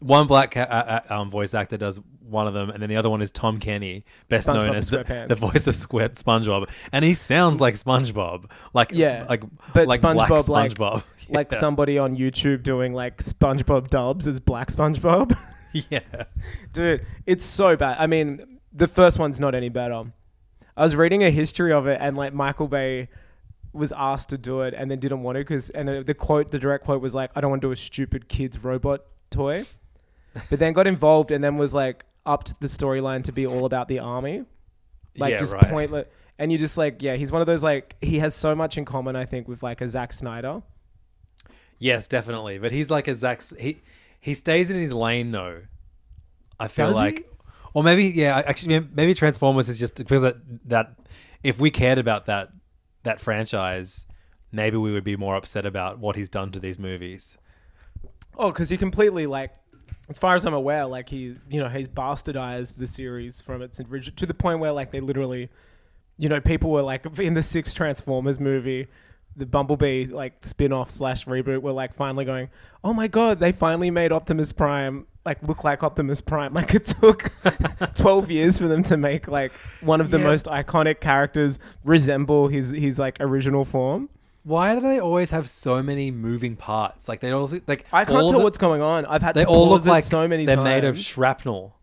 one 0.01 0.27
black 0.27 0.51
ca- 0.53 0.61
uh, 0.61 1.01
uh, 1.11 1.21
um, 1.21 1.31
voice 1.31 1.55
actor 1.55 1.77
does 1.77 1.99
one 2.21 2.47
of 2.47 2.55
them, 2.55 2.71
and 2.71 2.83
then 2.83 2.89
the 2.89 2.97
other 2.97 3.11
one 3.11 3.21
is 3.23 3.31
Tom 3.31 3.59
Kenny, 3.59 4.05
best 4.29 4.49
SpongeBob 4.49 4.55
known 4.67 4.75
as 4.75 4.89
the, 4.91 5.05
SquarePants. 5.05 5.29
the 5.29 5.35
voice 5.35 5.67
of 5.67 5.77
Square 5.77 6.09
SpongeBob, 6.11 6.71
and 6.93 7.05
he 7.05 7.15
sounds 7.15 7.61
like 7.61 7.75
SpongeBob, 7.75 8.51
like 8.73 8.91
Yeah, 8.93 9.27
like 9.29 9.43
but 9.75 9.87
like 9.89 10.01
black 10.01 10.17
SpongeBob, 10.31 10.49
like- 10.49 10.73
SpongeBob, 10.75 11.05
Like 11.31 11.53
Yeah. 11.53 11.59
somebody 11.59 11.99
on 11.99 12.15
YouTube 12.17 12.63
doing 12.63 12.93
like 12.93 13.19
SpongeBob 13.19 13.89
dubs 13.89 14.27
as 14.29 14.41
Black 14.41 14.69
SpongeBob. 14.69 15.35
yeah. 15.91 16.01
Dude, 16.73 17.07
it's 17.27 17.45
so 17.47 17.77
bad. 17.77 17.97
I 17.99 18.07
mean, 18.07 18.59
the 18.73 18.89
first 18.89 19.19
one's 19.19 19.41
not 19.41 19.55
any 19.55 19.69
better. 19.71 20.05
I 20.77 20.83
was 20.83 20.95
reading 20.97 21.23
a 21.25 21.31
history 21.31 21.73
of 21.73 21.87
it, 21.87 21.99
and 22.01 22.17
like 22.17 22.35
Michael 22.35 22.69
Bay 22.69 23.09
was 23.75 23.93
asked 23.93 24.29
to 24.31 24.39
do 24.39 24.61
it, 24.63 24.73
and 24.75 24.91
then 24.91 24.99
didn't 24.99 25.23
want 25.23 25.37
to 25.37 25.41
because, 25.41 25.71
and 25.71 25.89
uh, 25.89 26.03
the 26.03 26.15
quote, 26.15 26.51
the 26.51 26.59
direct 26.59 26.85
quote 26.85 27.03
was 27.03 27.15
like, 27.15 27.31
"I 27.35 27.41
don't 27.41 27.51
want 27.51 27.63
to 27.63 27.69
do 27.69 27.73
a 27.73 27.77
stupid 27.77 28.29
kids 28.29 28.63
robot 28.63 29.01
toy," 29.31 29.67
but 30.49 30.59
then 30.59 30.73
got 30.73 30.87
involved, 30.87 31.31
and 31.31 31.43
then 31.43 31.57
was 31.57 31.75
like 31.75 32.05
upped 32.25 32.59
the 32.61 32.67
storyline 32.69 33.23
to 33.25 33.33
be 33.33 33.47
all 33.47 33.65
about 33.67 33.89
the 33.89 33.99
army, 33.99 34.45
like 35.19 35.33
Yeah, 35.33 35.39
just 35.39 35.53
right. 35.53 35.69
pointless. 35.69 36.07
And 36.39 36.51
you 36.51 36.59
just 36.59 36.77
like, 36.77 37.01
yeah, 37.03 37.15
he's 37.17 37.31
one 37.31 37.41
of 37.41 37.47
those 37.47 37.63
like 37.63 37.97
he 38.01 38.19
has 38.19 38.35
so 38.35 38.55
much 38.55 38.77
in 38.79 38.85
common, 38.85 39.15
I 39.15 39.25
think, 39.25 39.47
with 39.47 39.63
like 39.63 39.81
a 39.81 39.89
Zack 39.89 40.13
Snyder. 40.13 40.63
Yes, 41.79 42.09
definitely. 42.09 42.59
But 42.59 42.73
he's 42.73 42.91
like 42.91 43.09
a 43.09 43.15
Zack. 43.15 43.43
He 43.59 43.83
he 44.21 44.35
stays 44.35 44.71
in 44.71 44.79
his 44.81 44.93
lane 44.93 45.31
though. 45.33 45.63
I 46.59 46.69
feel 46.69 46.87
Does 46.87 46.97
he? 46.97 47.01
like, 47.01 47.31
or 47.73 47.83
maybe 47.85 48.05
yeah. 48.07 48.43
Actually, 48.47 48.81
maybe 48.95 49.15
Transformers 49.15 49.69
is 49.69 49.79
just 49.79 49.97
because 49.97 50.23
that 50.23 50.37
that 50.69 50.95
if 51.43 51.61
we 51.61 51.71
cared 51.71 51.99
about 51.99 52.25
that 52.27 52.51
that 53.05 53.21
franchise, 53.21 54.07
maybe 54.53 54.77
we 54.77 54.93
would 54.93 55.05
be 55.05 55.17
more 55.17 55.37
upset 55.37 55.65
about 55.65 55.99
what 55.99 56.17
he's 56.17 56.29
done 56.29 56.51
to 56.53 56.61
these 56.61 56.79
movies. 56.79 57.39
Oh, 58.37 58.51
because 58.51 58.71
he 58.71 58.77
completely 58.77 59.27
like, 59.27 59.53
as 60.09 60.19
far 60.19 60.35
as 60.35 60.45
I'm 60.45 60.55
aware, 60.55 60.85
like 60.87 61.09
he, 61.09 61.37
you 61.49 61.61
know, 61.61 61.69
he's 61.69 61.89
bastardized 61.89 62.77
the 62.77 62.87
series 62.87 63.41
from 63.41 63.63
its 63.63 63.81
original 63.81 64.17
to 64.17 64.27
the 64.27 64.35
point 64.35 64.59
where 64.59 64.73
like 64.73 64.91
they 64.91 65.01
literally, 65.01 65.49
you 66.19 66.29
know, 66.29 66.41
people 66.41 66.71
were 66.71 66.83
like 66.83 67.07
in 67.19 67.35
the 67.35 67.43
sixth 67.43 67.75
Transformers 67.75 68.41
movie, 68.41 68.89
the 69.37 69.47
Bumblebee 69.47 70.07
like 70.07 70.35
spin-off 70.43 70.91
slash 70.91 71.27
reboot 71.27 71.63
were 71.63 71.73
like 71.73 71.95
finally 71.95 72.25
going, 72.25 72.49
oh 72.83 72.93
my 72.93 73.09
god, 73.09 73.41
they 73.41 73.53
finally 73.53 73.91
made 73.91 74.13
Optimus 74.13 74.53
Prime 74.53 75.07
like 75.25 75.43
look 75.43 75.65
like 75.65 75.83
Optimus 75.83 76.21
Prime. 76.21 76.53
Like 76.55 76.75
it 76.75 76.85
took 76.87 77.31
12 77.97 78.31
years 78.31 78.59
for 78.59 78.69
them 78.69 78.83
to 78.85 78.97
make 78.97 79.27
like 79.27 79.53
one 79.81 80.01
of 80.01 80.11
the 80.11 80.19
Yeah. 80.19 80.25
most 80.25 80.47
iconic 80.47 81.01
characters 81.01 81.59
resemble 81.85 82.49
his 82.49 82.71
his 82.73 82.99
like 82.99 83.17
original 83.21 83.65
form. 83.65 84.09
Why 84.43 84.75
do 84.75 84.83
they 84.83 85.01
always 85.01 85.31
have 85.31 85.49
so 85.49 85.83
many 85.83 86.11
moving 86.11 86.55
parts? 86.57 87.09
Like 87.09 87.21
they 87.21 87.31
also 87.31 87.61
like 87.67 87.87
I 87.93 88.05
can't 88.05 88.29
tell 88.29 88.39
the- 88.41 88.45
what's 88.45 88.59
going 88.59 88.83
on. 88.83 89.07
I've 89.07 89.23
had 89.23 89.35
They 89.35 89.45
to 89.45 89.49
all 89.49 89.67
pause 89.69 89.87
look 89.87 89.91
it 89.91 89.95
like 89.95 90.05
so 90.05 90.29
many 90.29 90.45
they're 90.45 90.57
times. 90.57 90.65
made 90.65 90.85
of 90.85 90.99
shrapnel. 90.99 91.75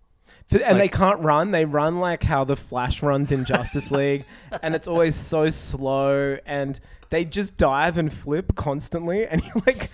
And 0.65 0.77
they 0.79 0.89
can't 0.89 1.19
run. 1.21 1.51
They 1.51 1.63
run 1.63 1.99
like 2.01 2.23
how 2.23 2.43
the 2.43 2.57
Flash 2.57 3.01
runs 3.01 3.31
in 3.31 3.45
Justice 3.45 3.89
League, 3.99 4.25
and 4.61 4.75
it's 4.75 4.85
always 4.85 5.15
so 5.15 5.49
slow. 5.49 6.37
And 6.45 6.77
they 7.11 7.25
just 7.25 7.57
dive 7.57 7.97
and 7.97 8.11
flip 8.11 8.55
constantly. 8.55 9.27
And 9.31 9.41
you 9.43 9.61
like, 9.65 9.91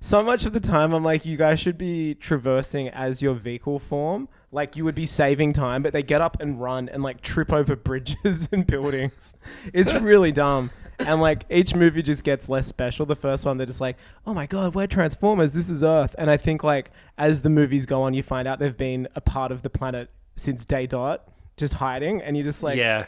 so 0.00 0.22
much 0.22 0.46
of 0.46 0.52
the 0.52 0.60
time, 0.60 0.92
I'm 0.94 1.04
like, 1.04 1.24
you 1.24 1.36
guys 1.36 1.60
should 1.60 1.76
be 1.76 2.14
traversing 2.14 2.88
as 2.88 3.20
your 3.20 3.34
vehicle 3.34 3.78
form. 3.78 4.28
Like 4.50 4.76
you 4.76 4.84
would 4.84 4.94
be 4.94 5.04
saving 5.04 5.52
time, 5.52 5.82
but 5.82 5.92
they 5.92 6.02
get 6.02 6.20
up 6.20 6.40
and 6.40 6.60
run 6.60 6.88
and 6.88 7.02
like 7.02 7.20
trip 7.20 7.52
over 7.52 7.76
bridges 7.90 8.48
and 8.50 8.66
buildings. 8.66 9.34
It's 9.72 9.92
really 9.92 10.32
dumb. 10.32 10.70
And 11.00 11.20
like 11.20 11.44
each 11.50 11.74
movie 11.74 12.02
just 12.02 12.22
gets 12.22 12.48
less 12.48 12.66
special. 12.66 13.04
The 13.04 13.16
first 13.16 13.44
one, 13.44 13.58
they're 13.58 13.66
just 13.66 13.80
like, 13.80 13.96
oh 14.26 14.32
my 14.32 14.46
god, 14.46 14.74
we're 14.74 14.86
Transformers. 14.86 15.52
This 15.52 15.68
is 15.68 15.82
Earth. 15.82 16.14
And 16.18 16.30
I 16.30 16.36
think 16.36 16.62
like 16.62 16.90
as 17.18 17.40
the 17.40 17.50
movies 17.50 17.84
go 17.84 18.02
on, 18.02 18.14
you 18.14 18.22
find 18.22 18.46
out 18.46 18.60
they've 18.60 18.76
been 18.76 19.08
a 19.16 19.20
part 19.20 19.50
of 19.50 19.62
the 19.62 19.70
planet 19.70 20.08
since 20.36 20.64
day 20.64 20.86
dot, 20.86 21.28
just 21.56 21.74
hiding. 21.74 22.22
And 22.22 22.36
you're 22.36 22.44
just 22.44 22.62
like, 22.62 22.76
yeah. 22.76 23.06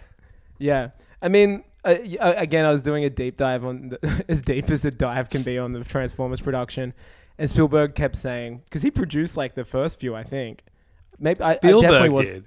yeah. 0.58 0.90
I 1.22 1.28
mean, 1.28 1.62
uh, 1.86 1.98
uh, 2.20 2.34
again, 2.36 2.64
I 2.64 2.72
was 2.72 2.82
doing 2.82 3.04
a 3.04 3.10
deep 3.10 3.36
dive 3.36 3.64
on 3.64 3.90
the, 3.90 4.24
as 4.28 4.42
deep 4.42 4.70
as 4.70 4.84
a 4.84 4.90
dive 4.90 5.30
can 5.30 5.42
be 5.42 5.58
on 5.58 5.72
the 5.72 5.82
Transformers 5.84 6.40
production, 6.40 6.92
and 7.38 7.48
Spielberg 7.48 7.94
kept 7.94 8.16
saying 8.16 8.62
because 8.64 8.82
he 8.82 8.90
produced 8.90 9.36
like 9.36 9.54
the 9.54 9.64
first 9.64 10.00
few, 10.00 10.14
I 10.14 10.22
think. 10.24 10.62
Maybe 11.18 11.40
I- 11.42 11.50
I, 11.50 11.54
Spielberg 11.56 12.12
was 12.12 12.26
did. 12.28 12.44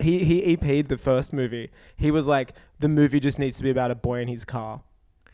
he 0.00 0.24
he 0.24 0.56
EP'd 0.56 0.88
the 0.88 0.98
first 0.98 1.32
movie. 1.32 1.70
He 1.96 2.10
was 2.10 2.26
like, 2.26 2.52
the 2.80 2.88
movie 2.88 3.20
just 3.20 3.38
needs 3.38 3.56
to 3.58 3.62
be 3.62 3.70
about 3.70 3.90
a 3.90 3.94
boy 3.94 4.20
in 4.20 4.28
his 4.28 4.44
car. 4.44 4.82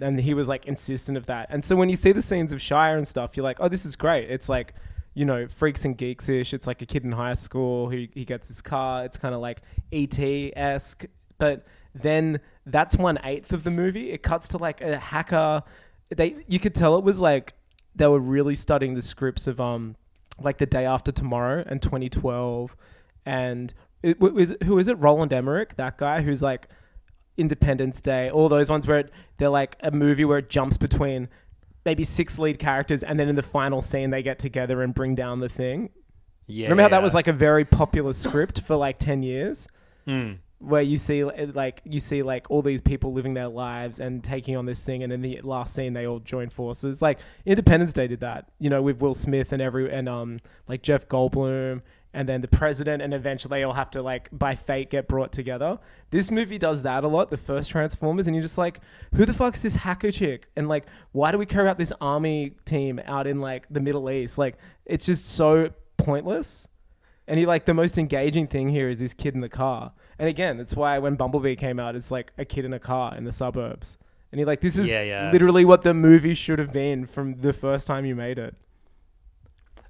And 0.00 0.18
he 0.20 0.35
was 0.35 0.48
like 0.48 0.66
insistent 0.66 1.16
of 1.16 1.26
that. 1.26 1.46
And 1.50 1.64
so 1.64 1.76
when 1.76 1.88
you 1.88 1.96
see 1.96 2.12
the 2.12 2.22
scenes 2.22 2.52
of 2.52 2.58
Shia 2.58 2.96
and 2.96 3.06
stuff, 3.06 3.37
you're 3.37 3.44
like, 3.44 3.58
oh, 3.61 3.68
this 3.68 3.85
is 3.87 3.94
great. 3.94 4.28
It's 4.30 4.48
like, 4.48 4.74
you 5.14 5.24
know, 5.24 5.46
freaks 5.46 5.85
and 5.85 5.96
geeks 5.96 6.28
ish. 6.28 6.52
It's 6.52 6.66
like 6.66 6.82
a 6.82 6.87
kid 6.87 7.04
in 7.04 7.12
high 7.12 7.35
school 7.35 7.88
who 7.88 8.08
he 8.12 8.24
gets 8.24 8.48
his 8.48 8.61
car. 8.61 9.04
It's 9.04 9.16
kind 9.16 9.32
of 9.35 9.40
like 9.40 9.61
ET 9.92 10.18
esque. 10.56 11.04
But 11.38 11.64
then 11.94 12.40
that's 12.66 12.96
one 12.96 13.18
eighth 13.24 13.52
of 13.52 13.64
the 13.64 13.70
movie. 13.70 14.11
It 14.12 14.22
cuts 14.22 14.48
to 14.48 14.59
like 14.59 14.81
a 14.81 14.98
hacker. 14.98 15.62
They 16.14 16.37
you 16.46 16.59
could 16.61 16.74
tell 16.74 16.96
it 16.98 17.05
was 17.05 17.20
like 17.20 17.55
they 17.94 18.07
were 18.07 18.18
really 18.20 18.55
studying 18.55 18.94
the 18.94 19.02
scripts 19.02 19.46
of 19.46 19.61
um 19.61 19.96
like 20.40 20.59
the 20.59 20.66
day 20.66 20.87
after 20.87 21.12
tomorrow 21.12 21.62
and 21.66 21.81
2012 21.83 22.74
and 23.26 23.74
it, 24.02 24.18
w- 24.18 24.35
was 24.35 24.55
who 24.64 24.78
is 24.78 24.88
it 24.88 24.94
roland 24.98 25.31
emmerich 25.33 25.76
that 25.76 25.98
guy 25.98 26.22
who's 26.22 26.42
like 26.42 26.68
independence 27.37 28.00
day 28.00 28.31
all 28.31 28.48
those 28.48 28.70
ones 28.70 28.87
where 28.87 29.00
it, 29.00 29.11
they're 29.37 29.48
like 29.50 29.76
a 29.81 29.90
movie 29.90 30.24
where 30.24 30.38
it 30.38 30.48
jumps 30.50 30.76
between 30.76 31.28
maybe 31.85 32.02
six 32.05 32.38
lead 32.38 32.59
characters 32.59 33.02
and 33.02 33.18
then 33.20 33.28
in 33.28 33.35
the 33.37 33.42
final 33.42 33.83
scene 33.83 34.11
they 34.11 34.22
get 34.22 34.38
together 34.38 34.83
and 34.83 34.94
bring 34.94 35.14
down 35.14 35.40
the 35.40 35.48
thing 35.48 35.90
Yeah. 36.46 36.64
remember 36.66 36.83
how 36.83 36.88
that 36.88 37.02
was 37.02 37.14
like 37.14 37.28
a 37.28 37.33
very 37.33 37.64
popular 37.64 38.12
script 38.14 38.61
for 38.62 38.76
like 38.76 38.98
10 38.98 39.22
years 39.22 39.68
Mm. 40.07 40.38
Where 40.62 40.83
you 40.83 40.96
see 40.96 41.25
like 41.25 41.81
you 41.85 41.98
see 41.98 42.22
like 42.22 42.46
all 42.48 42.62
these 42.62 42.81
people 42.81 43.12
living 43.12 43.35
their 43.35 43.48
lives 43.48 43.98
and 44.01 44.22
taking 44.22 44.57
on 44.57 44.64
this 44.64 44.85
thing 44.85 45.03
and 45.03 45.12
in 45.12 45.20
the 45.20 45.40
last 45.42 45.75
scene 45.75 45.92
they 45.92 46.07
all 46.07 46.20
join 46.20 46.48
forces. 46.48 47.03
Like 47.03 47.18
independence 47.44 47.92
day 47.92 48.07
did 48.07 48.20
that. 48.20 48.51
You 48.59 48.70
know 48.70 48.81
with 48.81 49.01
will 49.01 49.14
smith 49.14 49.53
and 49.53 49.61
every 49.61 49.92
and 49.92 50.09
um 50.09 50.40
like 50.68 50.83
jeff 50.83 51.09
goldblum 51.09 51.83
and 52.14 52.29
then 52.29 52.40
the 52.42 52.48
president 52.48 53.03
and 53.03 53.12
eventually 53.12 53.59
they 53.59 53.64
all 53.64 53.72
have 53.72 53.90
to 53.90 54.03
like 54.03 54.29
by 54.33 54.55
fate 54.55 54.90
get 54.90 55.09
brought 55.09 55.33
together. 55.33 55.79
This 56.11 56.31
movie 56.31 56.59
does 56.59 56.83
that 56.83 57.05
a 57.05 57.09
lot 57.09 57.31
the 57.31 57.37
first 57.37 57.70
transformers 57.70 58.27
and 58.27 58.37
you're 58.37 58.42
just 58.42 58.59
like 58.59 58.81
who 59.14 59.25
the 59.25 59.33
fuck's 59.33 59.62
this 59.62 59.75
hacker 59.75 60.12
chick? 60.12 60.46
And 60.57 60.68
like 60.68 60.87
why 61.11 61.33
do 61.33 61.38
we 61.38 61.46
care 61.46 61.62
about 61.62 61.79
this 61.79 61.92
army 62.01 62.53
team 62.64 63.01
out 63.05 63.27
in 63.27 63.40
like 63.40 63.66
the 63.68 63.81
middle 63.81 64.09
east? 64.11 64.38
Like 64.38 64.59
it's 64.87 65.07
just 65.07 65.31
so 65.31 65.70
pointless. 65.96 66.68
And 67.27 67.38
he 67.38 67.46
like 67.46 67.64
the 67.64 67.75
most 67.75 67.98
engaging 67.98 68.46
thing 68.46 68.68
here 68.68 68.88
is 68.88 69.01
this 69.01 69.14
kid 69.14 69.35
in 69.35 69.40
the 69.40 69.48
car. 69.48 69.92
And 70.22 70.28
again, 70.28 70.56
that's 70.56 70.76
why 70.76 71.00
when 71.00 71.16
Bumblebee 71.16 71.56
came 71.56 71.80
out, 71.80 71.96
it's 71.96 72.12
like 72.12 72.32
a 72.38 72.44
kid 72.44 72.64
in 72.64 72.72
a 72.72 72.78
car 72.78 73.12
in 73.16 73.24
the 73.24 73.32
suburbs. 73.32 73.98
And 74.30 74.38
you're 74.38 74.46
like, 74.46 74.61
this 74.61 74.78
is 74.78 74.88
Yeah, 74.88 75.02
yeah. 75.02 75.30
literally 75.32 75.64
what 75.64 75.82
the 75.82 75.92
movie 75.94 76.35
should 76.35 76.61
have 76.61 76.72
been 76.72 77.06
from 77.06 77.40
the 77.40 77.52
first 77.52 77.88
time 77.88 78.04
you 78.04 78.14
made 78.14 78.38
it. 78.38 78.54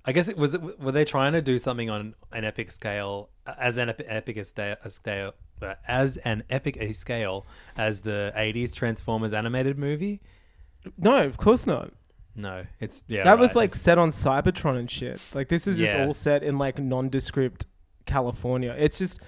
I 0.06 0.12
guess 0.12 0.28
it 0.30 0.38
was. 0.38 0.54
It, 0.54 0.80
were 0.80 0.90
they 0.90 1.04
trying 1.04 1.34
to 1.34 1.42
do 1.42 1.58
something 1.58 1.90
on 1.90 2.14
an 2.32 2.46
epic 2.46 2.70
scale, 2.70 3.28
as 3.58 3.76
an 3.76 3.90
epi- 3.90 4.06
epic 4.06 4.38
a 4.38 4.44
sta- 4.44 4.76
a 4.82 4.88
scale, 4.88 5.34
uh, 5.60 5.74
as 5.86 6.16
an 6.16 6.44
epic 6.48 6.78
a 6.80 6.92
scale 6.92 7.44
as 7.76 8.00
the 8.00 8.32
'80s 8.34 8.74
Transformers 8.74 9.34
animated 9.34 9.78
movie? 9.78 10.22
No, 10.96 11.22
of 11.22 11.36
course 11.36 11.66
not. 11.66 11.92
No, 12.34 12.64
it's 12.80 13.04
yeah. 13.06 13.24
that 13.24 13.38
was 13.38 13.50
right, 13.50 13.56
like 13.56 13.68
it's- 13.70 13.82
set 13.82 13.98
on 13.98 14.08
Cybertron 14.08 14.78
and 14.78 14.90
shit. 14.90 15.20
Like 15.34 15.48
this 15.48 15.66
is 15.66 15.76
just 15.78 15.92
Yeah. 15.92 16.06
all 16.06 16.14
set 16.14 16.42
in 16.42 16.56
like 16.56 16.78
nondescript 16.78 17.66
California. 18.06 18.74
It's 18.78 18.96
just 18.98 19.20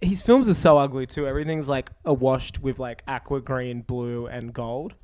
his 0.00 0.22
films 0.22 0.48
are 0.48 0.54
so 0.54 0.78
ugly 0.78 1.06
too. 1.06 1.26
Everything's 1.26 1.68
like 1.68 1.90
awashed 2.04 2.58
with 2.60 2.78
like 2.78 3.02
aqua 3.06 3.40
green, 3.40 3.82
blue, 3.82 4.26
and 4.26 4.52
gold. 4.52 4.94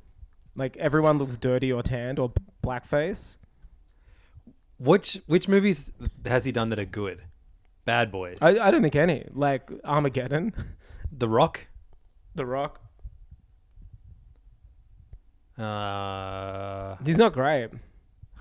Like 0.55 0.75
everyone 0.77 1.17
looks 1.19 1.37
dirty 1.37 1.71
or 1.71 1.83
tanned 1.83 2.17
or 2.19 2.29
b- 2.29 2.41
blackface. 2.63 3.37
which 4.77 5.19
which 5.27 5.47
movies 5.47 5.91
has 6.25 6.45
he 6.45 6.51
done 6.51 6.69
that 6.69 6.79
are 6.79 6.85
good? 6.85 7.21
Bad 7.85 8.11
Boys, 8.11 8.37
I, 8.41 8.59
I 8.59 8.71
don't 8.71 8.81
think 8.81 8.95
any. 8.95 9.25
Like 9.31 9.69
Armageddon, 9.85 10.53
The 11.11 11.29
Rock. 11.29 11.67
The 12.35 12.45
Rock. 12.45 12.81
Uh, 15.57 16.95
He's 17.05 17.17
not 17.17 17.33
great. 17.33 17.69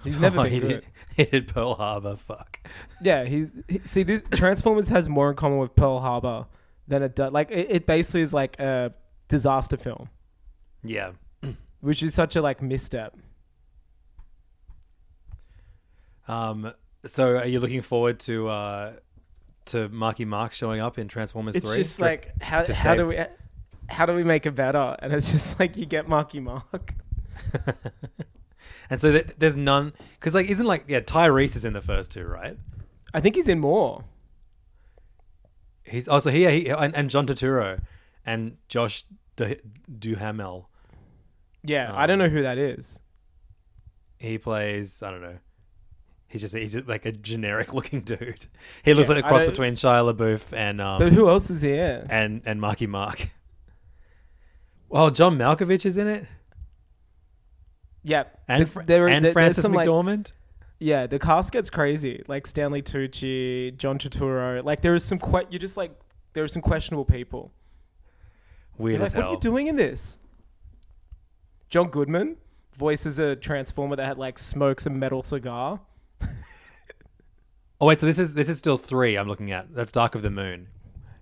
He's 0.05 0.21
never 0.21 0.41
oh, 0.41 0.43
been 0.45 0.53
he 0.53 0.61
good. 0.61 0.69
did, 0.69 0.85
he 1.17 1.25
did 1.25 1.49
Pearl 1.49 1.75
Harbor. 1.75 2.17
Fuck. 2.17 2.61
Yeah, 3.03 3.25
he's 3.25 3.51
he, 3.69 3.81
see 3.85 4.03
this 4.03 4.23
Transformers 4.33 4.89
has 4.89 5.09
more 5.09 5.31
in 5.31 5.37
common 5.37 5.59
with 5.59 5.75
Pearl 5.75 5.99
Harbor 6.01 6.47
than 6.87 7.03
it 7.03 7.17
does. 7.17 7.33
Like 7.33 7.51
it, 7.51 7.67
it 7.71 7.87
basically 7.87 8.23
is 8.23 8.33
like 8.33 8.59
a 8.61 8.93
disaster 9.29 9.77
film, 9.77 10.09
Yeah. 10.85 11.13
which 11.81 12.03
is 12.03 12.15
such 12.15 12.37
a 12.37 12.43
like 12.43 12.63
misstep. 12.63 13.17
Um. 16.29 16.73
So, 17.05 17.37
are 17.39 17.47
you 17.47 17.61
looking 17.61 17.83
forward 17.83 18.19
to 18.21 18.49
uh 18.49 18.93
to 19.67 19.89
Marky 19.89 20.25
Mark 20.25 20.53
showing 20.53 20.81
up 20.81 20.99
in 20.99 21.09
Transformers 21.09 21.57
It's 21.57 21.67
Three? 21.67 21.77
just 21.83 22.01
like 22.01 22.33
how 22.43 22.63
to 22.63 22.75
how 22.75 22.83
save- 22.83 22.99
do 22.99 23.07
we 23.07 23.19
how 23.89 24.07
do 24.07 24.15
we 24.15 24.25
make 24.25 24.47
it 24.47 24.53
better? 24.53 24.97
And 25.01 25.13
it's 25.13 25.31
just 25.31 25.59
like 25.61 25.77
you 25.77 25.87
get 25.87 26.09
Marky 26.09 26.41
Mark. 26.41 26.95
And 28.91 29.01
so 29.01 29.13
th- 29.13 29.35
there's 29.39 29.57
none 29.57 29.93
because 30.19 30.35
like 30.35 30.47
isn't 30.49 30.67
like 30.67 30.85
yeah 30.89 31.01
Tyrese 31.01 31.57
is 31.57 31.65
in 31.65 31.73
the 31.73 31.81
first 31.81 32.11
two, 32.13 32.25
right? 32.25 32.57
I 33.15 33.21
think 33.21 33.35
he's 33.35 33.49
in 33.49 33.61
more. 33.61 34.05
He's 35.85 36.09
also 36.09 36.31
here 36.31 36.51
he, 36.51 36.69
and, 36.69 36.95
and 36.95 37.11
John 37.11 37.27
Turturro 37.27 37.81
and 38.25 38.57
Josh 38.69 39.05
Du- 39.37 39.57
Duhamel. 39.99 40.69
Yeah, 41.63 41.93
I 41.95 42.07
don't 42.07 42.19
know 42.19 42.29
who 42.29 42.43
that 42.43 42.59
is. 42.59 43.01
He 44.19 44.39
plays 44.39 45.03
I 45.03 45.11
don't 45.11 45.23
know. 45.23 45.39
He's 46.29 46.41
just 46.41 46.55
he's 46.57 46.73
just 46.73 46.89
like 46.89 47.07
a 47.07 47.13
generic 47.13 47.73
looking 47.75 48.01
dude. 48.01 48.47
He 48.85 48.95
looks 48.95 49.09
Yeah, 49.09 49.17
like 49.17 49.25
a 49.25 49.29
cross 49.29 49.45
between 49.45 49.75
Shia 49.75 50.13
LaBeouf 50.15 50.53
and 50.53 50.81
um 50.81 50.99
But 50.99 51.13
who 51.13 51.29
else 51.29 51.51
is 51.51 51.63
here? 51.63 52.07
and 52.11 52.43
and 52.45 52.61
Marky 52.61 52.87
Mark. 52.87 53.29
Well, 54.89 55.11
John 55.19 55.39
Malkovich 55.39 55.85
is 55.87 55.97
in 55.97 56.07
it, 56.09 56.27
Yeah, 58.09 58.25
and 58.47 58.67
the- 58.67 58.83
there- 58.85 59.09
and 59.09 59.25
there- 59.25 59.33
Francis 59.33 59.63
some, 59.65 59.73
like- 59.73 59.87
McDormand. 59.89 60.31
Yeah, 60.79 61.07
the 61.09 61.19
cast 61.19 61.53
gets 61.53 61.71
crazy. 61.71 62.23
Like 62.29 62.47
Stanley 62.47 62.83
Tucci, 62.83 63.77
John 63.77 63.99
Turturro. 63.99 64.63
Like 64.63 64.81
there 64.83 64.95
is 64.95 65.03
some 65.05 65.19
que- 65.19 65.47
you 65.51 65.59
just 65.59 65.77
like 65.77 65.91
there 66.35 66.45
are 66.45 66.49
some 66.49 66.63
questionable 66.63 67.05
people. 67.05 67.51
Weird 68.79 68.99
You're 68.99 69.03
as 69.07 69.15
like, 69.15 69.25
what 69.25 69.29
are 69.31 69.33
you 69.35 69.41
doing 69.41 69.67
in 69.67 69.77
this? 69.77 70.19
John 71.71 71.89
Goodman 71.89 72.37
voices 72.75 73.19
a 73.19 73.35
transformer 73.35 73.97
that 73.97 74.05
had 74.07 74.19
like 74.19 74.39
smokes 74.39 74.87
a 74.87 74.91
metal 74.91 75.23
cigar. 75.23 75.81
Oh 77.81 77.87
wait, 77.87 77.99
so 77.99 78.07
this 78.07 78.19
is 78.19 78.35
this 78.35 78.49
is 78.49 78.57
still 78.59 78.79
three. 78.79 79.17
I'm 79.17 79.29
looking 79.29 79.51
at. 79.53 79.75
That's 79.75 79.91
Dark 79.93 80.15
of 80.15 80.23
the 80.23 80.31
Moon. 80.31 80.69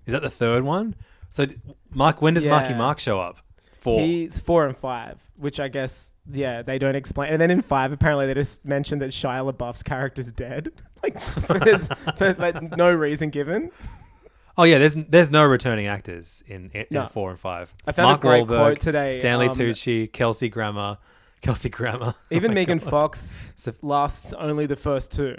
Is 0.05 0.11
that 0.13 0.21
the 0.21 0.29
third 0.29 0.63
one? 0.63 0.95
So 1.29 1.47
Mark, 1.91 2.21
when 2.21 2.33
does 2.35 2.45
Marky 2.45 2.69
Yeah. 2.69 2.77
Mark 2.77 2.99
show 2.99 3.19
up? 3.19 3.37
Four. 3.73 3.99
He's 4.01 4.39
four 4.39 4.65
and 4.65 4.75
five, 4.77 5.21
which 5.37 5.59
I 5.59 5.67
guess 5.67 6.13
yeah 6.31 6.61
they 6.61 6.77
don't 6.79 6.95
explain. 6.95 7.31
And 7.31 7.41
then 7.41 7.51
in 7.51 7.61
five, 7.61 7.91
apparently 7.91 8.27
they 8.27 8.33
just 8.33 8.63
mentioned 8.65 9.01
that 9.01 9.11
Shia 9.11 9.51
LaBeouf's 9.51 9.83
character's 9.83 10.31
dead, 10.31 10.69
like 11.03 11.19
for, 11.19 11.59
this, 11.59 11.89
like 12.19 12.75
no 12.77 12.91
reason 12.93 13.29
given. 13.29 13.71
oh 14.57 14.63
yeah, 14.63 14.77
there's 14.77 14.95
there's 14.95 15.31
no 15.31 15.45
returning 15.45 15.87
actors 15.87 16.43
in 16.47 16.69
in, 16.73 16.85
No. 16.89 17.03
in 17.03 17.09
four 17.09 17.29
and 17.31 17.39
five. 17.39 17.73
I 17.85 17.91
found 17.91 18.17
a 18.17 18.19
great 18.19 18.45
Wahlberg, 18.45 18.47
quote 18.57 18.79
today, 18.79 19.11
Stanley 19.11 19.47
um, 19.47 19.55
Tucci, 19.55 20.11
Kelsey 20.11 20.49
Grammer, 20.49 20.97
Kelsey 21.41 21.69
Grammer. 21.69 22.13
Even 22.31 22.51
Oh 22.51 22.53
Megan 22.55 22.77
God. 22.79 22.89
Fox 22.89 23.53
So- 23.57 23.73
lasts 23.81 24.33
only 24.33 24.65
the 24.65 24.75
first 24.77 25.11
two. 25.11 25.37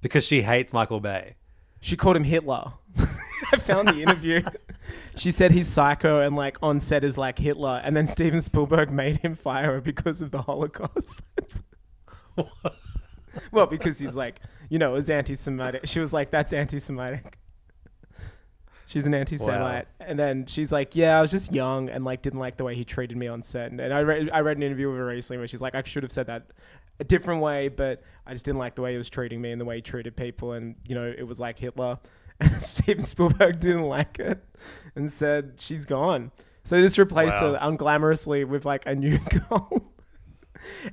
because 0.00 0.24
she 0.24 0.42
hates 0.42 0.72
Michael 0.72 1.00
Bay. 1.00 1.36
She 1.80 1.96
called 1.96 2.16
him 2.16 2.24
Hitler. 2.24 2.72
I 3.52 3.56
found 3.56 3.88
the 3.88 4.02
interview. 4.02 4.42
she 5.16 5.30
said 5.30 5.52
he's 5.52 5.68
psycho 5.68 6.20
and 6.20 6.36
like 6.36 6.58
on 6.62 6.80
set 6.80 7.04
is 7.04 7.18
like 7.18 7.38
Hitler, 7.38 7.80
and 7.84 7.96
then 7.96 8.06
Steven 8.06 8.40
Spielberg 8.40 8.90
made 8.90 9.18
him 9.18 9.34
fire 9.34 9.74
her 9.74 9.80
because 9.80 10.22
of 10.22 10.30
the 10.30 10.42
Holocaust. 10.42 11.22
well, 13.52 13.66
because 13.66 13.98
he's 13.98 14.16
like, 14.16 14.40
you 14.68 14.78
know, 14.78 14.90
it 14.90 14.94
was 14.94 15.10
anti-Semitic. 15.10 15.86
She 15.86 16.00
was 16.00 16.12
like, 16.12 16.30
"That's 16.30 16.52
anti-Semitic." 16.52 17.38
She's 18.86 19.06
an 19.06 19.14
anti-Semite, 19.14 19.88
and 19.98 20.18
then 20.18 20.46
she's 20.46 20.70
like, 20.70 20.94
"Yeah, 20.94 21.18
I 21.18 21.20
was 21.20 21.30
just 21.30 21.52
young 21.52 21.88
and 21.88 22.04
like 22.04 22.22
didn't 22.22 22.38
like 22.38 22.56
the 22.56 22.64
way 22.64 22.74
he 22.74 22.84
treated 22.84 23.16
me 23.16 23.26
on 23.26 23.42
set." 23.42 23.70
And, 23.70 23.80
and 23.80 23.92
I 23.92 24.02
read 24.02 24.30
I 24.32 24.40
read 24.40 24.56
an 24.56 24.62
interview 24.62 24.88
with 24.88 24.98
her 24.98 25.06
recently 25.06 25.38
where 25.38 25.48
she's 25.48 25.62
like, 25.62 25.74
"I 25.74 25.82
should 25.82 26.02
have 26.02 26.12
said 26.12 26.26
that 26.26 26.50
a 27.00 27.04
different 27.04 27.40
way, 27.40 27.68
but 27.68 28.02
I 28.26 28.32
just 28.32 28.44
didn't 28.44 28.58
like 28.58 28.74
the 28.74 28.82
way 28.82 28.92
he 28.92 28.98
was 28.98 29.08
treating 29.08 29.40
me 29.40 29.50
and 29.52 29.60
the 29.60 29.64
way 29.64 29.76
he 29.76 29.82
treated 29.82 30.16
people, 30.16 30.52
and 30.52 30.76
you 30.86 30.94
know, 30.94 31.12
it 31.16 31.26
was 31.26 31.40
like 31.40 31.58
Hitler." 31.58 31.98
And 32.40 32.50
Steven 32.62 33.04
Spielberg 33.04 33.60
didn't 33.60 33.84
like 33.88 34.18
it 34.18 34.44
and 34.96 35.10
said, 35.12 35.54
"She's 35.58 35.84
gone." 35.86 36.30
So 36.64 36.76
they 36.76 36.82
just 36.82 36.98
replaced 36.98 37.40
Wow. 37.42 37.52
her 37.54 37.58
unglamorously 37.58 38.46
with 38.46 38.64
like 38.64 38.84
a 38.86 38.94
new 38.94 39.18
girl. 39.48 39.90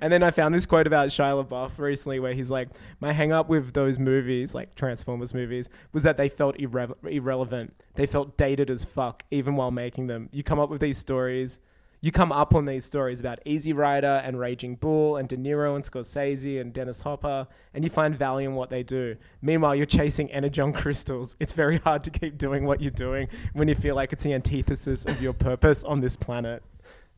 And 0.02 0.12
then 0.12 0.22
I 0.22 0.32
found 0.32 0.54
this 0.54 0.66
quote 0.66 0.86
about 0.86 1.08
Shia 1.10 1.46
LaBeouf 1.46 1.80
recently 1.80 2.20
where 2.20 2.34
he's 2.34 2.52
like, 2.52 2.68
My 3.00 3.14
hang 3.14 3.32
up 3.32 3.48
with 3.48 3.72
those 3.72 3.98
movies, 4.00 4.54
like 4.54 4.76
Transformers 4.76 5.34
movies, 5.34 5.70
was 5.94 6.04
that 6.04 6.18
they 6.18 6.28
felt 6.28 6.58
irre- 6.58 6.94
irrelevant. 7.10 7.74
They 7.96 8.06
felt 8.06 8.36
dated 8.38 8.70
as 8.70 8.84
fuck, 8.84 9.24
even 9.32 9.56
while 9.56 9.72
making 9.72 10.08
them. 10.08 10.28
You 10.34 10.44
come 10.44 10.60
up 10.60 10.70
with 10.70 10.82
these 10.82 10.98
stories, 10.98 11.62
you 12.04 12.12
come 12.12 12.32
up 12.32 12.56
on 12.56 12.66
these 12.66 12.84
stories 12.84 13.20
about 13.20 13.40
Easy 13.46 13.74
Rider 13.74 14.22
and 14.26 14.40
Raging 14.40 14.76
Bull 14.76 15.18
and 15.18 15.30
De 15.30 15.38
Niro 15.38 15.76
and 15.76 15.84
Scorsese 15.84 16.60
and 16.60 16.74
Dennis 16.74 17.02
Hopper, 17.02 17.48
and 17.76 17.84
you 17.84 17.92
find 17.92 18.16
value 18.16 18.50
in 18.50 18.56
what 18.56 18.72
they 18.72 18.82
do. 18.82 19.16
Meanwhile, 19.42 19.76
you're 19.76 19.86
chasing 19.86 20.32
energon 20.32 20.74
crystals. 20.82 21.36
It's 21.40 21.54
very 21.54 21.78
hard 21.78 22.04
to 22.06 22.10
keep 22.10 22.40
doing 22.40 22.66
what 22.66 22.82
you're 22.82 22.90
doing 22.92 23.28
when 23.54 23.68
you 23.68 23.76
feel 23.76 23.96
like 23.96 24.12
it's 24.14 24.24
the 24.24 24.34
antithesis 24.34 25.06
of 25.06 25.22
your 25.22 25.34
purpose 25.34 25.84
on 25.84 26.02
this 26.02 26.16
planet. 26.16 26.64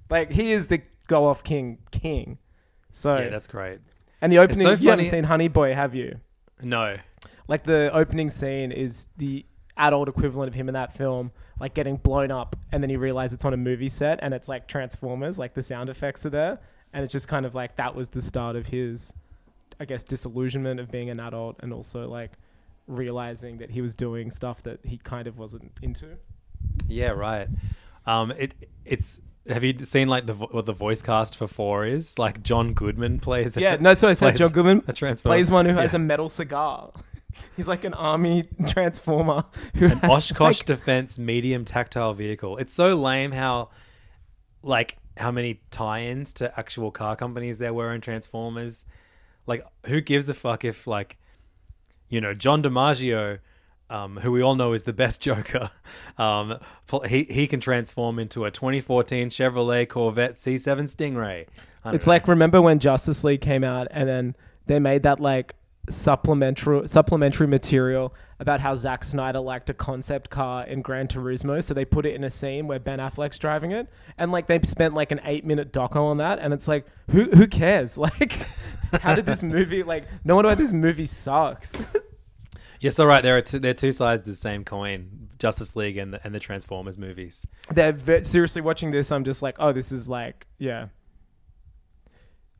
Like, 0.10 0.32
he 0.32 0.52
is 0.52 0.67
the 0.67 0.82
go 1.08 1.28
off 1.28 1.43
king, 1.46 1.78
king. 1.91 2.38
So, 2.91 3.17
Yeah, 3.17 3.30
that's 3.30 3.48
great. 3.48 3.80
and 4.22 4.32
the 4.32 4.38
opening, 4.39 4.63
so 4.63 4.72
you 4.74 4.89
haven't 4.89 5.06
seen 5.08 5.24
Honey 5.24 5.48
Boy, 5.48 5.74
have 5.74 5.96
you? 5.96 6.19
No, 6.62 6.98
Like 7.48 7.63
the 7.63 7.89
opening 7.93 8.30
scene 8.30 8.72
is 8.72 9.08
the 9.17 9.46
adult 9.76 10.08
equivalent 10.08 10.50
of 10.50 10.54
him 10.54 10.67
in 10.69 10.74
that 10.76 10.93
film, 10.93 11.32
like 11.63 11.73
getting 11.73 11.95
blown 11.95 12.30
up, 12.30 12.56
and 12.73 12.84
then 12.84 12.89
you 12.89 12.99
realize 12.99 13.32
it's 13.32 13.45
on 13.45 13.54
a 13.54 13.58
movie 13.58 13.88
set 13.88 14.19
and 14.21 14.34
it's 14.34 14.49
like 14.49 14.67
Transformers, 14.67 15.39
like 15.39 15.54
the 15.54 15.62
sound 15.62 15.89
effects 15.89 16.26
are 16.26 16.30
there, 16.30 16.60
and 16.91 17.04
it's 17.06 17.12
just 17.13 17.28
kind 17.30 17.45
of 17.45 17.56
like 17.56 17.78
that 17.78 17.95
was 17.95 18.10
the 18.10 18.21
start 18.21 18.56
of 18.58 18.67
his, 18.67 19.13
I 19.80 19.86
guess, 19.86 20.04
disillusionment 20.04 20.80
of 20.82 20.91
being 20.91 21.10
an 21.10 21.21
adult, 21.21 21.56
and 21.62 21.71
also 21.71 22.08
like 22.08 22.32
realizing 22.88 23.60
that 23.60 23.71
he 23.71 23.82
was 23.82 23.95
doing 23.95 24.30
stuff 24.30 24.62
that 24.63 24.80
he 24.84 24.97
kind 24.97 25.26
of 25.26 25.38
wasn't 25.38 25.71
into. 25.82 26.17
yeah, 26.88 27.10
right. 27.12 27.47
Um, 28.06 28.32
it 28.32 28.54
it's. 28.86 29.21
Have 29.49 29.63
you 29.63 29.73
seen 29.86 30.08
like 30.08 30.26
the 30.26 30.34
vo- 30.34 30.47
what 30.52 30.65
the 30.65 30.73
voice 30.73 31.02
cast 31.02 31.38
for 31.38 31.47
four 31.47 31.86
is? 31.86 32.17
Like 32.19 32.43
John 32.43 32.73
Goodman 32.73 33.19
plays. 33.19 33.56
Yeah, 33.58 33.76
no, 33.80 33.93
so 33.93 34.08
I 34.10 34.13
said 34.13 34.38
John 34.38 34.52
Goodman 34.52 34.84
a 34.88 34.93
plays 35.15 35.49
one 35.52 35.65
who 35.65 35.76
has 35.76 35.91
Yeah. 35.93 35.97
a 35.97 35.99
metal 35.99 36.30
cigar. 36.30 36.91
He's 37.58 37.67
like 37.67 37.84
an 37.84 37.93
army 37.93 38.48
transformer 38.69 39.43
who 39.76 39.86
an 39.86 39.98
has, 40.00 40.10
Oshkosh 40.10 40.60
like- 40.60 40.65
Defense 40.65 41.17
medium 41.19 41.65
tactile 41.65 42.13
vehicle. 42.13 42.58
It's 42.58 42.74
so 42.74 42.96
lame 42.96 43.32
how, 43.32 43.69
like, 44.62 44.98
how 45.17 45.32
many 45.32 45.62
tie-ins 45.72 46.34
to 46.34 46.58
actual 46.60 46.91
car 46.91 47.15
companies 47.15 47.58
there 47.60 47.74
were 47.74 47.93
in 47.93 48.02
Transformers. 48.02 48.86
Like, 49.46 49.65
who 49.88 50.02
gives 50.02 50.30
a 50.30 50.34
fuck 50.34 50.63
if, 50.65 50.88
like, 50.88 51.17
you 52.10 52.22
know, 52.22 52.34
John 52.34 52.63
DiMaggio, 52.63 53.39
um, 53.89 54.17
who 54.17 54.32
we 54.32 54.41
all 54.41 54.56
know 54.56 54.74
is 54.74 54.84
the 54.86 54.93
best 55.04 55.22
Joker, 55.22 55.69
um, 56.17 56.58
he 57.08 57.24
he 57.26 57.48
can 57.48 57.60
transform 57.60 58.17
into 58.19 58.46
a 58.46 58.52
2014 58.52 59.30
Chevrolet 59.30 59.88
Corvette 59.88 60.36
C7 60.36 60.84
Stingray. 60.84 61.46
I 61.84 61.89
don't 61.89 61.96
It's 61.96 62.08
know. 62.08 62.13
like 62.13 62.28
remember 62.28 62.62
when 62.62 62.80
Justice 62.80 63.24
League 63.24 63.41
came 63.41 63.63
out 63.63 63.88
and 63.91 64.08
then 64.08 64.36
they 64.67 64.80
made 64.80 65.04
that 65.04 65.19
like 65.19 65.56
supplementary 65.89 66.88
supplementary 66.88 67.48
material 67.48 68.13
about 68.39 68.60
how 68.60 68.76
Zack 68.76 69.04
Snyder 69.04 69.39
liked 69.39 69.69
a 69.69 69.74
concept 69.74 70.30
car 70.30 70.65
in 70.65 70.82
Gran 70.82 71.08
Turismo, 71.08 71.63
so 71.63 71.74
they 71.74 71.86
put 71.86 72.06
it 72.06 72.15
in 72.15 72.24
a 72.24 72.30
scene 72.30 72.67
where 72.67 72.80
Ben 72.80 73.00
Affleck's 73.00 73.38
driving 73.38 73.72
it, 73.72 73.88
and 74.17 74.32
like 74.32 74.48
they 74.48 74.60
spent 74.62 74.93
like 74.93 75.12
an 75.12 75.22
eight 75.24 75.46
minute 75.46 75.72
doco 75.72 76.04
on 76.04 76.17
that, 76.17 76.39
and 76.39 76.54
it's 76.54 76.67
like 76.67 76.86
who 77.12 77.26
who 77.32 77.48
cares? 77.48 77.98
Like, 78.04 78.34
how 79.02 79.15
did 79.15 79.26
this 79.26 79.41
movie 79.58 79.82
like? 79.82 80.04
No 80.24 80.36
wonder 80.36 80.50
why 80.50 80.56
this 80.56 80.72
movie 80.72 81.06
sucks. 81.08 81.76
yes, 82.80 83.00
all 83.00 83.08
right. 83.08 83.24
There 83.24 83.36
are 83.36 83.41
two, 83.41 83.58
there 83.58 83.72
are 83.72 83.74
two 83.74 83.91
sides 83.91 84.22
of 84.22 84.26
the 84.26 84.36
same 84.36 84.63
coin: 84.63 85.30
Justice 85.39 85.76
League 85.76 85.98
and 85.98 86.13
the, 86.13 86.24
and 86.24 86.36
the 86.36 86.39
Transformers 86.39 86.98
movies. 86.98 87.48
They're 87.72 87.91
ve- 87.91 88.24
seriously 88.24 88.62
watching 88.62 88.91
this. 88.91 89.12
I'm 89.12 89.24
just 89.24 89.41
like, 89.41 89.56
oh, 89.58 89.72
this 89.72 89.91
is 89.91 90.08
like, 90.08 90.46
yeah. 90.60 90.88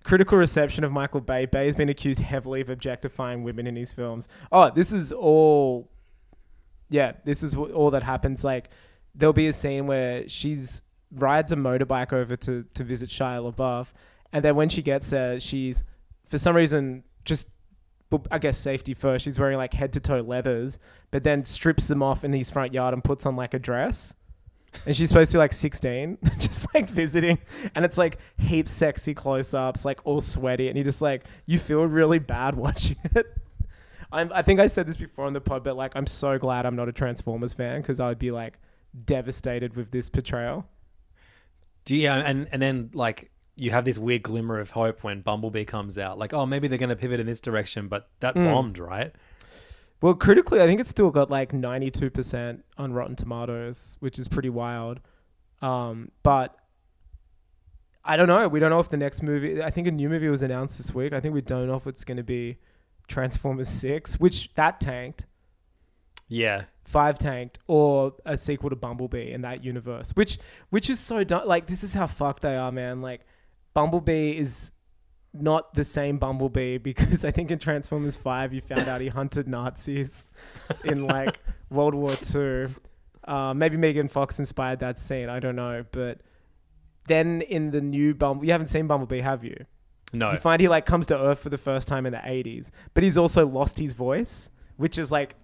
Critical 0.03 0.37
reception 0.37 0.83
of 0.83 0.91
Michael 0.91 1.21
Bay. 1.21 1.45
Bay 1.45 1.65
has 1.65 1.75
been 1.75 1.89
accused 1.89 2.19
heavily 2.19 2.61
of 2.61 2.69
objectifying 2.69 3.43
women 3.43 3.67
in 3.67 3.75
his 3.75 3.91
films. 3.91 4.27
Oh, 4.51 4.69
this 4.69 4.91
is 4.91 5.11
all. 5.11 5.89
Yeah, 6.89 7.13
this 7.23 7.41
is 7.41 7.55
all 7.55 7.91
that 7.91 8.03
happens. 8.03 8.43
Like, 8.43 8.69
there'll 9.15 9.33
be 9.33 9.47
a 9.47 9.53
scene 9.53 9.87
where 9.87 10.27
she's 10.27 10.81
rides 11.15 11.51
a 11.51 11.55
motorbike 11.55 12.11
over 12.11 12.35
to 12.35 12.65
to 12.73 12.83
visit 12.83 13.09
Shia 13.09 13.53
LaBeouf, 13.53 13.87
and 14.31 14.43
then 14.43 14.55
when 14.55 14.69
she 14.69 14.81
gets 14.81 15.09
there, 15.09 15.39
she's 15.39 15.83
for 16.25 16.37
some 16.37 16.55
reason 16.55 17.03
just 17.23 17.47
I 18.29 18.37
guess 18.37 18.57
safety 18.57 18.93
first. 18.93 19.25
She's 19.25 19.39
wearing 19.39 19.57
like 19.57 19.73
head 19.73 19.93
to 19.93 19.99
toe 19.99 20.21
leathers, 20.21 20.77
but 21.11 21.23
then 21.23 21.43
strips 21.45 21.87
them 21.87 22.03
off 22.03 22.23
in 22.23 22.33
his 22.33 22.49
front 22.49 22.73
yard 22.73 22.93
and 22.93 23.03
puts 23.03 23.25
on 23.25 23.35
like 23.35 23.53
a 23.53 23.59
dress. 23.59 24.13
And 24.86 24.95
she's 24.95 25.09
supposed 25.09 25.31
to 25.31 25.36
be 25.36 25.39
like 25.39 25.53
16, 25.53 26.17
just 26.39 26.73
like 26.73 26.89
visiting. 26.89 27.38
And 27.75 27.86
it's 27.86 27.97
like 27.97 28.17
heaps 28.38 28.71
sexy 28.71 29.13
close 29.13 29.53
ups, 29.53 29.86
like 29.86 30.01
all 30.05 30.19
sweaty. 30.21 30.67
And 30.67 30.77
you 30.77 30.83
just 30.83 31.01
like, 31.01 31.23
you 31.45 31.59
feel 31.59 31.83
really 31.86 32.19
bad 32.19 32.55
watching 32.65 32.97
it. 33.15 33.25
I'm, 34.12 34.31
I 34.33 34.41
think 34.41 34.59
I 34.59 34.67
said 34.67 34.88
this 34.88 34.97
before 34.97 35.25
on 35.25 35.33
the 35.33 35.41
pod, 35.41 35.63
but 35.63 35.75
like, 35.75 35.93
I'm 35.95 36.07
so 36.07 36.38
glad 36.38 36.65
I'm 36.65 36.75
not 36.75 36.88
a 36.89 36.91
Transformers 36.91 37.53
fan 37.53 37.81
because 37.81 37.99
I 37.99 38.07
would 38.09 38.19
be 38.19 38.31
like 38.31 38.59
devastated 39.05 39.75
with 39.75 39.91
this 39.91 40.09
portrayal. 40.09 40.65
Do 41.86 41.95
you, 41.95 42.09
and 42.09 42.47
and 42.51 42.62
then 42.62 42.91
like 42.93 43.31
you 43.55 43.71
have 43.71 43.86
this 43.86 43.97
weird 43.97 44.23
glimmer 44.23 44.59
of 44.59 44.71
hope 44.71 45.03
when 45.03 45.21
Bumblebee 45.21 45.65
comes 45.65 45.97
out, 45.97 46.17
like 46.17 46.33
oh 46.33 46.45
maybe 46.45 46.67
they're 46.67 46.77
going 46.77 46.89
to 46.89 46.95
pivot 46.95 47.19
in 47.19 47.25
this 47.25 47.39
direction, 47.39 47.88
but 47.88 48.07
that 48.19 48.36
Hmm. 48.36 48.45
bombed, 48.45 48.77
right? 48.79 49.12
Well, 50.03 50.15
critically, 50.15 50.61
I 50.61 50.67
think 50.67 50.81
it's 50.81 50.89
still 50.89 51.11
got 51.11 51.29
like 51.31 51.53
92% 51.53 52.61
on 52.77 52.91
Rotten 52.91 53.15
Tomatoes, 53.15 53.95
which 54.01 54.19
is 54.19 54.27
pretty 54.27 54.49
wild. 54.49 54.99
Um, 55.61 56.11
but 56.23 56.57
I 58.03 58.17
don't 58.17 58.27
know. 58.27 58.49
We 58.49 58.59
don't 58.59 58.69
know 58.69 58.81
if 58.81 58.89
the 58.89 58.97
next 58.97 59.23
movie. 59.23 59.63
I 59.63 59.69
think 59.69 59.87
a 59.87 59.91
new 59.91 60.09
movie 60.09 60.27
was 60.27 60.43
announced 60.43 60.77
this 60.77 60.93
week. 60.93 61.13
I 61.13 61.21
think 61.21 61.33
we 61.33 61.39
don't 61.39 61.67
know 61.67 61.75
if 61.75 61.87
it's 61.87 62.03
going 62.03 62.17
to 62.17 62.23
be 62.23 62.57
Transformers 63.07 63.69
Six, 63.69 64.19
which 64.19 64.53
that 64.55 64.81
tanked. 64.81 65.25
Yeah. 66.27 66.65
Five 66.83 67.17
tanked, 67.17 67.59
or 67.67 68.13
a 68.25 68.35
sequel 68.35 68.71
to 68.71 68.75
Bumblebee 68.75 69.31
in 69.31 69.43
that 69.43 69.63
universe, 69.63 70.11
which 70.15 70.37
which 70.69 70.89
is 70.89 70.99
so 70.99 71.23
dumb. 71.23 71.47
Like 71.47 71.67
this 71.67 71.81
is 71.81 71.93
how 71.93 72.07
fucked 72.07 72.41
they 72.41 72.57
are, 72.57 72.73
man. 72.73 73.01
Like 73.01 73.21
Bumblebee 73.73 74.31
is 74.31 74.73
not 75.33 75.73
the 75.73 75.83
same 75.83 76.17
Bumblebee 76.17 76.77
because 76.77 77.25
I 77.25 77.31
think 77.31 77.51
in 77.51 77.59
Transformers 77.59 78.15
Five 78.15 78.53
you 78.53 78.61
found 78.61 78.87
out 78.87 79.01
he 79.01 79.07
hunted 79.07 79.47
Nazis 79.47 80.27
in 80.83 81.05
like 81.05 81.39
World 81.69 81.95
War 81.95 82.15
Two. 82.15 82.69
Uh, 83.25 83.53
maybe 83.53 83.77
Megan 83.77 84.09
Fox 84.09 84.39
inspired 84.39 84.79
that 84.79 84.99
scene. 84.99 85.29
I 85.29 85.39
don't 85.39 85.55
know, 85.55 85.85
but 85.91 86.19
then 87.07 87.41
in 87.41 87.71
the 87.71 87.81
new 87.81 88.13
Bumblebee, 88.13 88.47
you 88.47 88.51
haven't 88.51 88.67
seen 88.67 88.87
Bumblebee, 88.87 89.21
have 89.21 89.43
you? 89.43 89.65
No. 90.11 90.31
You 90.31 90.37
find 90.37 90.61
he 90.61 90.67
like 90.67 90.85
comes 90.85 91.07
to 91.07 91.17
Earth 91.17 91.39
for 91.39 91.49
the 91.49 91.57
first 91.57 91.87
time 91.87 92.05
in 92.05 92.13
the 92.13 92.19
80s, 92.19 92.69
but 92.93 93.03
he's 93.03 93.17
also 93.17 93.47
lost 93.47 93.79
his 93.79 93.93
voice, 93.93 94.49
which 94.77 94.97
is 94.97 95.11
like 95.11 95.35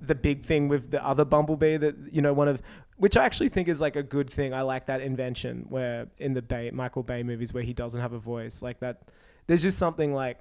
the 0.00 0.14
big 0.14 0.44
thing 0.44 0.68
with 0.68 0.90
the 0.90 1.04
other 1.04 1.24
Bumblebee 1.24 1.76
that 1.78 1.96
you 2.12 2.22
know 2.22 2.32
one 2.32 2.48
of 2.48 2.62
which 2.96 3.16
I 3.16 3.24
actually 3.24 3.48
think 3.48 3.68
is 3.68 3.80
like 3.80 3.96
a 3.96 4.02
good 4.02 4.30
thing. 4.30 4.54
I 4.54 4.62
like 4.62 4.86
that 4.86 5.00
invention 5.00 5.66
where 5.68 6.06
in 6.18 6.34
the 6.34 6.42
Bay 6.42 6.70
Michael 6.72 7.02
Bay 7.02 7.22
movies 7.22 7.52
where 7.52 7.62
he 7.62 7.72
doesn't 7.72 8.00
have 8.00 8.12
a 8.12 8.18
voice 8.18 8.62
like 8.62 8.80
that. 8.80 9.02
There's 9.46 9.62
just 9.62 9.78
something 9.78 10.14
like 10.14 10.40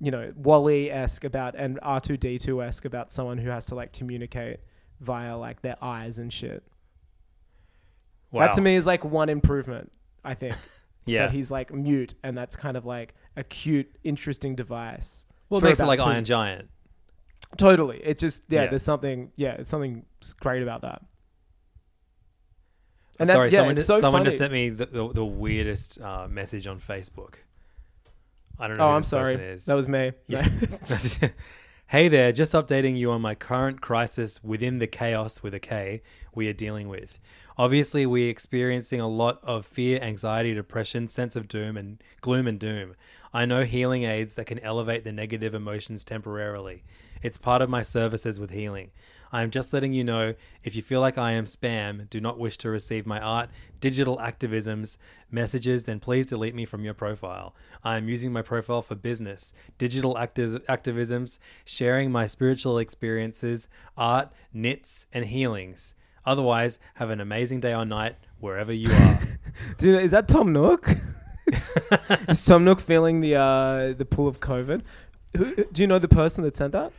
you 0.00 0.10
know 0.10 0.32
WALL-E 0.36 0.90
esque 0.90 1.24
about 1.24 1.54
and 1.56 1.78
R 1.82 2.00
two 2.00 2.16
D 2.16 2.38
two 2.38 2.62
esque 2.62 2.84
about 2.84 3.12
someone 3.12 3.38
who 3.38 3.48
has 3.48 3.64
to 3.66 3.74
like 3.74 3.92
communicate 3.92 4.60
via 5.00 5.36
like 5.36 5.62
their 5.62 5.76
eyes 5.82 6.18
and 6.18 6.32
shit. 6.32 6.62
wow. 8.30 8.46
That 8.46 8.54
to 8.54 8.60
me 8.60 8.76
is 8.76 8.86
like 8.86 9.04
one 9.04 9.28
improvement. 9.28 9.90
I 10.24 10.34
think 10.34 10.54
yeah. 11.06 11.26
that 11.26 11.32
he's 11.32 11.50
like 11.50 11.72
mute, 11.72 12.14
and 12.22 12.36
that's 12.36 12.56
kind 12.56 12.76
of 12.76 12.84
like 12.84 13.14
a 13.36 13.44
cute, 13.44 13.88
interesting 14.04 14.54
device. 14.54 15.24
well, 15.48 15.58
it 15.60 15.64
makes 15.64 15.80
it 15.80 15.86
like 15.86 16.00
two- 16.00 16.06
Iron 16.06 16.24
Giant. 16.24 16.68
Totally. 17.56 18.00
It 18.04 18.18
just 18.18 18.42
yeah, 18.48 18.64
Yeah. 18.64 18.68
There's 18.70 18.82
something 18.82 19.30
yeah. 19.36 19.52
It's 19.52 19.70
something 19.70 20.04
great 20.40 20.62
about 20.62 20.82
that. 20.82 21.02
And 23.18 23.28
that- 23.28 23.32
Sorry, 23.32 23.50
yeah, 23.50 23.58
someone, 23.58 23.76
just, 23.76 23.86
so 23.86 24.00
someone 24.00 24.20
funny. 24.20 24.24
just 24.28 24.38
sent 24.38 24.52
me 24.52 24.68
the, 24.70 24.86
the, 24.86 25.12
the 25.12 25.24
weirdest 25.24 26.00
uh, 26.00 26.26
message 26.28 26.66
on 26.66 26.80
Facebook. 26.80 27.36
I 28.58 28.68
don't 28.68 28.78
know. 28.78 28.84
Oh, 28.84 28.90
who 28.90 28.96
I'm 28.96 29.02
sorry. 29.02 29.34
is. 29.34 29.66
That 29.66 29.74
was 29.74 29.88
me. 29.88 30.12
Yeah. 30.26 30.48
hey 31.88 32.08
there, 32.08 32.32
just 32.32 32.52
updating 32.54 32.96
you 32.96 33.10
on 33.10 33.20
my 33.20 33.34
current 33.34 33.80
crisis 33.80 34.42
within 34.42 34.78
the 34.78 34.86
chaos 34.86 35.42
with 35.42 35.54
a 35.54 35.60
K 35.60 36.02
we 36.34 36.48
are 36.48 36.54
dealing 36.54 36.88
with. 36.88 37.18
Obviously, 37.58 38.04
we're 38.04 38.30
experiencing 38.30 39.00
a 39.00 39.08
lot 39.08 39.42
of 39.42 39.64
fear, 39.64 39.98
anxiety, 40.02 40.52
depression, 40.52 41.08
sense 41.08 41.36
of 41.36 41.48
doom, 41.48 41.76
and 41.76 42.02
gloom 42.20 42.46
and 42.46 42.60
doom. 42.60 42.94
I 43.32 43.46
know 43.46 43.62
healing 43.64 44.04
aids 44.04 44.34
that 44.34 44.46
can 44.46 44.58
elevate 44.58 45.04
the 45.04 45.12
negative 45.12 45.54
emotions 45.54 46.04
temporarily. 46.04 46.84
It's 47.22 47.38
part 47.38 47.62
of 47.62 47.70
my 47.70 47.82
services 47.82 48.38
with 48.38 48.50
healing. 48.50 48.90
I 49.32 49.42
am 49.42 49.50
just 49.50 49.72
letting 49.72 49.92
you 49.92 50.04
know 50.04 50.34
if 50.64 50.76
you 50.76 50.82
feel 50.82 51.00
like 51.00 51.18
I 51.18 51.32
am 51.32 51.44
spam, 51.44 52.08
do 52.08 52.20
not 52.20 52.38
wish 52.38 52.56
to 52.58 52.70
receive 52.70 53.06
my 53.06 53.20
art, 53.20 53.50
digital 53.80 54.18
activisms, 54.18 54.98
messages, 55.30 55.84
then 55.84 56.00
please 56.00 56.26
delete 56.26 56.54
me 56.54 56.64
from 56.64 56.84
your 56.84 56.94
profile. 56.94 57.54
I 57.82 57.96
am 57.96 58.08
using 58.08 58.32
my 58.32 58.42
profile 58.42 58.82
for 58.82 58.94
business, 58.94 59.52
digital 59.78 60.14
activ- 60.14 60.64
activisms, 60.66 61.38
sharing 61.64 62.10
my 62.10 62.26
spiritual 62.26 62.78
experiences, 62.78 63.68
art, 63.96 64.30
knits, 64.52 65.06
and 65.12 65.26
healings. 65.26 65.94
Otherwise, 66.24 66.78
have 66.94 67.10
an 67.10 67.20
amazing 67.20 67.60
day 67.60 67.74
or 67.74 67.84
night 67.84 68.16
wherever 68.40 68.72
you 68.72 68.90
are. 68.90 69.20
Dude, 69.78 70.02
is 70.02 70.10
that 70.10 70.26
Tom 70.26 70.52
Nook? 70.52 70.90
is 72.28 72.44
Tom 72.44 72.64
Nook 72.64 72.80
feeling 72.80 73.20
the 73.20 73.36
uh, 73.36 73.92
the 73.92 74.04
pull 74.04 74.26
of 74.26 74.40
COVID? 74.40 74.82
Who, 75.36 75.64
do 75.66 75.82
you 75.82 75.86
know 75.86 75.98
the 75.98 76.08
person 76.08 76.42
that 76.44 76.56
sent 76.56 76.72
that? 76.72 76.92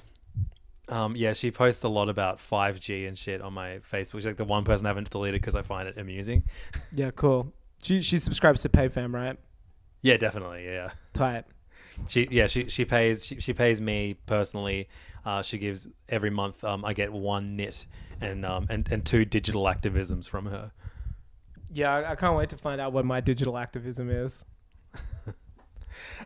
Um, 0.89 1.15
yeah, 1.15 1.33
she 1.33 1.51
posts 1.51 1.83
a 1.83 1.89
lot 1.89 2.09
about 2.09 2.37
5G 2.37 3.07
and 3.07 3.17
shit 3.17 3.41
on 3.41 3.53
my 3.53 3.79
Facebook. 3.79 4.13
She's 4.13 4.25
like 4.25 4.37
the 4.37 4.45
one 4.45 4.63
person 4.63 4.85
I 4.85 4.89
haven't 4.89 5.09
deleted 5.09 5.41
because 5.41 5.55
I 5.55 5.61
find 5.61 5.87
it 5.87 5.97
amusing. 5.97 6.43
Yeah, 6.93 7.11
cool. 7.11 7.53
She 7.83 8.01
she 8.01 8.17
subscribes 8.17 8.61
to 8.61 8.69
PayFam, 8.69 9.13
right? 9.13 9.37
Yeah, 10.01 10.17
definitely. 10.17 10.65
Yeah. 10.65 10.91
Tight. 11.13 11.45
She 12.07 12.27
yeah 12.31 12.47
she 12.47 12.69
she 12.69 12.85
pays 12.85 13.25
she, 13.25 13.39
she 13.39 13.53
pays 13.53 13.81
me 13.81 14.15
personally. 14.25 14.87
Uh, 15.25 15.41
she 15.41 15.57
gives 15.57 15.87
every 16.09 16.29
month. 16.29 16.63
Um, 16.63 16.85
I 16.85 16.93
get 16.93 17.11
one 17.11 17.55
knit 17.55 17.85
and 18.21 18.45
um 18.45 18.67
and, 18.69 18.87
and 18.91 19.05
two 19.05 19.25
digital 19.25 19.63
activisms 19.65 20.27
from 20.27 20.45
her. 20.45 20.71
Yeah, 21.71 21.93
I, 21.93 22.11
I 22.11 22.15
can't 22.15 22.37
wait 22.37 22.49
to 22.49 22.57
find 22.57 22.79
out 22.79 22.93
what 22.93 23.05
my 23.05 23.19
digital 23.19 23.57
activism 23.57 24.09
is. 24.09 24.45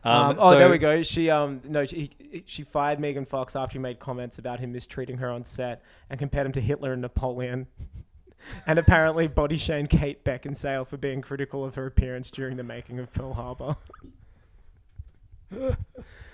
Um, 0.04 0.14
Um, 0.32 0.36
oh, 0.40 0.52
so- 0.52 0.60
there 0.60 0.70
we 0.70 0.78
go. 0.78 1.04
She 1.04 1.30
um 1.30 1.62
no 1.64 1.86
she 1.86 2.12
she 2.46 2.64
fired 2.64 3.00
Megan 3.00 3.26
Fox 3.26 3.56
after 3.56 3.74
he 3.74 3.80
made 3.80 4.00
comments 4.00 4.38
about 4.40 4.60
him 4.60 4.72
mistreating 4.72 5.18
her 5.18 5.30
on 5.30 5.44
set 5.46 5.84
and 6.10 6.20
compared 6.20 6.46
him 6.46 6.52
to 6.54 6.62
Hitler 6.62 6.94
and 6.94 7.02
Napoleon. 7.02 7.68
and 8.68 8.80
apparently 8.80 9.28
body 9.28 9.58
shamed 9.58 9.90
Kate 9.90 10.24
Beckinsale 10.26 10.88
for 10.88 10.98
being 10.98 11.22
critical 11.22 11.64
of 11.64 11.76
her 11.76 11.86
appearance 11.86 12.32
during 12.32 12.58
the 12.58 12.64
making 12.64 12.98
of 13.00 13.14
Pearl 13.14 13.34
Harbor. 13.34 13.76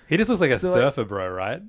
He 0.08 0.16
just 0.16 0.28
looks 0.30 0.40
like 0.40 0.50
a 0.52 0.58
So, 0.58 0.68
like- 0.68 0.76
surfer, 0.76 1.04
bro, 1.04 1.28
right? 1.30 1.62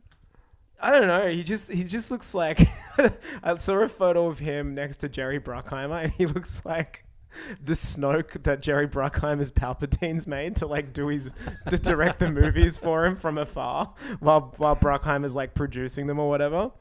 I 0.82 0.91
don't 0.91 1.08
know. 1.08 1.27
He 1.29 1.43
just 1.43 1.69
he 1.69 1.84
just 1.84 2.10
looks 2.10 2.34
like 2.34 2.62
I 3.43 3.58
saw 3.58 3.79
a 3.79 3.89
photo 3.89 4.27
of 4.27 4.39
him 4.39 4.75
next 4.75 4.97
to 4.97 5.10
Jerry 5.10 5.38
Bruckheimer, 5.38 6.03
and 6.03 6.13
he 6.13 6.25
looks 6.25 6.62
like 6.63 7.03
the 7.63 7.73
Snoke 7.73 8.43
that 8.43 8.61
Jerry 8.61 8.87
Bruckheimer's 8.87 9.51
Palpatine's 9.51 10.27
made 10.27 10.55
to 10.57 10.67
like 10.67 10.93
do 10.93 11.07
his 11.07 11.33
to 11.69 11.77
direct 11.77 12.19
the 12.19 12.29
movies 12.29 12.77
for 12.77 13.05
him 13.05 13.15
from 13.15 13.37
afar, 13.37 13.93
while 14.19 14.53
while 14.57 14.75
Bruckheimer's 14.75 15.35
like 15.35 15.53
producing 15.53 16.07
them 16.07 16.19
or 16.19 16.29
whatever. 16.29 16.71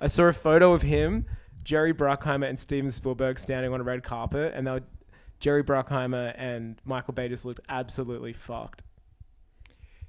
I 0.00 0.08
saw 0.08 0.24
a 0.24 0.32
photo 0.32 0.72
of 0.72 0.82
him, 0.82 1.26
Jerry 1.64 1.94
Bruckheimer, 1.94 2.48
and 2.48 2.58
Steven 2.58 2.90
Spielberg 2.90 3.38
standing 3.38 3.72
on 3.72 3.80
a 3.80 3.84
red 3.84 4.02
carpet, 4.02 4.52
and 4.54 4.66
they 4.66 4.72
were, 4.72 4.82
Jerry 5.40 5.64
Bruckheimer 5.64 6.34
and 6.36 6.80
Michael 6.84 7.14
Bay 7.14 7.28
just 7.28 7.44
looked 7.44 7.60
absolutely 7.68 8.32
fucked. 8.32 8.82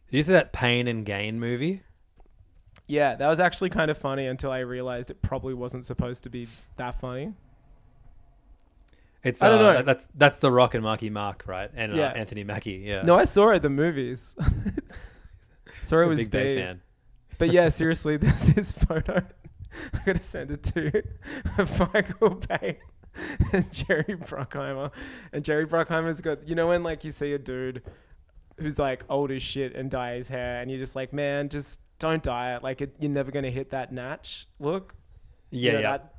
Did 0.10 0.17
you 0.17 0.21
see 0.23 0.32
that 0.34 0.54
Pain 0.54 0.88
and 0.88 1.06
Gain 1.06 1.39
movie? 1.39 1.84
Yeah, 2.88 3.15
that 3.15 3.28
was 3.28 3.39
actually 3.41 3.69
kind 3.69 3.91
of 3.91 3.97
funny 3.97 4.26
until 4.28 4.52
I 4.52 4.60
realized 4.60 5.12
it 5.12 5.21
probably 5.21 5.54
wasn't 5.54 5.84
supposed 5.84 6.23
to 6.23 6.30
be 6.30 6.47
that 6.78 7.00
funny. 7.00 7.34
It's 9.23 9.41
I 9.41 9.49
don't 9.49 9.60
uh, 9.62 9.73
know. 9.73 9.82
That's 9.82 10.08
that's 10.15 10.39
the 10.39 10.51
Rock 10.51 10.73
and 10.75 10.84
Marky 10.84 11.10
Mark, 11.10 11.43
right? 11.47 11.69
And 11.75 11.95
Yeah. 11.95 12.08
uh, 12.10 12.13
Anthony 12.13 12.43
Mackie. 12.43 12.84
Yeah. 12.86 13.01
No, 13.03 13.15
I 13.15 13.25
saw 13.25 13.49
it 13.51 13.56
at 13.58 13.62
the 13.63 13.69
movies. 13.69 14.36
Sorry, 15.84 16.06
it 16.06 16.10
was 16.10 16.27
big 16.30 16.47
Steve. 16.49 16.58
fan. 16.60 16.82
But 17.38 17.51
yeah, 17.51 17.69
seriously, 17.82 18.17
there's 18.17 18.43
this 18.43 18.71
photo. 18.71 19.23
I'm 19.93 20.01
gonna 20.06 20.21
send 20.23 20.51
it 20.51 20.63
to 20.63 21.03
Michael 21.93 22.36
Bay 22.36 22.80
and 23.53 23.71
Jerry 23.71 24.15
Bruckheimer. 24.17 24.91
And 25.34 25.43
Jerry 25.43 25.65
Bruckheimer's 25.65 26.21
got 26.21 26.47
you 26.47 26.56
know 26.56 26.69
when 26.69 26.84
like 26.84 27.03
you 27.03 27.12
see 27.12 27.34
a 27.34 27.38
dude 27.39 27.84
who's 28.60 28.80
like 28.80 29.03
old 29.10 29.32
as 29.32 29.43
shit 29.43 29.75
and 29.75 29.89
dye 29.91 30.15
his 30.15 30.27
hair, 30.27 30.62
and 30.62 30.71
you're 30.71 30.80
just 30.80 30.95
like, 30.95 31.13
man, 31.13 31.49
just 31.49 31.80
don't 31.99 32.23
dye 32.23 32.56
it. 32.56 32.63
Like 32.63 32.82
it, 32.82 32.95
you're 32.99 33.12
never 33.12 33.32
gonna 33.32 33.49
hit 33.51 33.69
that 33.71 33.91
natch 33.91 34.47
look. 34.60 34.95
You 35.51 35.62
Yeah, 35.62 35.71
know, 35.73 35.80
yeah. 35.80 35.91
that- 35.97 36.13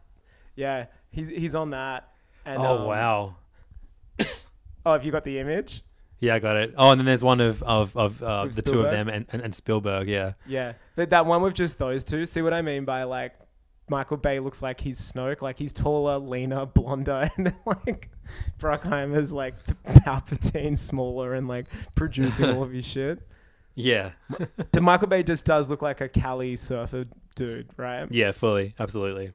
yeah. 0.57 0.87
He's 1.11 1.29
he's 1.29 1.55
on 1.55 1.71
that. 1.71 2.09
And, 2.45 2.63
oh 2.63 2.79
um, 2.79 2.87
wow. 2.87 3.37
Oh, 4.87 4.93
have 4.93 5.05
you 5.05 5.13
got 5.13 5.25
the 5.25 5.39
image? 5.39 5.83
Yeah, 6.21 6.35
I 6.35 6.39
got 6.39 6.57
it. 6.57 6.75
Oh, 6.77 6.91
and 6.91 6.99
then 6.99 7.05
there's 7.05 7.23
one 7.23 7.41
of 7.41 7.63
of 7.63 7.97
of 7.97 8.23
uh, 8.23 8.47
the 8.47 8.63
two 8.63 8.81
of 8.81 8.91
them 8.91 9.09
and, 9.09 9.27
and, 9.31 9.43
and 9.43 9.55
Spielberg. 9.55 10.09
Yeah. 10.09 10.33
Yeah, 10.47 10.73
but 10.97 11.11
that 11.11 11.27
one 11.27 11.43
with 11.43 11.55
just 11.55 11.79
those 11.79 12.05
two. 12.05 12.27
See 12.27 12.43
what 12.43 12.53
I 12.53 12.63
mean 12.63 12.85
by 12.85 13.05
like 13.05 13.35
Michael 13.91 14.17
Bay 14.17 14.41
looks 14.41 14.61
like 14.61 14.81
he's 14.81 14.99
Snoke, 15.01 15.43
like 15.43 15.59
he's 15.59 15.73
taller, 15.73 16.19
leaner, 16.19 16.67
blonder, 16.67 17.31
and 17.37 17.47
then 17.47 17.57
like 17.65 18.11
Bruckheimer's 18.59 19.33
like 19.33 19.55
Palpatine, 19.87 20.77
smaller, 20.77 21.35
and 21.35 21.47
like 21.47 21.67
producing 21.95 22.51
all 22.51 22.63
of 22.63 22.73
his 22.73 22.87
shit. 22.87 23.21
Yeah. 23.81 24.11
The 24.73 24.81
Michael 24.81 25.07
Bay 25.07 25.23
just 25.23 25.45
does 25.45 25.71
look 25.71 25.83
like 25.83 26.01
a 26.01 26.09
Cali 26.09 26.57
surfer 26.57 27.05
dude, 27.37 27.69
right? 27.77 28.09
yeah. 28.11 28.33
Fully. 28.33 28.75
Absolutely. 28.77 29.31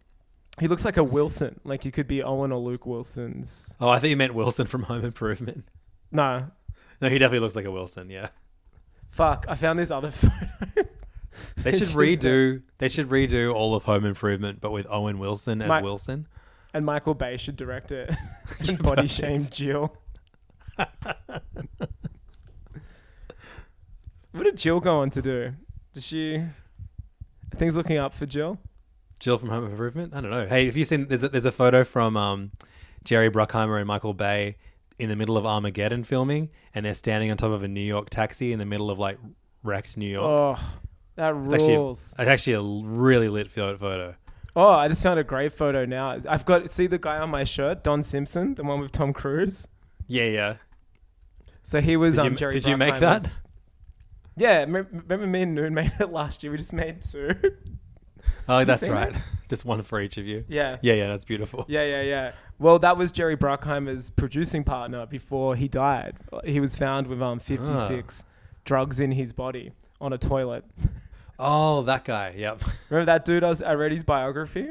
He 0.60 0.68
looks 0.68 0.86
like 0.86 0.98
a 0.98 1.04
Wilson, 1.04 1.60
like 1.64 1.84
you 1.84 1.92
could 1.92 2.08
be 2.08 2.22
Owen 2.22 2.52
or 2.52 2.60
Luke 2.60 2.86
Wilson's. 2.86 3.76
Oh, 3.82 3.90
I 3.90 4.00
thought 4.00 4.10
you 4.10 4.18
meant 4.18 4.34
Wilson 4.36 4.68
from 4.68 4.84
Home 4.84 5.04
Improvement. 5.04 5.66
No, 6.12 6.52
No, 7.02 7.10
he 7.10 7.18
definitely 7.18 7.40
looks 7.40 7.56
like 7.56 7.66
a 7.66 7.72
Wilson. 7.72 8.10
Yeah. 8.12 8.30
fuck, 9.10 9.46
I 9.50 9.56
found 9.56 9.80
this 9.80 9.90
other 9.92 10.12
photo. 10.12 10.88
They 11.58 11.72
should 11.72 11.88
redo. 11.98 12.62
They 12.78 12.88
should 12.88 13.10
redo 13.10 13.54
all 13.54 13.74
of 13.74 13.84
Home 13.86 14.06
Improvement, 14.06 14.62
but 14.62 14.72
with 14.72 14.86
Owen 14.90 15.18
Wilson 15.18 15.62
as 15.62 15.70
My- 15.70 15.82
Wilson. 15.82 16.28
and 16.74 16.86
Michael 16.86 17.16
Bay 17.16 17.36
should 17.38 17.56
direct 17.56 17.92
it 17.92 18.14
and 18.60 18.78
body 18.82 19.08
shame 19.08 19.44
Jill. 19.50 19.98
what 24.32 24.44
did 24.44 24.58
Jill 24.58 24.80
go 24.80 25.00
on 25.00 25.10
to 25.12 25.22
do? 25.22 25.54
Does 25.94 26.06
she? 26.06 26.36
Are 26.36 26.54
things 27.58 27.76
looking 27.76 27.98
up 27.98 28.14
for 28.14 28.26
Jill? 28.26 28.60
Jill 29.24 29.38
from 29.38 29.50
Home 29.50 29.66
Improvement. 29.66 30.14
I 30.14 30.22
don't 30.22 30.32
know. 30.32 30.48
Hey, 30.48 30.66
have 30.66 30.76
you 30.76 30.86
seen? 30.86 31.08
There's 31.08 31.24
a, 31.24 31.30
there's 31.30 31.46
a 31.46 31.52
photo 31.52 31.84
from 31.84 32.18
um, 32.18 32.52
Jerry 33.04 33.30
Bruckheimer 33.30 33.78
and 33.78 33.88
Michael 33.88 34.14
Bay 34.14 34.58
in 35.00 35.10
the 35.10 35.16
middle 35.16 35.38
of 35.38 35.46
Armageddon 35.46 36.04
filming, 36.04 36.50
and 36.76 36.86
they're 36.86 36.94
standing 36.94 37.32
on 37.32 37.38
top 37.38 37.52
of 37.52 37.64
a 37.64 37.68
New 37.68 37.82
York 37.82 38.10
taxi 38.10 38.52
in 38.54 38.60
the 38.60 38.66
middle 38.66 38.90
of 38.92 39.00
like 39.00 39.18
wrecked 39.64 39.98
New 39.98 40.10
York. 40.10 40.58
Oh, 40.58 40.76
that 41.16 41.36
it's 41.36 41.54
actually 41.54 41.78
rules. 41.78 42.16
it's 42.20 42.30
actually 42.30 42.54
a 42.54 42.62
really 42.62 43.30
lit 43.30 43.52
photo. 43.52 44.16
Oh, 44.56 44.70
I 44.70 44.88
just 44.88 45.02
found 45.02 45.20
a 45.20 45.24
great 45.24 45.54
photo 45.54 45.86
now. 45.86 46.22
I've 46.28 46.46
got 46.46 46.70
see 46.70 46.88
the 46.88 47.00
guy 47.00 47.18
on 47.18 47.30
my 47.30 47.44
shirt, 47.44 47.84
Don 47.84 48.04
Simpson, 48.04 48.56
the 48.56 48.64
one 48.64 48.80
with 48.80 48.92
Tom 48.92 49.14
Cruise. 49.14 49.68
Yeah, 50.08 50.26
yeah. 50.26 50.56
So 51.64 51.82
he 51.82 51.96
was 51.98 52.16
Did, 52.16 52.26
um 52.26 52.34
you, 52.34 52.52
did 52.52 52.66
you 52.66 52.78
make 52.78 53.00
that? 53.00 53.26
Yeah, 54.36 54.62
remember 54.62 55.28
me 55.28 55.44
and 55.44 55.56
Noon 55.56 55.74
made 55.74 55.94
it 56.00 56.12
last 56.12 56.44
year. 56.44 56.52
We 56.52 56.58
just 56.58 56.74
made 56.74 57.02
two. 57.02 57.36
Oh, 58.50 58.66
that's 58.66 58.90
right. 58.90 59.16
Just 59.50 59.64
one 59.64 59.82
for 59.84 60.02
each 60.02 60.18
of 60.18 60.26
you. 60.28 60.44
yeah. 60.50 60.78
Yeah, 60.82 60.94
yeah, 60.96 61.08
that's 61.08 61.24
beautiful. 61.24 61.64
Yeah, 61.70 61.84
yeah, 61.86 62.02
yeah. 62.02 62.32
Well, 62.60 62.78
that 62.80 62.98
was 62.98 63.12
Jerry 63.14 63.38
Bruckheimer's 63.38 64.10
producing 64.10 64.64
partner 64.66 65.06
before 65.06 65.56
he 65.56 65.68
died. 65.70 66.16
He 66.44 66.60
was 66.60 66.76
found 66.76 67.08
with 67.08 67.22
um 67.22 67.40
56 67.40 68.26
drugs 68.66 69.00
in 69.00 69.12
his 69.14 69.32
body 69.34 69.72
on 70.02 70.12
a 70.14 70.18
toilet. 70.18 70.66
Oh, 71.40 71.82
that 71.84 72.06
guy. 72.06 72.36
Yep, 72.38 72.62
Remember 72.90 73.06
that 73.12 73.26
dude? 73.26 73.44
I, 73.44 73.50
was, 73.50 73.62
I 73.62 73.74
read 73.74 73.92
his 73.92 74.04
biography, 74.04 74.70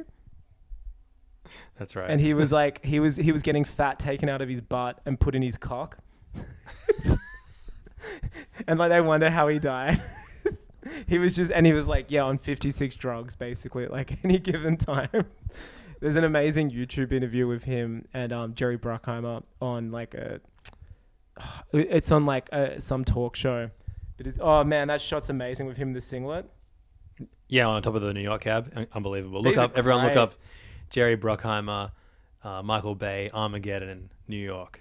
that's 1.76 1.96
right. 1.96 2.08
and 2.08 2.20
he 2.20 2.34
was 2.34 2.52
like, 2.52 2.82
he 2.84 3.00
was 3.00 3.16
he 3.16 3.32
was 3.32 3.42
getting 3.42 3.64
fat 3.64 3.98
taken 3.98 4.28
out 4.28 4.40
of 4.40 4.48
his 4.48 4.60
butt 4.60 5.00
and 5.04 5.18
put 5.18 5.34
in 5.34 5.42
his 5.42 5.56
cock, 5.56 5.98
and 8.66 8.78
like 8.78 8.90
they 8.90 9.00
wonder 9.00 9.28
how 9.28 9.48
he 9.48 9.58
died. 9.58 10.00
he 11.06 11.18
was 11.18 11.34
just, 11.34 11.50
and 11.52 11.66
he 11.66 11.72
was 11.72 11.88
like, 11.88 12.10
yeah, 12.10 12.22
on 12.22 12.38
56 12.38 12.94
drugs 12.96 13.34
basically, 13.34 13.84
at 13.84 13.90
like 13.90 14.18
any 14.24 14.38
given 14.38 14.76
time. 14.76 15.26
There's 16.00 16.16
an 16.16 16.24
amazing 16.24 16.70
YouTube 16.70 17.12
interview 17.12 17.46
with 17.46 17.64
him 17.64 18.06
and 18.12 18.32
um, 18.32 18.54
Jerry 18.54 18.76
Bruckheimer 18.76 19.44
on 19.60 19.92
like 19.92 20.14
a, 20.14 20.40
it's 21.72 22.10
on 22.10 22.26
like 22.26 22.48
a, 22.52 22.80
some 22.80 23.04
talk 23.04 23.36
show. 23.36 23.70
But 24.16 24.26
it's, 24.26 24.38
oh 24.40 24.64
man, 24.64 24.88
that 24.88 25.00
shot's 25.00 25.30
amazing 25.30 25.66
with 25.66 25.76
him 25.76 25.88
in 25.88 25.94
the 25.94 26.00
singlet. 26.00 26.50
yeah, 27.48 27.66
on 27.66 27.82
top 27.82 27.94
of 27.94 28.02
the 28.02 28.12
New 28.12 28.20
York 28.20 28.42
cab, 28.42 28.88
unbelievable. 28.92 29.42
Look 29.42 29.54
These 29.54 29.58
are 29.58 29.66
up, 29.66 29.78
everyone. 29.78 30.06
Look 30.06 30.16
up 30.16 30.34
Jerry 30.90 31.16
Bruckheimer, 31.16 31.92
uh, 32.44 32.62
Michael 32.62 32.94
Bay, 32.94 33.30
Armageddon, 33.32 34.10
New 34.28 34.36
York. 34.36 34.80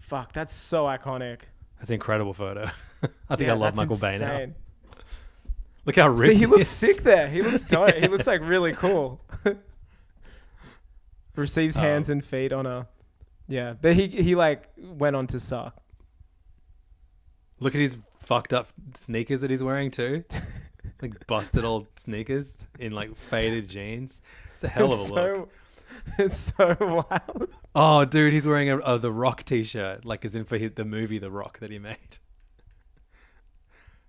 Fuck, 0.00 0.32
that's 0.32 0.54
so 0.54 0.84
iconic. 0.84 1.40
That's 1.78 1.90
an 1.90 1.94
incredible 1.94 2.32
photo. 2.32 2.70
I 3.28 3.36
think 3.36 3.48
Yeah, 3.48 3.54
I 3.54 3.56
love 3.56 3.76
Michael 3.76 3.98
Bay 3.98 4.18
now. 4.18 4.46
Look 5.86 5.96
how 5.96 6.08
ripped 6.08 6.32
See, 6.32 6.38
he 6.38 6.46
looks 6.46 6.68
sick 6.68 7.02
there. 7.02 7.28
He 7.28 7.42
looks 7.42 7.62
dope. 7.62 7.94
He 7.94 8.08
looks 8.08 8.26
like 8.26 8.40
really 8.42 8.72
cool. 8.72 9.20
Receives 11.36 11.74
hands 11.76 12.08
Um, 12.10 12.14
and 12.14 12.24
feet 12.24 12.52
on 12.52 12.64
a, 12.66 12.86
yeah. 13.48 13.74
But 13.80 13.94
he 13.96 14.06
he 14.06 14.34
like 14.34 14.68
went 14.78 15.16
on 15.16 15.26
to 15.28 15.40
suck. 15.40 15.76
Look 17.58 17.74
at 17.74 17.80
his 17.80 17.98
fucked 18.20 18.52
up 18.52 18.68
sneakers 18.96 19.40
that 19.40 19.50
he's 19.50 19.62
wearing 19.62 19.90
too. 19.90 20.24
like 21.02 21.26
busted 21.26 21.64
old 21.64 21.86
sneakers 21.96 22.58
in 22.78 22.92
like 22.92 23.16
faded 23.16 23.68
jeans. 23.68 24.20
It's 24.54 24.62
a 24.64 24.68
hell 24.68 24.92
of 24.92 25.00
a 25.00 25.02
It's 25.02 25.10
look. 25.10 25.34
so, 25.36 25.48
it's 26.18 26.52
so 26.56 26.76
wild. 27.10 27.48
Oh, 27.74 28.04
dude, 28.04 28.32
he's 28.32 28.46
wearing 28.46 28.70
a, 28.70 28.78
a 28.78 28.98
The 28.98 29.10
Rock 29.12 29.42
T-shirt, 29.42 30.04
like 30.04 30.24
as 30.24 30.34
in 30.36 30.44
for 30.44 30.56
his, 30.56 30.72
the 30.76 30.84
movie 30.84 31.18
The 31.18 31.30
Rock 31.30 31.58
that 31.58 31.70
he 31.72 31.78
made. 31.80 32.18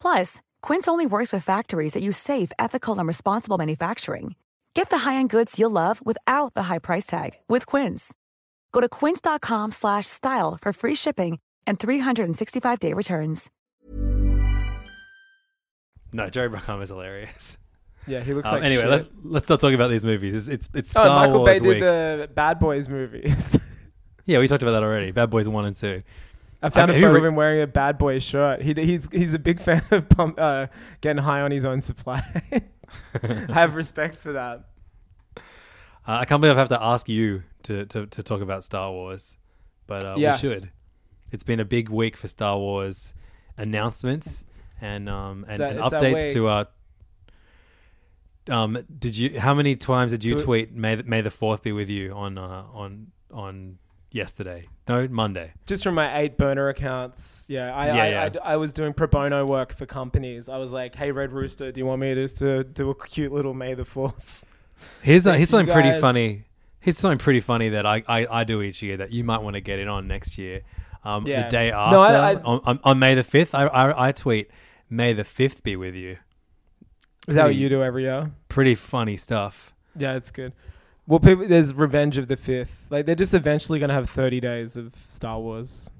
Plus, 0.00 0.40
Quince 0.62 0.86
only 0.88 1.06
works 1.06 1.32
with 1.32 1.44
factories 1.44 1.92
that 1.94 2.02
use 2.02 2.16
safe, 2.16 2.52
ethical, 2.58 2.98
and 2.98 3.06
responsible 3.08 3.58
manufacturing. 3.58 4.36
Get 4.74 4.90
the 4.90 4.98
high-end 4.98 5.30
goods 5.30 5.58
you'll 5.58 5.70
love 5.70 6.04
without 6.04 6.54
the 6.54 6.64
high 6.64 6.78
price 6.78 7.06
tag 7.06 7.30
with 7.48 7.66
Quince. 7.66 8.14
Go 8.72 8.80
to 8.80 8.88
quince.com 8.88 9.72
slash 9.72 10.06
style 10.06 10.56
for 10.60 10.72
free 10.72 10.94
shipping 10.94 11.38
and 11.66 11.78
365-day 11.78 12.92
returns. 12.92 13.50
No, 16.12 16.30
Jerry 16.30 16.48
Bruckheimer 16.48 16.82
is 16.82 16.88
hilarious. 16.90 17.58
Yeah, 18.06 18.20
he 18.20 18.34
looks 18.34 18.46
Um, 18.48 18.54
like 18.56 18.64
anyway, 18.64 18.82
shit. 18.82 18.90
let, 18.90 19.06
let's 19.24 19.48
not 19.48 19.58
talk 19.60 19.72
about 19.72 19.90
these 19.90 20.04
movies. 20.04 20.46
It's 20.48 20.68
it's, 20.68 20.68
it's 20.74 20.96
oh, 20.96 21.02
Star 21.02 21.26
Michael 21.26 21.40
Wars 21.40 21.60
Bay 21.60 21.68
week. 21.68 21.80
did 21.80 21.82
the 21.82 22.30
Bad 22.34 22.58
Boys 22.58 22.88
movies. 22.88 23.58
Yeah, 24.28 24.40
we 24.40 24.48
talked 24.48 24.64
about 24.64 24.72
that 24.72 24.82
already. 24.82 25.12
Bad 25.12 25.30
Boys 25.30 25.48
One 25.48 25.64
and 25.66 25.76
Two. 25.76 26.02
I 26.66 26.70
found 26.70 26.90
a 26.90 26.94
photo 26.94 27.12
re- 27.12 27.18
of 27.18 27.24
him 27.24 27.34
wearing 27.36 27.60
a 27.62 27.66
Bad 27.66 27.98
Boy 27.98 28.18
shirt. 28.18 28.62
He, 28.62 28.72
he's 28.74 29.08
he's 29.12 29.34
a 29.34 29.38
big 29.38 29.60
fan 29.66 29.82
of 29.90 30.08
pump, 30.08 30.38
uh, 30.38 30.66
getting 31.00 31.22
high 31.22 31.40
on 31.40 31.50
his 31.50 31.64
own 31.64 31.80
supply. 31.80 32.22
I 33.22 33.52
have 33.52 33.74
respect 33.74 34.16
for 34.16 34.32
that. 34.32 34.64
Uh, 35.36 35.40
I 36.06 36.24
can't 36.24 36.40
believe 36.40 36.56
I 36.56 36.60
have 36.60 36.68
to 36.68 36.82
ask 36.82 37.08
you 37.08 37.42
to, 37.64 37.84
to, 37.86 38.06
to 38.06 38.22
talk 38.22 38.40
about 38.40 38.62
Star 38.62 38.92
Wars, 38.92 39.36
but 39.88 40.04
uh, 40.04 40.14
Yes. 40.16 40.42
we 40.42 40.48
should. 40.50 40.70
It's 41.32 41.42
been 41.42 41.58
a 41.58 41.64
big 41.64 41.88
week 41.88 42.16
for 42.16 42.28
Star 42.28 42.56
Wars 42.58 43.12
announcements 43.58 44.44
and 44.80 45.08
um 45.08 45.44
and, 45.48 45.60
that- 45.60 45.72
and 45.72 45.80
updates 45.80 46.30
to 46.32 46.46
our. 46.48 46.66
Um, 48.48 48.78
did 48.98 49.16
you? 49.16 49.40
How 49.40 49.54
many 49.54 49.74
times 49.74 50.12
did 50.12 50.22
you 50.22 50.34
To- 50.36 50.44
tweet 50.44 50.72
"May 50.74 50.94
the- 50.94 51.02
May 51.02 51.20
the 51.20 51.30
Fourth 51.30 51.62
be 51.64 51.72
with 51.72 51.90
you" 51.90 52.12
on 52.12 52.38
uh, 52.38 52.64
on 52.72 53.08
on 53.32 53.78
yesterday? 54.16 54.66
No, 54.88 55.06
Monday. 55.08 55.52
Just 55.66 55.84
from 55.84 55.94
my 55.94 56.18
eight 56.18 56.36
burner 56.36 56.68
accounts, 56.68 57.46
yeah, 57.48 57.74
I, 57.74 57.86
Yeah, 57.86 57.92
I, 58.02 58.08
yeah. 58.08 58.30
I 58.44 58.52
I 58.52 58.56
was 58.56 58.72
doing 58.72 58.92
pro 58.92 59.06
bono 59.06 59.46
work 59.46 59.72
for 59.72 59.86
companies. 59.86 60.48
I 60.48 60.56
was 60.58 60.72
like, 60.72 60.94
"Hey, 60.96 61.12
Red 61.12 61.32
Rooster, 61.32 61.70
do 61.70 61.78
you 61.78 61.86
want 61.86 62.00
me 62.00 62.14
to 62.14 62.22
just 62.22 62.38
to 62.38 62.64
do 62.64 62.90
a 62.90 62.94
cute 62.94 63.32
little 63.32 63.54
May 63.54 63.74
the 63.74 63.84
4th? 63.84 64.42
Here's 65.02 65.24
here's 65.38 65.50
something 65.50 65.72
pretty 65.72 65.92
funny. 66.00 66.44
Here's 66.80 66.98
something 66.98 67.18
pretty 67.18 67.40
funny 67.40 67.68
that 67.70 67.84
I, 67.86 68.02
I, 68.08 68.26
I 68.40 68.44
do 68.44 68.62
each 68.62 68.82
year 68.82 68.96
that 68.98 69.10
you 69.12 69.24
might 69.24 69.42
want 69.42 69.54
to 69.54 69.60
get 69.60 69.78
in 69.78 69.88
on 69.88 70.06
next 70.08 70.38
year. 70.38 70.62
Um, 71.04 71.24
Yeah. 71.26 71.44
The 71.44 71.48
day 71.48 71.70
after, 71.72 71.96
No, 71.96 72.02
I- 72.02 72.34
on, 72.42 72.80
on, 72.82 72.98
May 72.98 73.14
the 73.14 73.24
fifth, 73.24 73.54
I, 73.54 73.66
I 73.66 74.08
I 74.08 74.12
tweet, 74.12 74.50
"May 74.90 75.12
the 75.12 75.24
fifth 75.24 75.62
be 75.62 75.76
with 75.76 75.94
you." 75.94 76.18
Is 77.28 77.34
that 77.34 77.44
what 77.44 77.54
you 77.56 77.68
do 77.68 77.82
every 77.82 78.04
year? 78.04 78.30
Pretty 78.48 78.74
funny 78.76 79.16
stuff. 79.16 79.72
Yeah, 79.96 80.14
it's 80.14 80.30
good. 80.30 80.52
Well, 81.06 81.20
people, 81.20 81.46
there's 81.46 81.72
Revenge 81.72 82.18
of 82.18 82.26
the 82.28 82.36
Fifth. 82.36 82.86
Like 82.90 83.06
they're 83.06 83.14
just 83.14 83.32
eventually 83.34 83.78
gonna 83.78 83.92
have 83.94 84.10
30 84.10 84.40
days 84.40 84.76
of 84.76 84.94
Star 85.08 85.38
Wars. 85.38 85.90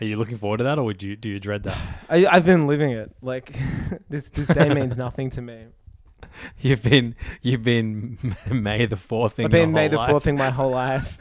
Are 0.00 0.04
you 0.04 0.14
looking 0.16 0.36
forward 0.36 0.58
to 0.58 0.64
that, 0.64 0.78
or 0.78 0.84
would 0.84 1.02
you 1.02 1.16
do 1.16 1.28
you 1.28 1.40
dread 1.40 1.64
that? 1.64 1.76
I, 2.08 2.24
I've 2.26 2.44
been 2.46 2.66
living 2.68 2.90
it. 2.90 3.10
Like 3.20 3.52
this 4.08 4.28
this 4.30 4.46
day 4.46 4.72
means 4.72 4.96
nothing 5.06 5.28
to 5.30 5.42
me. 5.42 5.64
You've 6.60 6.82
been 6.82 7.16
you've 7.42 7.62
been 7.64 8.36
May 8.50 8.86
the 8.86 8.96
fourth 8.96 9.34
thing. 9.34 9.46
I've 9.46 9.50
been 9.50 9.72
May 9.72 9.88
the. 9.88 9.98
Fourth 9.98 10.22
thing 10.24 10.36
my 10.36 10.50
whole 10.50 10.70
life. 10.70 11.18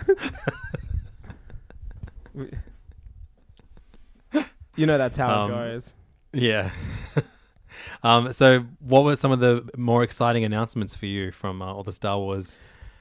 you 4.76 4.86
know 4.86 4.98
that's 4.98 5.18
how 5.18 5.44
Um, 5.46 5.52
it 5.52 5.56
goes. 5.56 5.94
Yeah. 6.34 6.70
Um, 8.04 8.32
so, 8.34 8.66
what 8.80 9.04
were 9.04 9.16
some 9.16 9.32
of 9.32 9.40
the 9.40 9.70
more 9.78 10.04
exciting 10.04 10.44
announcements 10.44 10.96
for 10.96 11.06
you 11.06 11.32
from 11.32 11.62
uh, 11.62 11.74
all 11.74 11.84
the 11.84 11.92
Star 11.94 12.18
Wars? 12.20 12.58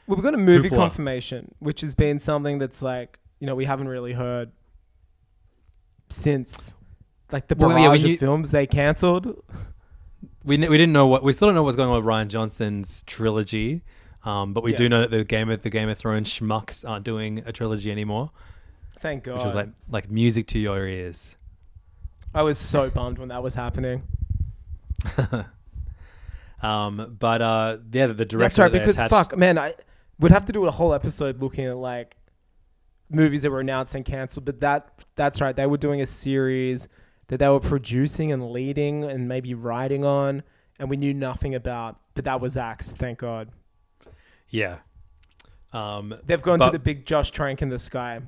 Well, 0.07 0.17
we've 0.17 0.25
got 0.25 0.35
a 0.35 0.39
movie 0.39 0.69
Hoopla. 0.71 0.77
confirmation, 0.77 1.55
which 1.59 1.81
has 1.81 1.95
been 1.95 2.19
something 2.19 2.59
that's 2.59 2.81
like, 2.83 3.19
you 3.41 3.47
know, 3.47 3.55
we 3.55 3.65
haven't 3.65 3.89
really 3.89 4.13
heard 4.13 4.53
since 6.09 6.75
like 7.33 7.49
the 7.49 7.55
Well, 7.57 7.77
yeah, 7.79 7.93
of 7.93 8.03
knew- 8.03 8.17
films 8.17 8.51
they 8.51 8.67
cancelled. 8.67 9.27
We 10.45 10.57
we 10.59 10.79
didn't 10.79 10.93
know 10.93 11.07
what 11.09 11.23
we 11.25 11.33
still 11.33 11.49
don't 11.49 11.57
know 11.57 11.65
what's 11.65 11.77
going 11.77 11.89
on 11.91 11.97
with 11.97 12.05
Rian 12.05 12.29
Johnson's 12.29 13.03
trilogy, 13.03 13.83
um, 14.25 14.53
but 14.53 14.63
we 14.63 14.71
Yeah. 14.73 14.77
do 14.77 14.89
know 14.89 15.01
that 15.01 15.11
the 15.11 15.25
Game 15.25 15.51
of 15.51 15.63
the 15.65 15.71
Game 15.71 15.89
of 15.89 15.99
Thrones 15.99 16.29
schmucks 16.33 16.89
aren't 16.89 17.05
doing 17.05 17.43
a 17.45 17.51
trilogy 17.53 17.91
anymore, 17.91 18.31
Thank 19.01 19.25
God. 19.25 19.35
which 19.37 19.45
was 19.45 19.57
like 19.57 19.71
like 19.91 20.09
music 20.09 20.47
to 20.49 20.59
your 20.61 20.87
ears. 20.87 21.35
I 22.33 22.43
was 22.43 22.59
so 22.59 22.91
bummed 22.91 23.19
when 23.19 23.29
that 23.31 23.43
was 23.43 23.55
happening. 23.57 24.05
Um, 26.63 27.17
but 27.19 27.43
uh, 27.43 27.79
yeah, 27.93 28.07
the 28.09 28.25
director. 28.25 28.39
That's 28.39 28.59
right, 28.59 28.73
that 28.73 28.73
they 28.73 28.79
because 28.79 28.97
attached- 28.97 29.11
fuck, 29.31 29.37
man, 29.39 29.59
I 29.59 29.75
would 30.19 30.33
have 30.33 30.47
to 30.47 30.53
do 30.53 30.65
a 30.67 30.71
whole 30.71 30.95
episode 30.95 31.41
looking 31.43 31.67
at 31.67 31.77
like 31.77 32.17
movies 33.11 33.43
that 33.43 33.51
were 33.51 33.61
announced 33.61 33.95
and 33.95 34.05
cancelled. 34.05 34.47
But 34.47 34.61
that 34.61 35.05
that's 35.17 35.41
right, 35.41 35.55
they 35.55 35.67
were 35.67 35.77
doing 35.77 36.01
a 36.01 36.07
series 36.07 36.89
that 37.29 37.39
they 37.39 37.49
were 37.49 37.61
producing 37.61 38.33
and 38.33 38.51
leading 38.53 39.05
and 39.05 39.29
maybe 39.29 39.53
writing 39.53 40.05
on, 40.05 40.43
and 40.79 40.89
we 40.89 40.97
knew 40.97 41.13
nothing 41.13 41.55
about. 41.55 42.01
But 42.15 42.25
that 42.25 42.41
was 42.41 42.57
axed, 42.57 42.97
thank 42.97 43.19
God. 43.19 43.51
Yeah. 44.49 44.79
Um, 45.75 46.15
They've 46.25 46.41
gone 46.41 46.59
but- 46.59 46.67
to 46.67 46.73
the 46.73 46.79
big 46.79 47.05
Josh 47.05 47.31
Trank 47.31 47.61
in 47.61 47.69
the 47.69 47.79
sky. 47.79 48.21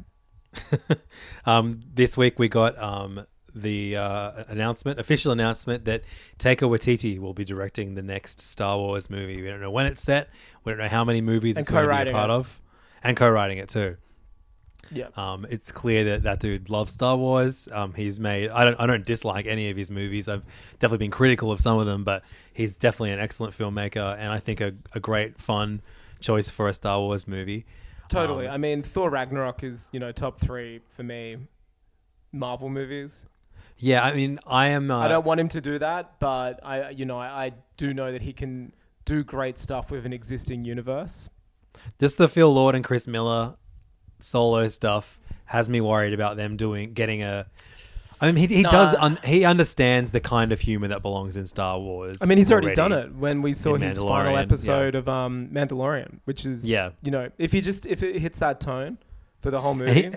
um, 1.47 1.81
this 1.95 2.17
week 2.17 2.39
we 2.39 2.49
got 2.49 2.79
um, 2.79 3.27
the 3.55 3.97
uh, 3.97 4.45
announcement, 4.49 4.99
official 4.99 5.33
announcement 5.33 5.85
that 5.87 6.03
Taika 6.39 6.69
Waititi 6.69 7.19
will 7.19 7.35
be 7.35 7.45
directing 7.45 7.95
the 7.95 8.03
next 8.03 8.41
Star 8.41 8.77
Wars 8.79 9.11
movie. 9.11 9.41
We 9.43 9.49
don't 9.49 9.61
know 9.61 9.71
when 9.71 9.87
it's 9.87 10.03
set. 10.03 10.29
We 10.65 10.73
don't 10.73 10.79
know 10.79 10.89
how 10.89 11.05
many 11.05 11.21
movies 11.21 11.57
And 11.57 11.63
it's 11.63 11.71
going 11.71 11.89
to 11.89 12.05
be 12.05 12.11
a 12.11 12.13
part 12.13 12.31
it. 12.31 12.35
of, 12.35 12.61
and 13.03 13.17
co-writing 13.17 13.59
it 13.59 13.69
too. 13.69 13.97
Yeah. 14.91 15.09
Um, 15.17 15.47
it's 15.51 15.71
clear 15.71 16.05
that 16.05 16.23
that 16.23 16.41
dude 16.41 16.71
loves 16.71 16.93
Star 16.93 17.17
Wars. 17.17 17.69
Um, 17.71 17.93
he's 17.95 18.19
made. 18.19 18.51
I 18.51 18.65
don't. 18.65 18.81
I 18.81 18.87
don't 18.87 19.05
dislike 19.05 19.47
any 19.47 19.69
of 19.71 19.77
his 19.77 19.91
movies. 19.91 20.29
I've 20.29 20.45
definitely 20.79 20.99
been 20.99 21.11
critical 21.11 21.53
of 21.53 21.61
some 21.61 21.79
of 21.79 21.87
them, 21.87 22.05
but 22.05 22.23
he's 22.55 22.77
definitely 22.77 23.13
an 23.13 23.21
excellent 23.21 23.57
filmmaker, 23.57 24.17
and 24.19 24.33
I 24.33 24.39
think 24.39 24.61
a, 24.61 24.73
a 24.95 25.01
great, 25.01 25.41
fun 25.41 25.83
choice 26.21 26.49
for 26.49 26.69
a 26.69 26.75
Star 26.75 27.01
Wars 27.01 27.29
movie. 27.29 27.67
Totally. 28.09 28.47
Um, 28.47 28.55
I 28.55 28.57
mean, 28.57 28.83
Thor 28.83 29.11
Ragnarok 29.11 29.63
is 29.63 29.91
you 29.93 30.01
know 30.01 30.13
top 30.13 30.39
three 30.39 30.81
for 30.89 31.03
me. 31.03 31.37
Marvel 32.33 32.69
movies. 32.69 33.27
Yeah, 33.79 34.03
I 34.03 34.13
mean, 34.13 34.39
I 34.47 34.69
am. 34.69 34.91
Uh, 34.91 34.99
I 34.99 35.09
don't 35.09 35.25
want 35.25 35.41
him 35.41 35.49
to 35.49 35.61
do 35.61 35.79
that, 35.79 36.19
but 36.19 36.65
I, 36.65 36.91
you 36.91 37.05
know, 37.05 37.19
I, 37.19 37.47
I 37.47 37.53
do 37.77 37.95
know 37.95 38.11
that 38.13 38.23
he 38.23 38.33
can 38.33 38.73
do 39.05 39.23
great 39.25 39.59
stuff 39.59 39.91
with 39.91 40.05
an 40.05 40.13
existing 40.13 40.65
universe. 40.65 41.31
just 41.99 42.19
the 42.19 42.29
Phil 42.29 42.53
Lord 42.53 42.75
and 42.75 42.85
Chris 42.85 43.07
Miller 43.07 43.57
solo 44.21 44.67
stuff 44.69 45.19
has 45.47 45.71
me 45.71 45.81
worried 45.81 46.13
about 46.13 46.37
them 46.37 46.57
doing 46.57 46.93
getting 46.93 47.23
a. 47.23 47.47
I 48.21 48.27
mean, 48.27 48.35
he, 48.35 48.53
he 48.53 48.63
does 48.65 48.95
un, 48.95 49.17
he 49.25 49.45
understands 49.45 50.11
the 50.11 50.19
kind 50.19 50.51
of 50.51 50.61
humor 50.61 50.89
that 50.89 51.03
belongs 51.03 51.37
in 51.37 51.47
Star 51.47 51.79
Wars. 51.79 52.21
I 52.21 52.27
mean, 52.27 52.37
he's 52.37 52.51
already, 52.51 52.75
done 52.75 52.91
it 52.91 53.15
when 53.15 53.43
we 53.43 53.53
saw 53.53 53.77
his 53.77 54.01
final 54.01 54.33
yeah. 54.33 54.41
episode 54.41 54.97
of 54.97 55.09
um, 55.09 55.51
Mandalorian, 55.53 56.19
which 56.25 56.45
is, 56.45 56.69
Yeah. 56.69 56.91
you 57.01 57.13
know, 57.13 57.31
if 57.39 57.53
he 57.53 57.61
just 57.61 57.87
if 57.87 58.03
it 58.03 58.19
hits 58.19 58.41
that 58.41 58.61
tone 58.61 58.99
for 59.41 59.53
the 59.53 59.61
whole 59.61 59.75
movie, 59.75 60.15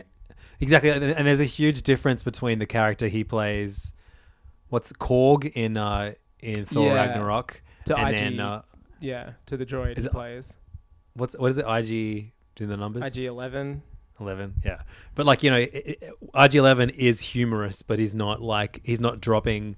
exactly, 0.62 0.89
and 0.91 1.03
and 1.03 1.28
there's 1.28 1.39
a 1.41 1.45
huge 1.45 1.82
difference 1.82 2.24
between 2.24 2.59
the 2.59 2.66
character 2.66 3.07
he 3.07 3.24
plays, 3.24 3.93
what's 4.70 4.93
Korg 4.93 5.51
in 5.53 5.76
uh, 5.78 6.14
in 6.39 6.66
Thor 6.66 6.88
Yeah. 6.88 6.93
Ragnarok, 6.95 7.62
To 7.86 7.97
and 7.97 8.09
IG. 8.16 8.20
then 8.20 8.39
uh, 8.39 8.62
yeah, 8.99 9.32
to 9.47 9.57
the 9.57 9.66
droid 9.66 9.97
Is 9.97 10.03
he 10.05 10.07
it- 10.09 10.12
plays 10.14 10.55
what's 11.14 11.38
what 11.38 11.47
is 11.51 11.57
it? 11.57 11.66
IG 11.68 12.32
do 12.55 12.66
the 12.68 12.78
numbers? 12.78 13.05
IG 13.18 13.26
Eleven. 13.26 13.82
11 14.20 14.53
yeah 14.64 14.82
but 15.16 15.26
like 15.26 15.41
you 15.41 15.49
know 15.49 15.57
it, 15.57 16.03
rg11 16.36 16.93
is 16.93 17.20
humorous 17.22 17.82
but 17.82 17.97
he's 17.97 18.14
not 18.14 18.39
like 18.39 18.80
he's 18.84 18.99
not 18.99 19.20
dropping 19.20 19.76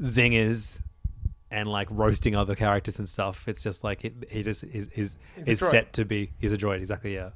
zingers 0.00 0.80
and 1.50 1.68
like 1.68 1.88
roasting 1.90 2.36
other 2.36 2.54
characters 2.54 2.98
and 3.00 3.08
stuff 3.08 3.48
it's 3.48 3.62
just 3.64 3.82
like 3.82 4.04
it, 4.04 4.14
he 4.30 4.44
just 4.44 4.62
is 4.64 4.88
is, 4.94 5.16
He's 5.36 5.48
a 5.48 5.50
is 5.50 5.60
droid. 5.60 5.70
set 5.70 5.92
to 5.94 6.04
be 6.04 6.30
he's 6.38 6.52
a 6.52 6.56
droid 6.56 6.78
exactly 6.78 7.14
yeah 7.14 7.30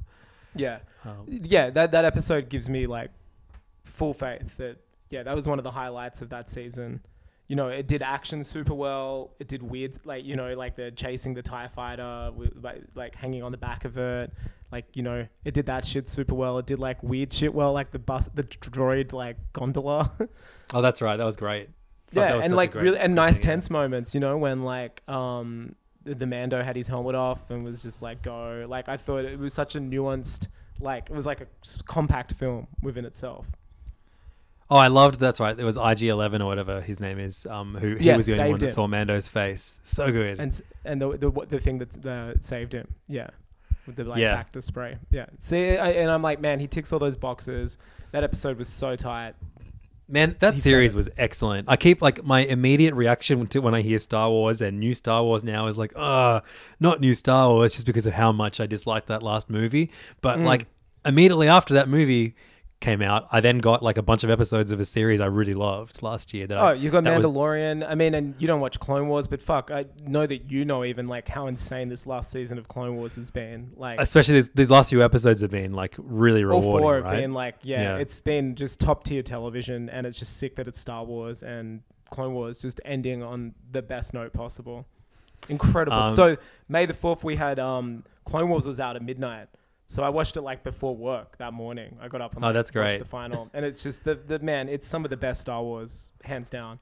Yeah, 0.54 0.78
Um, 1.04 1.26
yeah. 1.28 1.70
That 1.70 1.92
that 1.92 2.04
episode 2.04 2.48
gives 2.48 2.68
me 2.68 2.86
like 2.86 3.10
full 3.84 4.14
faith 4.14 4.56
that 4.56 4.78
yeah, 5.10 5.22
that 5.22 5.34
was 5.34 5.48
one 5.48 5.58
of 5.58 5.64
the 5.64 5.70
highlights 5.70 6.22
of 6.22 6.30
that 6.30 6.48
season. 6.48 7.00
You 7.48 7.56
know, 7.56 7.68
it 7.68 7.88
did 7.88 8.00
action 8.00 8.44
super 8.44 8.74
well. 8.74 9.32
It 9.40 9.48
did 9.48 9.62
weird, 9.62 9.98
like 10.04 10.24
you 10.24 10.36
know, 10.36 10.54
like 10.54 10.76
the 10.76 10.90
chasing 10.92 11.34
the 11.34 11.42
Tie 11.42 11.66
Fighter, 11.68 12.30
with, 12.34 12.52
like, 12.62 12.82
like 12.94 13.14
hanging 13.16 13.42
on 13.42 13.50
the 13.50 13.58
back 13.58 13.84
of 13.84 13.98
it. 13.98 14.32
Like 14.70 14.86
you 14.94 15.02
know, 15.02 15.26
it 15.44 15.54
did 15.54 15.66
that 15.66 15.84
shit 15.84 16.08
super 16.08 16.34
well. 16.34 16.58
It 16.58 16.66
did 16.66 16.78
like 16.78 17.02
weird 17.02 17.32
shit 17.32 17.52
well, 17.52 17.72
like 17.72 17.90
the 17.90 17.98
bus, 17.98 18.28
the 18.34 18.44
droid 18.44 19.12
like 19.12 19.36
gondola. 19.52 20.12
oh 20.74 20.80
that's 20.82 21.02
right 21.02 21.16
that 21.16 21.24
was 21.24 21.36
great 21.36 21.70
yeah, 22.12 22.40
and 22.42 22.54
like 22.56 22.74
really 22.74 22.98
and 22.98 23.14
nice 23.14 23.38
tense 23.38 23.70
moments. 23.70 24.14
You 24.14 24.20
know, 24.20 24.36
when 24.36 24.62
like 24.62 25.02
um 25.08 25.74
the, 26.04 26.26
Mando 26.26 26.62
had 26.62 26.76
his 26.76 26.88
helmet 26.88 27.14
off 27.14 27.50
and 27.50 27.64
was 27.64 27.82
just 27.82 28.02
like 28.02 28.22
go. 28.22 28.66
Like 28.68 28.88
I 28.88 28.96
thought 28.96 29.24
it 29.24 29.38
was 29.38 29.52
such 29.54 29.74
a 29.74 29.80
nuanced, 29.80 30.48
like 30.80 31.10
it 31.10 31.14
was 31.14 31.26
like 31.26 31.40
a 31.40 31.46
compact 31.84 32.34
film 32.34 32.66
within 32.82 33.04
itself. 33.04 33.46
oh 34.70 34.76
i 34.76 34.86
loved 34.86 35.18
that's 35.18 35.40
right 35.40 35.58
it 35.58 35.64
was 35.64 35.76
ig11 35.76 36.40
or 36.40 36.46
whatever 36.46 36.80
his 36.80 37.00
name 37.00 37.18
is 37.18 37.44
um 37.46 37.74
who 37.80 37.96
he 37.96 38.12
was 38.12 38.26
the 38.26 38.38
only 38.38 38.50
one 38.52 38.60
that 38.60 38.72
saw 38.72 38.86
mando's 38.86 39.26
face 39.26 39.80
so 39.82 40.12
good 40.12 40.38
and 40.38 40.60
and 40.84 41.02
the 41.02 41.08
the 41.18 41.30
the 41.48 41.58
thing 41.58 41.78
that 41.78 42.06
uh, 42.06 42.38
saved 42.40 42.72
him, 42.72 42.86
yeah, 43.08 43.28
with 43.86 43.96
the 43.96 44.04
like 44.04 44.20
Yeah. 44.20 44.42
bacta 44.42 44.62
spray, 44.62 44.96
yeah. 45.10 45.26
See, 45.38 45.76
I, 45.76 45.90
and 45.90 46.08
I'm 46.10 46.22
like, 46.22 46.40
man, 46.40 46.60
he 46.60 46.66
ticks 46.68 46.92
all 46.92 46.98
those 46.98 47.16
boxes. 47.18 47.76
That 48.12 48.22
episode 48.24 48.56
was 48.56 48.68
so 48.68 48.96
tight. 48.96 49.34
Man, 50.10 50.36
that 50.40 50.54
He's 50.54 50.62
series 50.62 50.94
was 50.94 51.08
excellent. 51.16 51.68
I 51.68 51.76
keep 51.76 52.02
like 52.02 52.24
my 52.24 52.40
immediate 52.40 52.94
reaction 52.94 53.46
to 53.46 53.60
when 53.60 53.74
I 53.74 53.82
hear 53.82 53.98
Star 53.98 54.28
Wars 54.28 54.60
and 54.60 54.80
new 54.80 54.92
Star 54.94 55.22
Wars 55.22 55.44
now 55.44 55.66
is 55.68 55.78
like, 55.78 55.92
uh, 55.96 56.40
not 56.80 57.00
new 57.00 57.14
Star 57.14 57.48
Wars, 57.48 57.74
just 57.74 57.86
because 57.86 58.06
of 58.06 58.14
how 58.14 58.32
much 58.32 58.60
I 58.60 58.66
disliked 58.66 59.06
that 59.06 59.22
last 59.22 59.48
movie. 59.48 59.90
But 60.20 60.38
Mm. 60.38 60.44
like 60.44 60.66
immediately 61.04 61.48
after 61.48 61.72
that 61.74 61.88
movie 61.88 62.34
came 62.80 63.02
out, 63.02 63.26
I 63.30 63.40
then 63.40 63.58
got 63.58 63.82
like 63.82 63.98
a 63.98 64.02
bunch 64.02 64.24
of 64.24 64.30
episodes 64.30 64.70
of 64.70 64.80
a 64.80 64.84
series 64.84 65.20
I 65.20 65.26
really 65.26 65.52
loved 65.52 66.02
last 66.02 66.32
year. 66.32 66.46
That 66.46 66.56
Oh, 66.58 66.66
I, 66.66 66.72
you 66.74 66.90
got 66.90 67.04
that 67.04 67.18
was- 67.18 67.26
Mandalorian. 67.26 67.86
I 67.88 67.94
mean, 67.94 68.14
and 68.14 68.34
you 68.38 68.46
don't 68.46 68.60
watch 68.60 68.80
Clone 68.80 69.08
Wars, 69.08 69.28
but 69.28 69.42
fuck, 69.42 69.70
I 69.70 69.84
know 70.06 70.26
that 70.26 70.50
you 70.50 70.64
know 70.64 70.84
even 70.84 71.06
like 71.06 71.28
how 71.28 71.46
insane 71.46 71.88
this 71.90 72.06
last 72.06 72.30
season 72.32 72.56
of 72.58 72.68
Clone 72.68 72.96
Wars 72.96 73.16
has 73.16 73.30
been. 73.30 73.72
Like, 73.76 74.00
especially 74.00 74.34
these, 74.34 74.48
these 74.50 74.70
last 74.70 74.88
few 74.90 75.02
episodes 75.04 75.42
have 75.42 75.50
been 75.50 75.72
like 75.74 75.94
really 75.98 76.42
rewarding. 76.42 76.70
all 76.72 76.78
four 76.80 76.94
have 76.96 77.04
right? 77.04 77.16
been 77.20 77.34
like, 77.34 77.56
yeah, 77.62 77.82
Yeah. 77.82 77.96
it's 77.98 78.20
been 78.20 78.54
just 78.56 78.80
top 78.80 79.04
tier 79.04 79.22
television, 79.22 79.88
and 79.90 80.06
it's 80.06 80.18
just 80.18 80.38
sick 80.38 80.56
that 80.56 80.66
it's 80.66 80.80
Star 80.80 81.04
Wars 81.04 81.42
and 81.42 81.82
Clone 82.10 82.32
Wars 82.34 82.60
just 82.62 82.80
ending 82.84 83.22
on 83.22 83.54
the 83.70 83.82
best 83.82 84.14
note 84.14 84.32
possible. 84.32 84.86
Incredible. 85.48 85.96
Um, 85.98 86.14
so 86.16 86.36
May 86.68 86.86
the 86.86 86.94
fourth, 86.94 87.24
we 87.24 87.36
had 87.36 87.58
um, 87.58 88.04
Clone 88.24 88.48
Wars 88.48 88.66
was 88.66 88.80
out 88.80 88.96
at 88.96 89.02
midnight. 89.02 89.48
So 89.90 90.04
I 90.04 90.08
watched 90.08 90.36
it 90.36 90.42
like 90.42 90.62
before 90.62 90.94
work 90.96 91.36
that 91.38 91.52
morning. 91.52 91.96
I 92.00 92.06
got 92.06 92.20
up 92.20 92.36
and 92.36 92.44
Oh, 92.44 92.46
like, 92.46 92.54
that's 92.54 92.70
watched 92.72 92.86
great. 92.86 92.98
the 93.00 93.04
final, 93.04 93.50
and 93.52 93.64
it's 93.64 93.82
just 93.82 94.04
the 94.04 94.14
the 94.14 94.38
man. 94.38 94.68
It's 94.68 94.86
some 94.86 95.04
of 95.04 95.10
the 95.10 95.16
best 95.16 95.40
Star 95.40 95.64
Wars, 95.64 96.12
hands 96.22 96.48
down. 96.48 96.78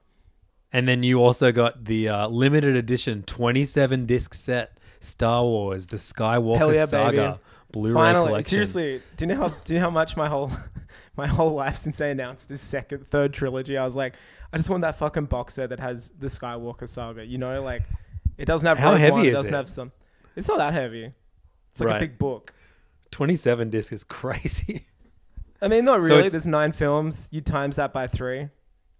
And 0.71 0.87
then 0.87 1.01
you 1.01 1.19
also 1.19 1.51
got 1.51 1.85
the 1.85 2.07
uh, 2.07 2.27
limited 2.27 2.75
edition 2.75 3.23
27 3.23 4.05
disc 4.05 4.35
set 4.35 4.77
Star 4.99 5.41
Wars, 5.43 5.87
the 5.87 5.97
Skywalker 5.97 6.75
yeah, 6.75 6.85
Saga 6.85 7.17
baby. 7.31 7.37
Blu-ray 7.71 7.93
Finally, 7.95 8.27
collection. 8.27 8.49
seriously, 8.51 9.01
do 9.17 9.25
you 9.25 9.33
know 9.33 9.41
how 9.41 9.47
do 9.65 9.73
you 9.73 9.79
know 9.79 9.85
how 9.85 9.89
much 9.91 10.15
my 10.15 10.27
whole 10.29 10.51
my 11.17 11.25
whole 11.25 11.53
life 11.55 11.77
since 11.77 11.97
they 11.97 12.11
announced 12.11 12.47
this 12.47 12.61
second 12.61 13.09
third 13.09 13.33
trilogy, 13.33 13.75
I 13.75 13.85
was 13.85 13.95
like, 13.95 14.13
I 14.53 14.57
just 14.57 14.69
want 14.69 14.81
that 14.81 14.99
fucking 14.99 15.25
box 15.25 15.55
set 15.55 15.69
that 15.69 15.79
has 15.79 16.11
the 16.19 16.27
Skywalker 16.27 16.87
saga. 16.87 17.25
You 17.25 17.39
know, 17.39 17.59
like 17.63 17.81
it 18.37 18.45
doesn't 18.45 18.67
have 18.67 18.77
How 18.77 18.91
Rogue 18.91 18.99
heavy 18.99 19.11
One, 19.13 19.25
it 19.25 19.29
is 19.29 19.33
doesn't 19.33 19.53
it? 19.55 19.57
have 19.57 19.67
some. 19.67 19.91
It's 20.35 20.47
not 20.47 20.59
that 20.59 20.73
heavy. 20.73 21.11
It's 21.71 21.79
like 21.79 21.89
Right. 21.89 21.97
a 21.97 21.99
big 22.01 22.19
book. 22.19 22.53
27 23.11 23.69
disc 23.69 23.91
is 23.93 24.03
crazy. 24.05 24.87
I 25.61 25.67
mean, 25.67 25.85
not 25.85 25.99
really. 26.01 26.17
it's- 26.19 26.31
There's 26.31 26.47
nine 26.47 26.71
films. 26.71 27.27
You 27.31 27.41
times 27.41 27.75
that 27.77 27.93
by 27.93 28.07
three. 28.07 28.49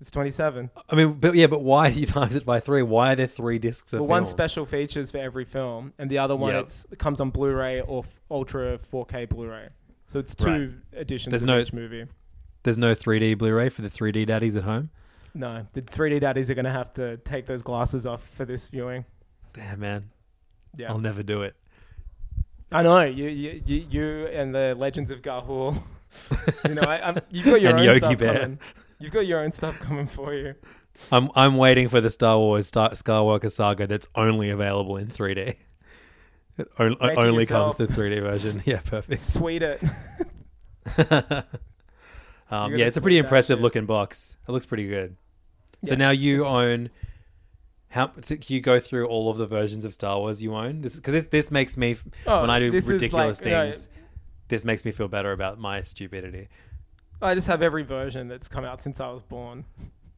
It's 0.02 0.12
27. 0.12 0.70
I 0.90 0.96
mean, 0.96 1.14
but 1.16 1.36
yeah, 1.36 1.48
but 1.48 1.62
why 1.62 1.92
do 1.92 2.00
you 2.00 2.06
times 2.18 2.36
it 2.36 2.46
by 2.46 2.60
three? 2.62 2.82
Why 2.82 3.12
are 3.14 3.16
there 3.16 3.28
three 3.28 3.60
discs 3.60 3.92
of 3.94 4.00
Well, 4.00 4.08
one 4.08 4.24
film? 4.24 4.30
special 4.30 4.66
features 4.66 5.12
for 5.12 5.18
every 5.18 5.44
film, 5.44 5.94
and 5.98 6.10
the 6.10 6.20
other 6.20 6.38
one 6.38 6.54
Yep. 6.54 6.64
it's, 6.64 6.86
it 6.92 7.00
comes 7.00 7.20
on 7.20 7.32
Blu-ray 7.32 7.82
or 7.82 8.04
f- 8.06 8.20
Ultra 8.32 8.78
4K 8.78 9.28
Blu-ray. 9.28 9.68
So 10.08 10.20
it's 10.20 10.34
two 10.36 10.76
editions 10.94 11.32
There's 11.32 11.44
of 11.44 11.48
no- 11.48 11.60
each 11.60 11.74
movie. 11.74 12.06
There's 12.64 12.78
no 12.78 12.94
3D 12.94 13.38
Blu-ray 13.38 13.70
for 13.70 13.82
the 13.82 13.90
3D 13.90 14.26
daddies 14.28 14.56
at 14.56 14.64
home. 14.64 14.90
No, 15.34 15.66
the 15.74 15.82
3D 15.82 16.22
daddies 16.22 16.50
are 16.50 16.56
gonna 16.56 16.72
have 16.72 16.94
to 16.96 17.18
take 17.18 17.46
those 17.46 17.62
glasses 17.62 18.06
off 18.06 18.24
for 18.24 18.46
this 18.46 18.70
viewing. 18.70 19.04
Damn, 19.54 19.80
man, 19.82 20.10
Yeah, 20.78 20.90
I'll 20.92 20.98
never 21.00 21.24
do 21.24 21.42
it. 21.44 21.56
I 22.72 22.84
know 22.84 23.02
you, 23.02 23.28
you, 23.28 23.62
you, 23.66 23.86
you 23.90 24.28
and 24.28 24.54
the 24.54 24.76
Legends 24.78 25.10
of 25.12 25.22
Gahul. 25.22 25.82
you 26.68 26.76
know, 26.76 26.82
I, 26.82 27.08
I'm, 27.10 27.18
you've 27.32 27.46
got 27.46 27.62
your 27.62 27.72
And 27.72 27.80
own 27.80 27.86
Yogi 27.86 28.00
stuff 28.00 28.18
Bear. 28.18 28.34
coming. 28.42 28.60
You've 29.00 29.12
got 29.12 29.26
your 29.26 29.40
own 29.44 29.52
stuff 29.52 29.80
coming 29.80 30.08
for 30.08 30.34
you. 30.34 30.56
I'm 31.12 31.30
I'm 31.36 31.56
waiting 31.58 31.88
for 31.88 32.02
the 32.02 32.10
Star 32.10 32.38
Wars 32.38 32.68
Star, 32.68 32.90
Skywalker 32.92 33.50
saga 33.50 33.88
that's 33.88 34.08
only 34.16 34.50
available 34.50 34.98
in 34.98 35.08
3D. 35.08 35.56
It 36.58 36.68
on- 36.78 36.98
only 37.02 37.44
yourself. 37.44 37.78
comes 37.78 37.90
the 37.90 37.94
3D 37.96 38.22
version. 38.22 38.62
Yeah, 38.66 38.82
perfect. 38.82 39.22
Sweet 39.22 39.62
it. 39.64 39.82
Um, 42.52 42.76
yeah, 42.76 42.88
it's 42.88 42.98
a 42.98 43.02
pretty 43.02 43.20
impressive 43.20 43.58
shit. 43.60 43.62
looking 43.62 43.86
box. 43.86 44.36
It 44.48 44.52
looks 44.52 44.66
pretty 44.66 44.88
good. 44.88 45.16
So 45.84 45.92
Yeah, 45.92 45.98
now 46.00 46.10
you 46.10 46.46
own. 46.46 46.90
How 47.90 48.08
can 48.08 48.40
you 48.48 48.62
go 48.62 48.80
through 48.80 49.08
all 49.08 49.30
of 49.30 49.38
the 49.38 49.48
versions 49.48 49.84
of 49.84 49.94
Star 49.94 50.20
Wars 50.20 50.42
you 50.44 50.54
own? 50.56 50.82
This 50.82 50.96
because 50.96 51.14
this 51.14 51.26
this 51.26 51.52
makes 51.52 51.76
me 51.76 51.96
Oh, 52.28 52.42
when 52.42 52.50
I 52.50 52.60
do 52.60 52.72
ridiculous 52.72 53.40
like, 53.42 53.46
you 53.46 53.52
know, 53.52 53.64
things. 53.72 53.90
this 54.48 54.64
makes 54.64 54.86
me 54.86 54.92
feel 54.92 55.08
better 55.08 55.32
about 55.32 55.60
my 55.60 55.82
stupidity. 55.82 56.50
I 57.22 57.36
just 57.36 57.48
have 57.48 57.62
every 57.62 57.84
version 57.84 58.28
that's 58.28 58.48
come 58.48 58.64
out 58.64 58.82
since 58.84 59.00
I 59.00 59.10
was 59.10 59.24
born. 59.24 59.66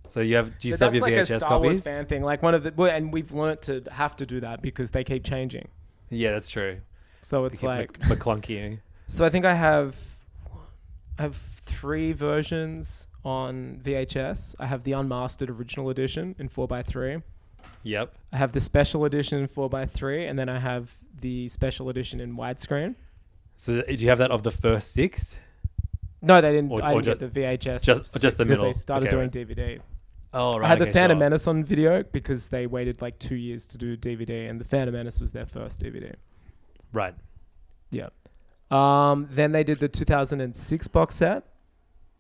So 0.08 0.20
you 0.20 0.36
have 0.36 0.58
do 0.60 0.68
you 0.68 0.74
still 0.74 0.88
have 0.88 0.96
your 0.96 1.02
like 1.04 1.14
VHS 1.14 1.36
a 1.38 1.40
Star 1.40 1.60
Wars 1.60 1.78
copies? 1.80 1.84
fan 1.84 2.06
thing. 2.06 2.24
Like 2.24 2.44
one 2.44 2.54
of 2.54 2.64
the, 2.64 2.74
and 2.84 3.14
we've 3.14 3.32
learnt 3.32 3.62
to 3.64 3.84
have 3.92 4.16
to 4.18 4.26
do 4.26 4.42
that 4.42 4.62
because 4.62 4.92
they 4.92 5.04
keep 5.06 5.24
changing. 5.24 5.70
Yeah, 6.10 6.32
that's 6.32 6.50
true. 6.50 6.80
So 7.22 7.46
it's 7.46 7.64
like, 7.64 7.98
Mc- 8.00 8.20
McClunky. 8.20 8.80
so 9.08 9.24
I 9.24 9.30
think 9.30 9.46
I 9.46 9.54
have, 9.54 9.96
I 11.18 11.22
have 11.22 11.36
three 11.38 12.12
versions 12.12 13.08
on 13.24 13.80
VHS. 13.82 14.56
I 14.60 14.66
have 14.66 14.84
the 14.84 14.92
unmastered 14.92 15.50
original 15.50 15.90
edition 15.90 16.36
in 16.38 16.50
four 16.50 16.68
x 16.70 16.90
three. 16.90 17.20
Yep. 17.84 18.14
I 18.34 18.38
have 18.38 18.52
the 18.52 18.60
special 18.60 19.06
edition 19.06 19.40
in 19.40 19.48
four 19.48 19.70
x 19.76 19.92
three, 19.94 20.26
and 20.26 20.38
then 20.38 20.50
I 20.50 20.60
have 20.60 20.92
the 21.20 21.48
special 21.50 21.90
edition 21.90 22.20
in 22.20 22.36
widescreen. 22.38 22.96
So 23.58 23.82
do 23.84 23.94
you 23.96 24.10
have 24.10 24.18
that 24.20 24.32
of 24.32 24.44
the 24.44 24.52
first 24.52 24.92
six? 24.94 25.38
No, 26.22 26.40
they 26.42 26.52
didn't. 26.52 26.72
Or- 26.72 26.84
I 26.84 26.94
or 26.94 27.02
didn't 27.02 27.20
get 27.20 27.34
the 27.34 27.42
VHS. 27.42 27.84
just- 27.84 28.22
just 28.22 28.38
the 28.38 28.46
because 28.46 28.60
middle. 28.60 28.64
They 28.66 28.74
started 28.74 29.08
Okay, 29.08 29.16
doing 29.16 29.48
right. 29.48 29.58
DVD. 29.58 29.80
Oh, 30.34 30.52
right. 30.54 30.66
I 30.66 30.68
had 30.70 30.80
the 30.80 30.84
okay, 30.84 30.94
Phantom 30.94 31.16
sure. 31.18 31.20
Menace 31.26 31.48
on 31.48 31.64
video 31.64 32.04
because 32.04 32.48
they 32.48 32.66
waited 32.66 33.02
like 33.02 33.20
two 33.20 33.36
years 33.36 33.68
to 33.68 33.78
do 33.78 33.98
DVD, 33.98 34.48
and 34.50 34.62
the 34.62 34.66
Phantom 34.66 34.94
Menace 34.94 35.20
was 35.20 35.32
their 35.34 35.46
first 35.46 35.82
DVD. 35.82 36.14
Right. 36.94 37.16
Yeah. 37.90 38.10
Um, 38.70 39.28
then 39.30 39.52
they 39.52 39.64
did 39.66 39.80
the 39.80 39.90
2006 39.90 40.88
box 40.88 41.16
set, 41.16 41.44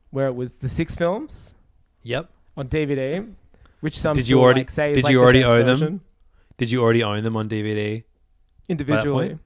where 0.09 0.27
it 0.27 0.35
was 0.35 0.59
the 0.59 0.67
six 0.67 0.93
films 0.95 1.55
Yep. 2.03 2.29
on 2.57 2.67
DVD, 2.67 3.33
which 3.81 3.99
some 3.99 4.13
Did 4.15 4.21
you 4.21 4.35
still, 4.35 4.39
already- 4.43 4.61
like, 4.61 4.69
say 4.69 4.91
is 4.91 4.95
did 4.97 5.03
like 5.05 5.11
you 5.11 5.21
already 5.21 5.43
own 5.43 5.65
them? 5.65 6.01
Did 6.57 6.71
you 6.71 6.81
already 6.81 7.03
own 7.03 7.23
them 7.23 7.35
on 7.35 7.49
DVD? 7.49 8.03
individually? 8.69 9.37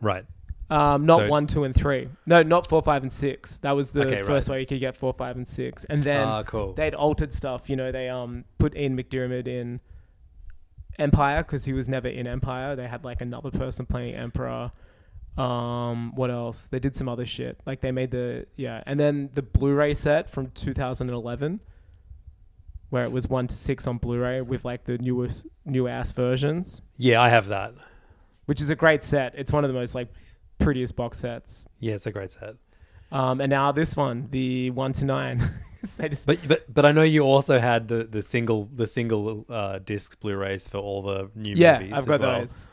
Right. 0.00 0.24
Um, 0.70 1.04
not 1.04 1.20
So- 1.20 1.28
one, 1.28 1.46
two, 1.46 1.64
and 1.64 1.74
three. 1.74 2.08
No, 2.26 2.42
not 2.42 2.66
four, 2.66 2.82
five, 2.82 3.02
and 3.02 3.12
six. 3.12 3.58
That 3.58 3.72
was 3.72 3.92
the 3.92 4.06
Okay, 4.06 4.22
first 4.22 4.48
right. 4.48 4.54
way 4.56 4.60
you 4.60 4.66
could 4.66 4.80
get 4.80 4.96
four, 4.96 5.12
five, 5.12 5.36
and 5.36 5.46
six. 5.46 5.84
And 5.84 6.02
then 6.02 6.26
Ah, 6.26 6.42
cool. 6.42 6.72
they'd 6.72 6.94
altered 6.94 7.32
stuff. 7.32 7.68
You 7.70 7.76
know, 7.76 7.92
they 7.92 8.08
um 8.08 8.44
put 8.58 8.74
Ian 8.76 8.96
McDiarmid 8.96 9.46
in 9.46 9.80
Empire 10.98 11.42
because 11.42 11.64
he 11.66 11.72
was 11.72 11.88
never 11.88 12.08
in 12.08 12.26
Empire. 12.26 12.74
They 12.74 12.88
had 12.88 13.04
like 13.04 13.20
another 13.20 13.50
person 13.50 13.86
playing 13.86 14.14
Emperor. 14.14 14.72
Um, 15.36 16.14
what 16.14 16.30
else? 16.30 16.68
They 16.68 16.78
did 16.78 16.96
some 16.96 17.08
other 17.08 17.24
shit. 17.26 17.60
Like 17.66 17.80
they 17.82 17.92
made 17.92 18.10
the 18.10 18.46
yeah, 18.56 18.82
and 18.86 18.98
then 18.98 19.30
the 19.34 19.42
Blu-ray 19.42 19.94
set 19.94 20.28
from 20.30 20.48
2011, 20.50 21.60
where 22.92 23.04
it 23.04 23.10
was 23.10 23.26
one 23.26 23.46
to 23.46 23.54
six 23.56 23.86
on 23.86 23.96
Blu-ray 23.96 24.42
with 24.42 24.66
like 24.66 24.84
the 24.84 24.98
newest 24.98 25.46
new 25.64 25.88
ass 25.88 26.12
versions, 26.12 26.82
Yeah, 26.98 27.22
I 27.22 27.30
have 27.30 27.46
that. 27.46 27.72
which 28.44 28.60
is 28.60 28.68
a 28.68 28.74
great 28.76 29.02
set. 29.02 29.32
It's 29.34 29.50
one 29.50 29.64
of 29.64 29.68
the 29.68 29.74
most 29.74 29.94
like 29.94 30.08
prettiest 30.58 30.94
box 30.94 31.16
sets. 31.18 31.64
Yeah, 31.80 31.94
it's 31.94 32.04
a 32.06 32.12
great 32.12 32.30
set. 32.30 32.56
Um, 33.10 33.40
and 33.40 33.48
now 33.48 33.72
this 33.72 33.96
one, 33.96 34.28
the 34.30 34.70
one 34.70 34.92
to 34.94 35.06
nine. 35.06 35.38
they 35.96 36.10
just 36.10 36.26
But 36.26 36.38
but 36.46 36.72
but 36.72 36.84
I 36.84 36.92
know 36.92 37.02
you 37.02 37.22
also 37.22 37.58
had 37.58 37.88
the, 37.88 38.04
the 38.04 38.22
single 38.22 38.68
the 38.74 38.86
single 38.86 39.46
uh, 39.48 39.78
disc 39.78 40.20
Blu-rays 40.20 40.68
for 40.68 40.76
all 40.78 41.00
the 41.02 41.30
new 41.34 41.54
yeah, 41.56 41.78
movies. 41.78 41.94
I've 41.96 42.06
got 42.06 42.14
as 42.14 42.20
well. 42.20 42.40
those. 42.40 42.70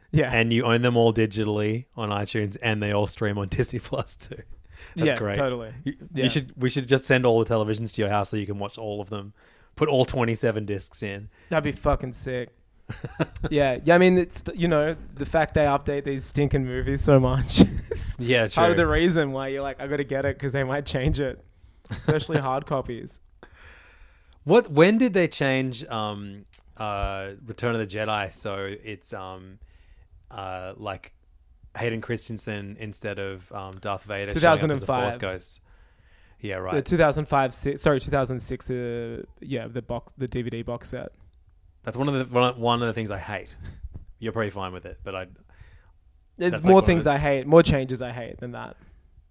yeah, 0.10 0.32
And 0.32 0.52
you 0.52 0.64
own 0.64 0.82
them 0.82 0.96
all 0.96 1.12
digitally 1.14 1.84
on 1.96 2.08
iTunes, 2.10 2.56
and 2.60 2.82
they 2.82 2.90
all 2.92 3.06
stream 3.06 3.38
on 3.38 3.46
Disney 3.56 3.78
Plus 3.78 4.16
too. 4.16 4.42
That's 4.96 5.06
yeah, 5.06 5.16
great. 5.16 5.36
totally. 5.36 5.72
You, 5.84 5.94
Yeah. 6.12 6.24
you 6.24 6.30
should 6.30 6.52
we 6.56 6.70
should 6.70 6.88
just 6.88 7.04
send 7.04 7.24
all 7.24 7.42
the 7.44 7.54
televisions 7.54 7.94
to 7.94 8.02
your 8.02 8.10
house 8.10 8.30
so 8.30 8.36
you 8.36 8.46
can 8.46 8.58
watch 8.58 8.76
all 8.78 9.00
of 9.00 9.10
them. 9.10 9.32
Put 9.80 9.88
all 9.88 10.04
twenty 10.04 10.34
seven 10.34 10.66
discs 10.66 11.02
in. 11.02 11.30
That'd 11.48 11.64
be 11.64 11.72
fucking 11.72 12.12
sick. 12.12 12.50
yeah, 13.50 13.78
yeah. 13.82 13.94
I 13.94 13.96
mean, 13.96 14.18
it's 14.18 14.44
you 14.54 14.68
know 14.68 14.94
the 15.14 15.24
fact 15.24 15.54
they 15.54 15.62
update 15.64 16.04
these 16.04 16.22
stinking 16.22 16.66
movies 16.66 17.00
so 17.00 17.18
much. 17.18 17.62
Yeah, 18.18 18.46
true. 18.46 18.60
Part 18.60 18.70
of 18.72 18.76
the 18.76 18.86
reason 18.86 19.32
why 19.32 19.48
you're 19.48 19.62
like, 19.62 19.80
I 19.80 19.86
got 19.86 19.96
to 19.96 20.04
get 20.04 20.26
it 20.26 20.36
because 20.36 20.52
they 20.52 20.64
might 20.64 20.84
change 20.84 21.18
it, 21.20 21.42
especially 21.90 22.38
hard 22.48 22.66
copies. 22.66 23.20
What 24.44 24.70
when 24.70 24.98
did 24.98 25.14
they 25.14 25.26
change 25.28 25.86
um 25.86 26.44
uh 26.76 27.30
Return 27.46 27.74
of 27.74 27.80
the 27.80 27.86
Jedi 27.86 28.30
so 28.30 28.74
it's 28.84 29.14
um 29.14 29.60
uh 30.30 30.74
like 30.76 31.14
Hayden 31.78 32.02
Christensen 32.02 32.76
instead 32.78 33.18
of 33.18 33.50
um 33.52 33.78
Darth 33.80 34.04
Vader 34.04 34.38
showing 34.38 34.64
up 34.64 34.70
as 34.70 34.82
a 34.82 34.86
Force 34.86 35.16
2005. 35.16 35.18
Ghost? 35.18 35.60
Yeah, 36.40 36.56
right. 36.56 36.74
The 36.74 36.82
2005, 36.82 37.54
si- 37.54 37.76
sorry, 37.76 38.00
2006. 38.00 38.70
Uh, 38.70 39.22
yeah, 39.40 39.68
the 39.68 39.82
box, 39.82 40.12
the 40.16 40.26
DVD 40.28 40.64
box 40.64 40.88
set. 40.88 41.12
That's 41.82 41.96
one 41.96 42.08
of 42.08 42.14
the 42.14 42.24
one 42.34 42.50
of- 42.50 42.58
one 42.58 42.80
of 42.80 42.86
the 42.86 42.92
things 42.94 43.10
I 43.10 43.18
hate. 43.18 43.56
You're 44.18 44.32
probably 44.32 44.50
fine 44.50 44.72
with 44.72 44.84
it, 44.86 44.98
but 45.02 45.14
I 45.14 45.26
There's 46.36 46.52
That's 46.52 46.64
like 46.64 46.70
more 46.70 46.82
things 46.82 47.04
the- 47.04 47.12
I 47.12 47.18
hate, 47.18 47.46
more 47.46 47.62
changes 47.62 48.00
I 48.02 48.12
hate 48.12 48.38
than 48.38 48.52
that. 48.52 48.76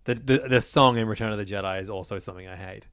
the, 0.05 0.15
the 0.15 0.37
the 0.49 0.61
song 0.61 0.97
in 0.97 1.07
Return 1.07 1.31
of 1.31 1.37
the 1.37 1.45
Jedi 1.45 1.81
is 1.81 1.89
also 1.89 2.17
something 2.19 2.47
I 2.47 2.55
hate. 2.55 2.87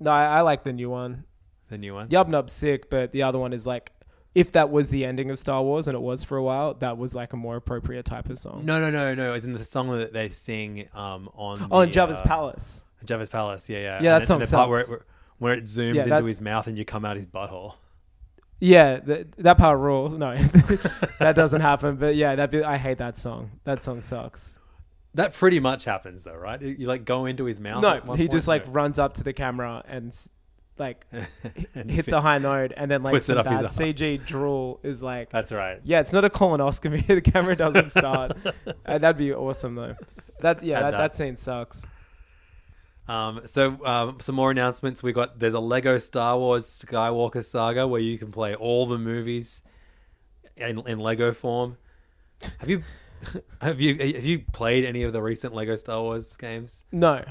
No, 0.00 0.10
I, 0.10 0.38
I 0.38 0.40
like 0.42 0.64
the 0.64 0.72
new 0.72 0.90
one. 0.90 1.24
The 1.68 1.78
new 1.78 1.94
one. 1.94 2.08
Yub 2.08 2.28
Nub's 2.28 2.52
sick, 2.52 2.90
but 2.90 3.12
the 3.12 3.22
other 3.22 3.38
one 3.38 3.52
is 3.52 3.66
like, 3.66 3.92
if 4.34 4.52
that 4.52 4.70
was 4.70 4.88
the 4.90 5.04
ending 5.04 5.30
of 5.30 5.38
Star 5.38 5.62
Wars 5.62 5.88
and 5.88 5.94
it 5.94 6.00
was 6.00 6.24
for 6.24 6.36
a 6.36 6.42
while, 6.42 6.74
that 6.74 6.98
was 6.98 7.14
like 7.14 7.32
a 7.32 7.36
more 7.36 7.56
appropriate 7.56 8.04
type 8.04 8.28
of 8.28 8.38
song. 8.38 8.64
No, 8.64 8.80
no, 8.80 8.90
no, 8.90 9.14
no. 9.14 9.32
It's 9.34 9.44
in 9.44 9.52
the 9.52 9.64
song 9.64 9.90
that 9.98 10.12
they 10.12 10.28
sing 10.30 10.88
um 10.94 11.28
on 11.34 11.68
Oh, 11.70 11.80
the, 11.80 11.86
in 11.86 11.90
Jabba's 11.90 12.20
uh, 12.20 12.24
Palace. 12.24 12.82
Jabba's 13.06 13.28
Palace. 13.28 13.68
Yeah, 13.68 13.78
yeah. 13.78 13.84
Yeah, 13.84 14.14
And 14.14 14.22
that 14.22 14.26
song 14.26 14.40
and 14.40 14.48
the 14.48 14.56
part 14.56 14.68
where 14.70 14.82
sucks. 14.84 15.02
it, 15.02 15.06
where 15.38 15.54
it 15.54 15.64
zooms 15.64 15.94
Yeah, 15.94 16.02
into 16.02 16.10
that- 16.10 16.24
his 16.24 16.40
mouth 16.40 16.66
and 16.66 16.76
you 16.78 16.84
come 16.84 17.04
out 17.04 17.16
his 17.16 17.26
butthole. 17.26 17.74
Yeah, 18.60 19.00
th- 19.00 19.26
that 19.38 19.58
part 19.58 19.78
rules. 19.80 20.14
No, 20.14 20.36
that 21.18 21.32
doesn't 21.34 21.62
happen. 21.62 21.96
But 21.96 22.14
yeah, 22.14 22.36
that 22.36 22.50
be, 22.52 22.62
I 22.62 22.76
hate 22.76 22.98
that 22.98 23.18
song. 23.18 23.50
That 23.64 23.82
song 23.82 24.00
sucks. 24.00 24.56
That 25.14 25.34
pretty 25.34 25.58
much 25.58 25.84
happens 25.84 26.22
though, 26.24 26.36
right? 26.36 26.62
You, 26.62 26.68
you, 26.68 26.86
like 26.86 27.04
go 27.04 27.26
into 27.26 27.44
his 27.44 27.58
mouth. 27.58 27.82
No, 27.82 27.90
at 27.90 28.06
one 28.06 28.16
he 28.16 28.24
point? 28.24 28.32
just 28.32 28.46
like 28.48 28.66
No. 28.68 28.72
runs 28.72 28.98
up 29.00 29.14
to 29.14 29.24
the 29.24 29.32
camera 29.32 29.82
and 29.88 30.08
s- 30.08 30.30
like 30.78 31.04
And 31.74 31.90
hits 31.90 32.12
a 32.12 32.20
high 32.20 32.38
note, 32.38 32.72
and 32.76 32.88
then 32.88 33.02
like 33.02 33.12
Puts 33.14 33.28
it 33.28 33.32
some 33.32 33.38
up 33.38 33.46
his 33.46 33.60
bad. 33.62 33.96
CG 33.96 34.24
drool 34.24 34.78
is 34.84 35.02
like. 35.02 35.30
That's 35.30 35.50
right. 35.52 35.80
Yeah, 35.84 35.98
it's 36.00 36.12
not 36.12 36.24
a 36.24 36.30
colonoscopy. 36.30 37.04
the 37.08 37.20
camera 37.20 37.56
doesn't 37.56 37.90
start. 37.90 38.36
Uh, 38.86 38.98
that'd 38.98 39.18
be 39.18 39.34
awesome 39.34 39.74
though. 39.74 39.96
That 40.40 40.62
yeah, 40.62 40.78
Add 40.78 40.84
that, 40.84 40.90
that. 40.92 40.96
that 40.98 41.16
scene 41.16 41.34
sucks. 41.36 41.84
Um, 43.08 43.40
so 43.46 43.84
um, 43.84 44.20
some 44.20 44.34
more 44.34 44.50
announcements. 44.50 45.02
We 45.02 45.12
got 45.12 45.38
there's 45.38 45.54
a 45.54 45.60
Lego 45.60 45.98
Star 45.98 46.38
Wars 46.38 46.64
Skywalker 46.64 47.44
Saga 47.44 47.86
where 47.86 48.00
you 48.00 48.18
can 48.18 48.30
play 48.30 48.54
all 48.54 48.86
the 48.86 48.98
movies 48.98 49.62
in, 50.56 50.80
in 50.86 50.98
Lego 50.98 51.32
form. 51.32 51.78
Have 52.58 52.70
you 52.70 52.82
have 53.60 53.80
you 53.80 53.96
have 53.98 54.24
you 54.24 54.40
played 54.52 54.84
any 54.84 55.02
of 55.02 55.12
the 55.12 55.22
recent 55.22 55.54
Lego 55.54 55.76
Star 55.76 56.00
Wars 56.00 56.36
games? 56.36 56.84
No, 56.92 57.24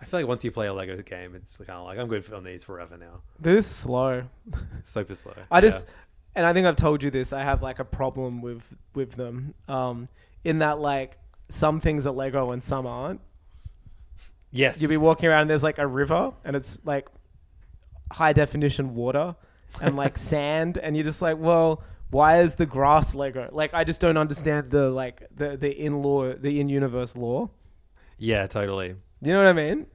I 0.00 0.04
feel 0.04 0.20
like 0.20 0.26
once 0.26 0.44
you 0.44 0.50
play 0.50 0.66
a 0.66 0.72
Lego 0.72 1.00
game, 1.02 1.34
it's 1.34 1.58
kind 1.58 1.70
of 1.70 1.84
like 1.84 1.98
I'm 1.98 2.08
good 2.08 2.30
on 2.32 2.44
these 2.44 2.64
forever 2.64 2.96
now. 2.96 3.22
they're 3.38 3.60
slow. 3.60 4.24
Super 4.84 5.14
slow. 5.14 5.34
I 5.50 5.60
just, 5.60 5.86
and 6.34 6.44
I 6.44 6.52
think 6.52 6.66
I've 6.66 6.76
told 6.76 7.02
you 7.02 7.10
this. 7.10 7.32
I 7.32 7.42
have 7.42 7.62
like 7.62 7.78
a 7.78 7.84
problem 7.84 8.42
with 8.42 8.62
with 8.94 9.12
them. 9.12 9.54
Um, 9.68 10.08
in 10.44 10.58
that 10.58 10.80
like 10.80 11.18
some 11.48 11.80
things 11.80 12.06
are 12.06 12.12
Lego 12.12 12.50
and 12.50 12.64
some 12.64 12.86
aren't. 12.86 13.20
Yes. 14.52 14.80
You'll 14.80 14.90
be 14.90 14.96
walking 14.96 15.28
around 15.28 15.42
and 15.42 15.50
there's 15.50 15.64
like 15.64 15.78
a 15.78 15.86
river 15.86 16.32
and 16.44 16.54
it's 16.54 16.78
like 16.84 17.08
high 18.12 18.32
definition 18.32 18.94
water 18.94 19.34
and 19.80 19.96
like 19.96 20.16
sand 20.32 20.78
and 20.78 20.94
you're 20.96 21.04
just 21.04 21.20
like, 21.22 21.38
well, 21.38 21.82
why 22.10 22.40
is 22.40 22.54
the 22.56 22.66
grass 22.66 23.14
Lego? 23.14 23.48
Like 23.52 23.72
I 23.74 23.84
just 23.84 24.00
don't 24.00 24.16
understand 24.18 24.70
the 24.70 24.90
like 24.90 25.26
the 25.34 25.56
the 25.56 25.70
in 25.70 26.02
law 26.02 26.32
the 26.34 26.60
in 26.60 26.68
universe 26.68 27.16
law. 27.16 27.50
yeah, 28.18 28.46
totally. 28.46 28.94
You 29.22 29.32
know 29.32 29.38
what 29.38 29.48
I 29.48 29.52
mean? 29.54 29.86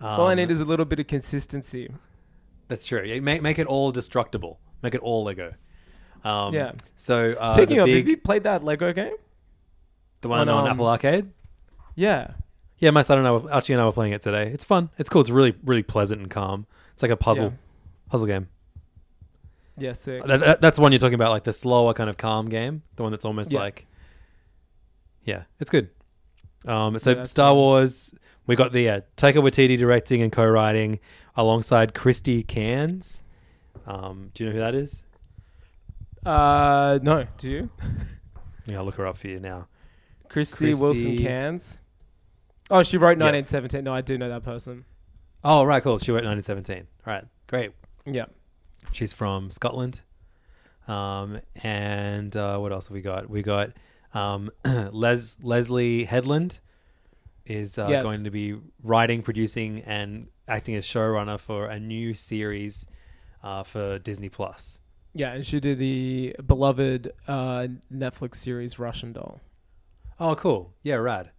All 0.00 0.26
I 0.26 0.32
Um, 0.32 0.36
need 0.36 0.50
is 0.50 0.60
a 0.60 0.64
little 0.64 0.84
bit 0.84 0.98
of 1.00 1.06
consistency. 1.06 1.90
That's 2.68 2.84
true. 2.84 3.02
Yeah, 3.04 3.20
Make 3.20 3.42
make 3.42 3.58
it 3.58 3.66
all 3.66 3.90
destructible. 3.90 4.58
Make 4.82 4.94
it 4.94 5.00
all 5.00 5.24
Lego. 5.24 5.54
Um, 6.24 6.54
Yeah. 6.54 6.72
So 6.96 7.34
uh, 7.38 7.54
Speaking 7.54 7.78
of, 7.80 7.86
big, 7.86 7.96
have 7.96 8.08
you 8.08 8.16
played 8.16 8.44
that 8.44 8.62
Lego 8.64 8.92
game? 8.92 9.14
the 10.20 10.28
one 10.28 10.40
on, 10.40 10.48
on, 10.48 10.64
um, 10.66 10.70
Apple 10.70 10.86
Arcade. 10.86 11.30
Yeah. 11.96 12.34
Yeah, 12.82 12.90
my 12.90 13.02
son 13.02 13.18
and 13.18 13.26
I, 13.28 13.30
were, 13.30 13.52
Archie 13.52 13.72
and 13.72 13.80
I 13.80 13.84
were 13.84 13.92
playing 13.92 14.12
it 14.12 14.22
today. 14.22 14.48
It's 14.52 14.64
fun. 14.64 14.90
It's 14.98 15.08
cool. 15.08 15.20
It's 15.20 15.30
really, 15.30 15.54
really 15.64 15.84
pleasant 15.84 16.20
and 16.20 16.28
calm. 16.28 16.66
It's 16.92 17.00
like 17.02 17.12
a 17.12 17.16
puzzle, 17.16 17.54
puzzle 18.10 18.26
game. 18.26 18.48
Yeah, 19.78 19.92
sick. 19.92 20.24
That, 20.24 20.40
that- 20.40 20.60
that's 20.60 20.76
the 20.76 20.82
one 20.82 20.90
you're 20.90 20.98
talking 20.98 21.14
about, 21.14 21.30
like 21.30 21.44
the 21.44 21.52
slower 21.52 21.94
kind 21.94 22.10
of 22.10 22.16
calm 22.16 22.48
game. 22.48 22.82
The 22.96 23.04
one 23.04 23.12
that's 23.12 23.24
almost 23.24 23.52
Yeah. 23.52 23.60
like, 23.60 23.86
yeah, 25.24 25.44
it's 25.60 25.70
good. 25.70 25.90
Um, 26.66 26.98
so 26.98 27.10
Yeah, 27.10 27.14
that's 27.18 27.30
Star. 27.30 27.54
Wars, 27.54 28.14
we 28.48 28.56
got 28.56 28.72
the 28.72 28.88
uh, 28.88 29.00
Taika 29.16 29.34
Waititi 29.36 29.78
directing 29.78 30.20
and 30.20 30.32
co-writing 30.32 30.98
alongside 31.36 31.94
Krysty 31.94 32.44
Cairns. 32.46 33.22
Um, 33.86 34.30
do 34.34 34.42
you 34.42 34.50
know 34.50 34.54
who 34.54 34.60
that 34.60 34.74
is? 34.74 35.04
Uh, 36.26 36.98
no. 37.02 37.26
Do 37.38 37.48
you? 37.48 37.70
Yeah, 38.64 38.78
I'll 38.78 38.84
look 38.84 38.94
her 38.94 39.06
up 39.08 39.18
for 39.18 39.26
you 39.26 39.40
now. 39.40 39.66
Krysty, 40.30 40.80
Wilson 40.80 41.16
Krysty- 41.16 41.18
Cairns. 41.18 41.78
Oh, 42.72 42.82
she 42.82 42.96
wrote 42.96 43.18
Yeah. 43.18 43.26
1917. 43.26 43.84
No, 43.84 43.94
I 43.94 44.00
do 44.00 44.16
know 44.18 44.28
that 44.28 44.42
person. 44.42 44.84
Oh, 45.44 45.64
right, 45.64 45.82
cool. 45.82 45.98
She 45.98 46.10
wrote 46.10 46.24
1917. 46.24 46.86
All 47.06 47.12
right, 47.12 47.24
great. 47.46 47.72
Yeah. 48.06 48.24
She's 48.92 49.12
from 49.12 49.50
Scotland. 49.50 50.00
Um, 50.88 51.40
and 51.62 52.34
uh, 52.36 52.58
what 52.58 52.72
else 52.72 52.88
have 52.88 52.94
we 52.94 53.02
got? 53.02 53.28
We 53.30 53.42
got 53.42 53.70
um, 54.14 54.50
Les 54.64 55.36
Leslie 55.42 56.04
Headland 56.04 56.60
is 57.46 57.78
uh, 57.78 57.86
Yes. 57.90 58.02
going 58.02 58.24
to 58.24 58.30
be 58.30 58.56
writing, 58.82 59.22
producing, 59.22 59.80
and 59.82 60.28
acting 60.48 60.74
as 60.74 60.84
showrunner 60.86 61.38
for 61.38 61.66
a 61.66 61.78
new 61.78 62.14
series 62.14 62.86
uh, 63.42 63.62
for 63.62 63.98
Disney 63.98 64.28
Plus. 64.28 64.80
Yeah, 65.14 65.32
and 65.34 65.44
she 65.46 65.60
did 65.60 65.78
the 65.78 66.34
beloved 66.46 67.12
uh, 67.28 67.66
Netflix 67.92 68.36
series 68.36 68.78
Russian 68.78 69.12
Doll. 69.12 69.40
Oh, 70.18 70.34
cool. 70.34 70.72
Yeah, 70.82 70.94
rad. 70.96 71.30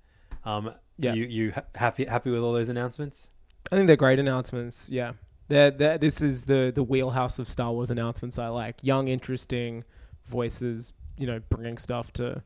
Um, 0.45 0.73
Yeah. 0.97 1.13
You 1.13 1.25
you 1.25 1.51
ha- 1.51 1.63
happy 1.75 2.05
happy 2.05 2.29
with 2.29 2.41
all 2.41 2.53
those 2.53 2.69
announcements? 2.69 3.29
I 3.71 3.75
think 3.75 3.87
they're 3.87 3.95
great 3.95 4.19
announcements. 4.19 4.87
Yeah, 4.89 5.13
they're, 5.47 5.71
they're, 5.71 5.97
this 5.97 6.21
is 6.21 6.45
the 6.45 6.71
the 6.73 6.83
wheelhouse 6.83 7.39
of 7.39 7.47
Star 7.47 7.71
Wars 7.71 7.89
announcements. 7.89 8.37
I 8.37 8.49
like 8.49 8.83
young, 8.83 9.07
interesting 9.07 9.83
voices. 10.25 10.93
You 11.17 11.27
know, 11.27 11.39
bringing 11.49 11.77
stuff 11.77 12.11
to 12.13 12.43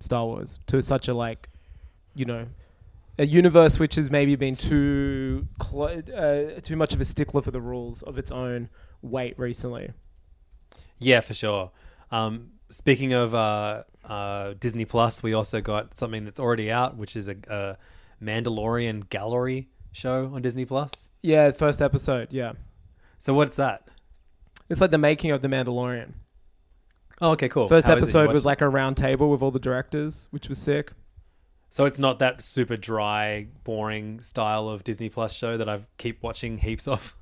Star 0.00 0.24
Wars 0.26 0.60
to 0.66 0.80
such 0.82 1.08
a 1.08 1.14
like, 1.14 1.48
you 2.14 2.24
know, 2.24 2.46
a 3.18 3.26
universe 3.26 3.78
which 3.78 3.96
has 3.96 4.10
maybe 4.10 4.36
been 4.36 4.56
too 4.56 5.48
clo- 5.58 6.02
uh, 6.14 6.60
too 6.60 6.76
much 6.76 6.94
of 6.94 7.00
a 7.00 7.04
stickler 7.04 7.42
for 7.42 7.50
the 7.50 7.60
rules 7.60 8.02
of 8.02 8.18
its 8.18 8.30
own 8.30 8.68
weight 9.02 9.38
recently. 9.38 9.92
Yeah, 10.98 11.20
for 11.20 11.34
sure. 11.34 11.70
Um, 12.10 12.52
speaking 12.68 13.12
of 13.12 13.34
uh, 13.34 13.82
uh, 14.04 14.54
Disney 14.58 14.84
Plus, 14.84 15.22
we 15.22 15.32
also 15.32 15.60
got 15.60 15.96
something 15.98 16.24
that's 16.24 16.40
already 16.40 16.70
out, 16.70 16.96
which 16.96 17.16
is 17.16 17.28
a, 17.28 17.36
a 17.48 17.76
Mandalorian 18.24 19.08
gallery 19.08 19.68
show 19.92 20.30
on 20.34 20.42
Disney 20.42 20.64
Plus. 20.64 21.10
Yeah, 21.22 21.50
first 21.50 21.80
episode. 21.82 22.28
Yeah, 22.32 22.52
So 23.18 23.34
what's 23.34 23.56
that? 23.56 23.88
it's 24.68 24.80
like 24.82 24.90
the 24.90 24.98
making 24.98 25.30
of 25.30 25.40
the 25.40 25.48
Mandalorian. 25.48 26.12
Oh, 27.20 27.30
okay, 27.32 27.48
cool. 27.48 27.68
First 27.68 27.86
How 27.86 27.96
is 27.96 28.04
it? 28.10 28.14
You 28.14 28.20
episode 28.20 28.32
was 28.34 28.44
like 28.44 28.60
a 28.60 28.68
round 28.68 28.96
table 28.96 29.30
with 29.30 29.42
all 29.42 29.50
the 29.50 29.58
directors, 29.58 30.28
which 30.30 30.48
was 30.48 30.58
sick. 30.58 30.92
so 31.70 31.84
it's 31.84 31.98
not 31.98 32.18
that 32.20 32.42
super 32.42 32.76
dry, 32.76 33.48
boring 33.64 34.20
style 34.20 34.68
of 34.68 34.84
Disney 34.84 35.08
Plus 35.08 35.32
show 35.34 35.56
that 35.56 35.68
I 35.68 35.80
keep 35.96 36.22
watching 36.22 36.58
heaps 36.58 36.86
of. 36.86 37.16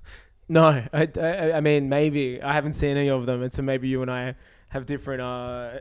No, 0.48 0.64
I, 0.92 1.08
I, 1.18 1.52
I 1.52 1.60
mean 1.60 1.88
maybe 1.88 2.40
I 2.42 2.52
haven't 2.52 2.74
seen 2.74 2.96
any 2.96 3.08
of 3.10 3.26
them, 3.26 3.42
and 3.42 3.52
so 3.52 3.62
maybe 3.62 3.88
you 3.88 4.02
and 4.02 4.10
I 4.10 4.34
have 4.68 4.86
different, 4.86 5.20
uh, 5.22 5.78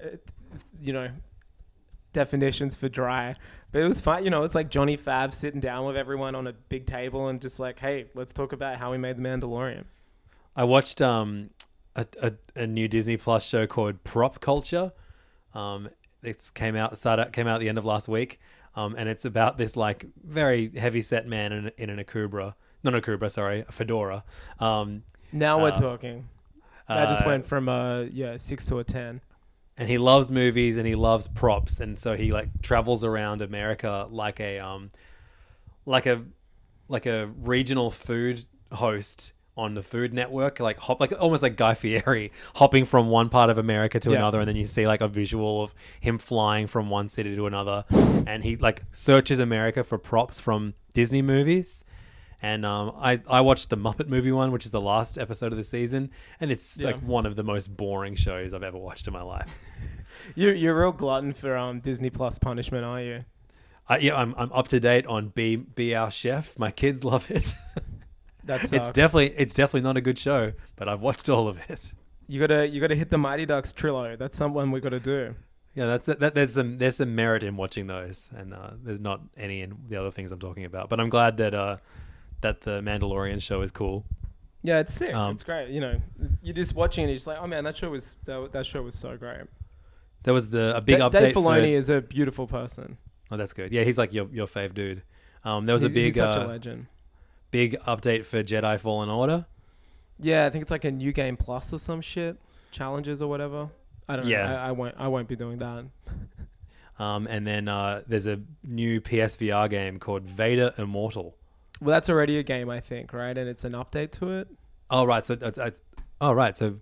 you 0.81 0.93
know, 0.93 1.09
definitions 2.13 2.75
for 2.75 2.89
dry. 2.89 3.35
But 3.71 3.81
it 3.81 3.85
was 3.85 3.99
fun, 3.99 4.23
you 4.23 4.29
know. 4.29 4.43
It's 4.43 4.55
like 4.55 4.69
Johnny 4.69 4.95
Fab 4.95 5.33
sitting 5.33 5.59
down 5.59 5.85
with 5.85 5.97
everyone 5.97 6.33
on 6.35 6.47
a 6.47 6.53
big 6.53 6.85
table 6.85 7.27
and 7.27 7.41
just 7.41 7.59
like, 7.59 7.79
hey, 7.79 8.05
let's 8.15 8.31
talk 8.31 8.53
about 8.53 8.77
how 8.77 8.91
we 8.91 8.97
made 8.97 9.17
the 9.17 9.21
Mandalorian. 9.21 9.83
I 10.55 10.63
watched 10.63 11.01
um 11.01 11.49
a, 11.95 12.05
a, 12.21 12.33
a 12.55 12.67
new 12.67 12.87
Disney 12.87 13.17
Plus 13.17 13.45
show 13.45 13.67
called 13.67 14.03
Prop 14.03 14.39
Culture. 14.39 14.93
Um, 15.53 15.89
it 16.23 16.51
came 16.55 16.75
out 16.75 16.97
started 16.97 17.31
came 17.33 17.47
out 17.47 17.55
at 17.55 17.59
the 17.59 17.69
end 17.69 17.77
of 17.77 17.85
last 17.85 18.07
week. 18.07 18.39
Um, 18.77 18.95
and 18.97 19.07
it's 19.07 19.23
about 19.23 19.57
this 19.57 19.77
like 19.77 20.05
very 20.23 20.69
heavy 20.77 21.01
set 21.01 21.25
man 21.27 21.53
in, 21.53 21.71
in 21.77 21.89
an 21.89 22.03
Akubra, 22.03 22.55
not 22.83 22.93
an 22.93 23.01
Akubra, 23.01 23.31
sorry, 23.31 23.63
a 23.67 23.71
fedora. 23.71 24.23
Um, 24.59 25.03
Now 25.31 25.61
we're 25.61 25.69
Uh, 25.69 25.79
talking. 25.79 26.27
I 26.87 27.05
just 27.05 27.23
uh, 27.23 27.27
went 27.27 27.45
from 27.45 27.67
a 27.69 28.07
yeah 28.11 28.37
six 28.37 28.65
to 28.67 28.79
a 28.79 28.83
ten. 28.83 29.21
and 29.77 29.89
he 29.89 29.97
loves 29.97 30.31
movies 30.31 30.77
and 30.77 30.87
he 30.87 30.95
loves 30.95 31.27
props 31.27 31.79
and 31.79 31.97
so 31.99 32.15
he 32.15 32.31
like 32.31 32.49
travels 32.61 33.03
around 33.03 33.41
America 33.41 34.07
like 34.09 34.39
a 34.39 34.59
um 34.59 34.91
like 35.85 36.05
a 36.05 36.23
like 36.87 37.05
a 37.05 37.27
regional 37.41 37.91
food 37.91 38.45
host 38.71 39.33
on 39.57 39.73
the 39.73 39.81
Food 39.81 40.13
Network, 40.13 40.59
like 40.59 40.77
hop 40.77 40.99
like 40.99 41.13
almost 41.17 41.41
like 41.41 41.55
Guy 41.55 41.75
Fieri 41.75 42.31
hopping 42.55 42.83
from 42.83 43.07
one 43.07 43.29
part 43.29 43.49
of 43.49 43.57
America 43.57 43.99
to 44.01 44.11
Yeah. 44.11 44.17
another, 44.17 44.39
and 44.41 44.47
then 44.49 44.57
you 44.57 44.65
see 44.65 44.85
like 44.85 44.99
a 44.99 45.07
visual 45.07 45.63
of 45.63 45.73
him 46.01 46.17
flying 46.17 46.67
from 46.67 46.89
one 46.89 47.07
city 47.07 47.35
to 47.37 47.47
another, 47.47 47.85
and 48.27 48.43
he 48.43 48.57
like 48.57 48.83
searches 48.91 49.39
America 49.39 49.83
for 49.85 49.97
props 49.97 50.41
from 50.41 50.73
Disney 50.93 51.21
movies. 51.21 51.85
And 52.45 52.63
um, 52.63 52.93
I 52.97 53.19
I 53.27 53.41
watched 53.41 53.71
the 53.71 53.75
Muppet 53.77 54.07
movie 54.07 54.31
one, 54.31 54.51
which 54.51 54.65
is 54.65 54.71
the 54.71 54.79
last 54.79 55.17
episode 55.17 55.51
of 55.51 55.57
the 55.57 55.63
season, 55.63 56.11
and 56.39 56.51
it's 56.51 56.77
Yeah. 56.77 56.87
like 56.87 56.99
one 57.01 57.25
of 57.25 57.35
the 57.35 57.43
most 57.43 57.75
boring 57.75 58.13
shows 58.13 58.53
I've 58.53 58.61
ever 58.61 58.77
watched 58.77 59.07
in 59.07 59.13
my 59.13 59.23
life. 59.23 59.57
You 60.35 60.49
you're 60.51 60.75
a 60.75 60.79
real 60.79 60.91
glutton 60.91 61.33
for 61.33 61.55
um 61.57 61.79
Disney 61.81 62.09
Plus 62.09 62.39
punishment, 62.39 62.83
are 62.85 63.01
you? 63.01 63.25
I, 63.89 63.97
yeah, 63.97 64.15
I'm 64.15 64.33
I'm 64.37 64.51
up 64.53 64.67
to 64.69 64.79
date 64.79 65.05
on 65.07 65.29
Be 65.29 65.55
Be 65.55 65.95
Our 65.95 66.09
Chef. 66.09 66.57
My 66.57 66.71
kids 66.71 67.03
love 67.03 67.29
it. 67.31 67.53
That 68.45 68.71
it's 68.71 68.91
definitely 68.91 69.31
it's 69.37 69.55
definitely 69.55 69.81
not 69.81 69.97
a 69.97 70.01
good 70.01 70.19
show, 70.19 70.53
but 70.75 70.87
I've 70.87 71.01
watched 71.01 71.29
all 71.29 71.47
of 71.47 71.57
it. 71.67 71.93
You 72.27 72.39
gotta 72.39 72.67
you 72.67 72.79
gotta 72.79 72.95
hit 72.95 73.09
the 73.09 73.17
Mighty 73.17 73.45
Ducks 73.47 73.73
Trillo. 73.73 74.17
That's 74.17 74.37
something 74.37 74.69
we 74.71 74.79
gotta 74.79 74.99
do. 74.99 75.33
Yeah, 75.73 75.87
that's 75.87 76.05
that, 76.05 76.19
that, 76.19 76.35
there's 76.35 76.53
some 76.53 76.77
there's 76.77 76.97
some 76.97 77.15
merit 77.15 77.41
in 77.43 77.57
watching 77.57 77.87
those, 77.87 78.29
and 78.37 78.53
uh, 78.53 78.71
there's 78.83 78.99
not 78.99 79.21
any 79.35 79.61
in 79.61 79.75
the 79.87 79.97
other 79.97 80.11
things 80.11 80.31
I'm 80.31 80.39
talking 80.39 80.63
about. 80.63 80.89
But 80.89 80.99
I'm 80.99 81.09
glad 81.09 81.37
that 81.37 81.53
uh, 81.55 81.77
that 82.45 82.61
the 82.61 82.79
Mandalorian 82.81 83.41
show 83.41 83.61
is 83.63 83.71
cool. 83.71 84.05
Yeah, 84.61 84.79
it's 84.79 84.93
sick. 84.93 85.13
Um, 85.13 85.33
it's 85.33 85.43
great. 85.43 85.69
You 85.69 85.81
know, 85.81 85.99
you're 86.43 86.55
just 86.55 86.75
watching 86.75 87.05
it. 87.05 87.07
You're 87.07 87.15
just 87.15 87.27
like, 87.27 87.39
oh 87.41 87.47
man, 87.47 87.63
that 87.63 87.75
show 87.77 87.89
was 87.89 88.15
that, 88.25 88.51
that 88.53 88.65
show 88.67 88.81
was 88.83 88.95
so 88.95 89.17
great. 89.17 89.41
There 90.23 90.33
was 90.33 90.49
the 90.49 90.75
a 90.77 90.81
big 90.81 90.99
Da- 90.99 91.09
update. 91.09 91.19
Dave 91.19 91.33
for- 91.33 91.41
Filoni 91.41 91.73
is 91.73 91.89
a 91.89 92.01
beautiful 92.01 92.45
person. 92.47 92.97
oh, 93.31 93.37
that's 93.37 93.53
good. 93.53 93.71
Yeah, 93.71 93.83
he's 93.83 93.97
like 93.97 94.13
your 94.13 94.27
your 94.31 94.47
fave 94.47 94.73
dude. 94.75 95.01
Um, 95.43 95.65
there 95.65 95.73
was 95.73 95.81
he's, 95.83 95.91
a 95.91 95.93
big 95.93 96.05
he's 96.05 96.15
such 96.15 96.35
uh, 96.37 96.45
a 96.45 96.47
legend. 96.47 96.85
big 97.51 97.79
update 97.87 98.25
for 98.25 98.41
Jedi 98.43 98.79
Fallen 98.79 99.09
Order. 99.09 99.45
Yeah, 100.19 100.45
I 100.45 100.49
think 100.51 100.61
it's 100.63 100.71
like 100.71 100.85
a 100.85 100.91
new 100.91 101.11
game 101.13 101.37
plus 101.37 101.73
or 101.73 101.77
some 101.79 102.01
shit, 102.01 102.37
challenges 102.71 103.21
or 103.21 103.29
whatever. 103.29 103.69
I 104.07 104.15
don't 104.17 104.27
Yeah. 104.27 104.45
know. 104.47 104.55
I, 104.55 104.67
I 104.69 104.71
won't. 104.71 104.95
I 104.97 105.07
won't 105.09 105.27
be 105.27 105.35
doing 105.35 105.57
that. 105.59 105.85
Um, 106.97 107.27
and 107.27 107.45
then 107.45 107.67
uh, 107.67 108.01
there's 108.07 108.25
a 108.27 108.39
new 108.63 109.01
PSVR 109.01 109.69
game 109.69 109.99
called 109.99 110.23
Vader 110.23 110.73
Immortal. 110.77 111.35
Well, 111.81 111.93
that's 111.93 112.09
already 112.09 112.37
a 112.39 112.43
game, 112.43 112.69
I 112.69 112.79
think, 112.79 113.13
right? 113.13 113.37
And 113.37 113.49
it's 113.49 113.65
an 113.65 113.73
update 113.73 114.11
to 114.13 114.31
it. 114.31 114.47
Oh 114.89 115.05
right, 115.05 115.25
so 115.25 115.37
uh, 115.41 115.51
uh, 115.57 115.71
oh 116.21 116.31
right, 116.33 116.55
so 116.55 116.79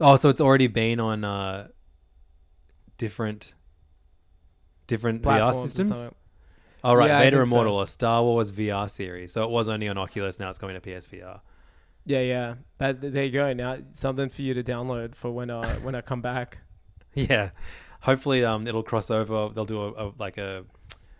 oh 0.00 0.16
so 0.16 0.28
it's 0.30 0.40
already 0.40 0.66
been 0.66 0.98
on 0.98 1.24
uh, 1.24 1.68
different 2.96 3.54
different 4.86 5.20
VR 5.20 5.24
Platforms 5.24 5.56
and 5.56 5.68
systems. 5.68 5.96
something. 5.96 6.14
Oh 6.84 6.94
right, 6.94 7.08
Yeah, 7.08 7.18
I 7.18 7.24
Vader 7.24 7.38
think 7.38 7.48
so. 7.48 7.54
Immortal, 7.54 7.80
a 7.82 7.86
Star 7.86 8.22
Wars 8.22 8.50
VR 8.52 8.88
series. 8.88 9.32
So 9.32 9.44
it 9.44 9.50
was 9.50 9.68
only 9.68 9.88
on 9.88 9.98
Oculus, 9.98 10.38
now 10.40 10.48
it's 10.50 10.58
coming 10.58 10.80
to 10.80 10.90
PSVR. 10.90 11.40
Yeah, 12.06 12.20
yeah. 12.20 12.54
That, 12.78 13.00
there 13.00 13.24
you 13.24 13.30
go. 13.32 13.52
Now 13.52 13.78
something 13.92 14.28
for 14.30 14.40
you 14.42 14.54
to 14.54 14.62
download 14.62 15.14
for 15.14 15.30
when 15.30 15.50
uh 15.50 15.68
when 15.76 15.94
I 15.94 16.00
come 16.00 16.22
back. 16.22 16.58
Yeah, 17.14 17.50
hopefully 18.02 18.44
um 18.44 18.66
it'll 18.68 18.82
cross 18.84 19.10
over. 19.10 19.48
They'll 19.52 19.64
do 19.64 19.82
a, 19.82 20.06
a 20.08 20.12
like 20.18 20.38
a 20.38 20.64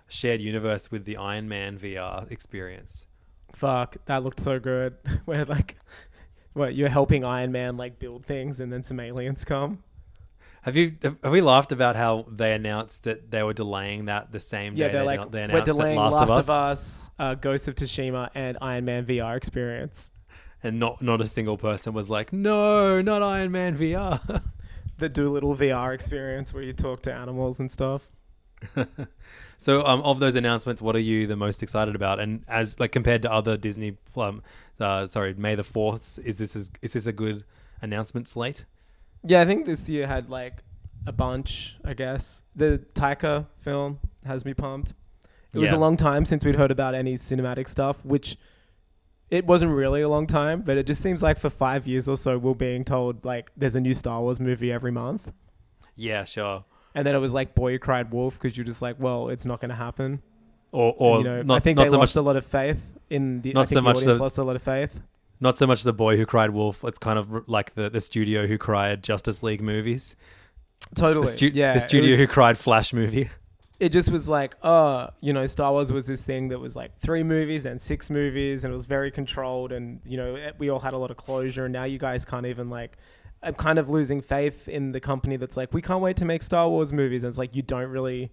shared 0.08 0.40
universe 0.40 0.90
with 0.90 1.04
the 1.04 1.16
Iron 1.16 1.48
Man 1.48 1.78
VR 1.78 2.30
experience. 2.30 3.06
Fuck, 3.54 3.96
that 4.06 4.22
looked 4.24 4.40
so 4.40 4.58
good. 4.58 4.94
Where 5.24 5.44
like, 5.44 5.76
what 6.52 6.74
you're 6.74 6.88
helping 6.88 7.24
Iron 7.24 7.52
Man 7.52 7.76
like 7.76 7.98
build 7.98 8.24
things, 8.26 8.60
and 8.60 8.72
then 8.72 8.82
some 8.82 9.00
aliens 9.00 9.44
come. 9.44 9.82
Have 10.62 10.76
you 10.76 10.96
have 11.02 11.16
we 11.30 11.40
laughed 11.40 11.72
about 11.72 11.96
how 11.96 12.26
they 12.28 12.52
announced 12.52 13.04
that 13.04 13.30
they 13.30 13.42
were 13.42 13.52
delaying 13.54 14.06
that 14.06 14.32
the 14.32 14.40
same 14.40 14.74
day 14.74 14.80
Yeah, 14.82 14.88
they're 14.88 15.00
they, 15.00 15.18
like, 15.18 15.30
they 15.30 15.46
we're 15.46 15.60
delaying 15.62 15.96
Last, 15.96 16.20
of 16.20 16.30
Us, 16.30 16.48
Us, 16.48 17.10
uh, 17.18 17.34
Ghost 17.34 17.68
of 17.68 17.76
Tsushima, 17.76 18.28
and 18.34 18.58
Iron 18.60 18.84
Man 18.84 19.06
VR 19.06 19.36
experience. 19.36 20.10
and 20.62 20.78
not 20.80 21.00
not 21.00 21.20
a 21.20 21.26
single 21.26 21.56
person 21.56 21.94
was 21.94 22.10
like, 22.10 22.32
no, 22.32 23.00
not 23.00 23.22
Iron 23.22 23.52
Man 23.52 23.76
VR. 23.78 24.42
The 24.98 25.08
Dolittle 25.08 25.54
VR 25.54 25.94
experience 25.94 26.52
where 26.52 26.64
you 26.64 26.72
talk 26.72 27.02
to 27.02 27.14
animals 27.14 27.60
and 27.60 27.70
stuff. 27.70 28.08
So, 29.60 29.84
um, 29.84 30.02
of 30.02 30.20
those 30.20 30.36
announcements, 30.36 30.80
what 30.80 30.94
are 30.94 31.00
you 31.00 31.26
the 31.26 31.34
most 31.34 31.64
excited 31.64 31.96
about? 31.96 32.20
And 32.20 32.44
as 32.46 32.78
like 32.78 32.92
compared 32.92 33.22
to 33.22 33.32
other 33.32 33.56
Disney, 33.56 33.96
um, 34.16 34.40
uh, 34.78 35.04
sorry, 35.08 35.34
May 35.34 35.56
the 35.56 35.64
Fourth, 35.64 36.20
is 36.24 36.36
this 36.36 36.54
is, 36.54 36.70
is 36.80 36.92
this 36.92 37.06
a 37.06 37.12
good 37.12 37.42
announcement 37.82 38.28
slate? 38.28 38.64
Yeah, 39.24 39.40
I 39.40 39.46
think 39.46 39.66
this 39.66 39.90
year 39.90 40.06
had 40.06 40.30
like 40.30 40.62
a 41.08 41.12
bunch. 41.12 41.76
I 41.84 41.94
guess 41.94 42.44
the 42.54 42.80
Taika 42.94 43.46
film 43.58 43.98
has 44.24 44.44
me 44.44 44.54
pumped. 44.54 44.94
It 45.52 45.58
was 45.58 45.72
a 45.72 45.76
long 45.76 45.96
time 45.96 46.24
since 46.24 46.44
we'd 46.44 46.54
heard 46.54 46.70
about 46.70 46.94
any 46.94 47.14
cinematic 47.14 47.68
stuff, 47.68 48.04
which 48.04 48.36
it 49.28 49.44
wasn't 49.44 49.72
really 49.72 50.02
a 50.02 50.08
long 50.08 50.28
time, 50.28 50.62
but 50.62 50.76
it 50.76 50.86
just 50.86 51.02
seems 51.02 51.20
like 51.20 51.36
for 51.36 51.50
five 51.50 51.88
years 51.88 52.08
or 52.08 52.16
so, 52.16 52.38
we're 52.38 52.54
being 52.54 52.84
told 52.84 53.24
like 53.24 53.50
there's 53.56 53.74
a 53.74 53.80
new 53.80 53.94
Star 53.94 54.20
Wars 54.20 54.38
movie 54.38 54.70
every 54.70 54.92
month. 54.92 55.32
Yeah, 55.96 56.22
sure. 56.24 56.64
And 56.98 57.06
then 57.06 57.14
it 57.14 57.18
was 57.18 57.32
like 57.32 57.54
Boy 57.54 57.72
Who 57.72 57.78
Cried 57.78 58.10
Wolf 58.12 58.34
because 58.38 58.56
you're 58.56 58.66
just 58.66 58.82
like, 58.82 58.96
well, 58.98 59.28
it's 59.28 59.46
not 59.46 59.60
going 59.60 59.70
to 59.70 59.74
happen. 59.76 60.20
or 60.72 60.94
or 60.98 61.18
you 61.18 61.24
know, 61.24 61.42
not, 61.42 61.56
I 61.56 61.60
think 61.60 61.76
not 61.76 61.84
they 61.84 61.88
so 61.90 61.98
lost 61.98 62.16
much 62.16 62.20
a 62.20 62.24
lot 62.26 62.36
of 62.36 62.44
faith 62.44 62.80
in 63.10 63.40
the. 63.42 63.52
Not 63.52 63.60
I 63.60 63.64
think 63.64 63.68
so 63.70 63.74
the 63.76 63.82
much 63.82 63.96
audience 63.98 64.16
the- 64.18 64.22
lost 64.22 64.38
a 64.38 64.42
lot 64.44 64.56
of 64.56 64.62
faith. 64.62 65.00
not 65.40 65.56
so 65.56 65.66
much 65.66 65.82
the 65.84 65.92
boy 65.92 66.16
who 66.16 66.26
cried 66.26 66.50
wolf. 66.50 66.84
It's 66.84 66.98
kind 66.98 67.18
of 67.18 67.48
like 67.48 67.74
the 67.74 67.88
the 67.88 68.00
studio 68.00 68.46
who 68.46 68.58
cried 68.58 69.02
Justice 69.02 69.42
League 69.42 69.62
movies. 69.62 70.16
Totally. 70.94 71.26
The, 71.26 71.32
stu- 71.32 71.50
yeah. 71.54 71.74
the 71.74 71.80
studio 71.80 72.10
was- 72.12 72.20
who 72.20 72.26
cried 72.26 72.58
Flash 72.58 72.92
movie. 72.92 73.30
it 73.80 73.90
just 73.90 74.10
was 74.10 74.28
like, 74.28 74.56
oh, 74.62 75.08
you 75.20 75.32
know, 75.32 75.46
Star 75.46 75.70
Wars 75.72 75.92
was 75.92 76.06
this 76.06 76.22
thing 76.22 76.48
that 76.48 76.58
was 76.58 76.74
like 76.76 76.96
three 76.98 77.22
movies 77.22 77.64
and 77.66 77.80
six 77.80 78.10
movies, 78.10 78.64
and 78.64 78.72
it 78.72 78.74
was 78.74 78.86
very 78.86 79.10
controlled, 79.10 79.70
and 79.72 80.00
you 80.04 80.16
know, 80.16 80.50
we 80.58 80.68
all 80.68 80.80
had 80.80 80.94
a 80.94 80.98
lot 80.98 81.10
of 81.10 81.16
closure. 81.16 81.64
And 81.66 81.72
now 81.72 81.84
you 81.84 81.98
guys 81.98 82.24
can't 82.24 82.46
even 82.46 82.68
like. 82.70 82.96
I'm 83.42 83.54
kind 83.54 83.78
of 83.78 83.88
losing 83.88 84.20
faith 84.20 84.68
in 84.68 84.92
the 84.92 85.00
company 85.00 85.36
that's 85.36 85.56
like, 85.56 85.72
we 85.72 85.80
can't 85.80 86.00
wait 86.00 86.16
to 86.18 86.24
make 86.24 86.42
Star 86.42 86.68
Wars 86.68 86.92
movies, 86.92 87.22
and 87.24 87.28
it's 87.30 87.38
like 87.38 87.54
you 87.54 87.62
don't 87.62 87.90
really. 87.90 88.30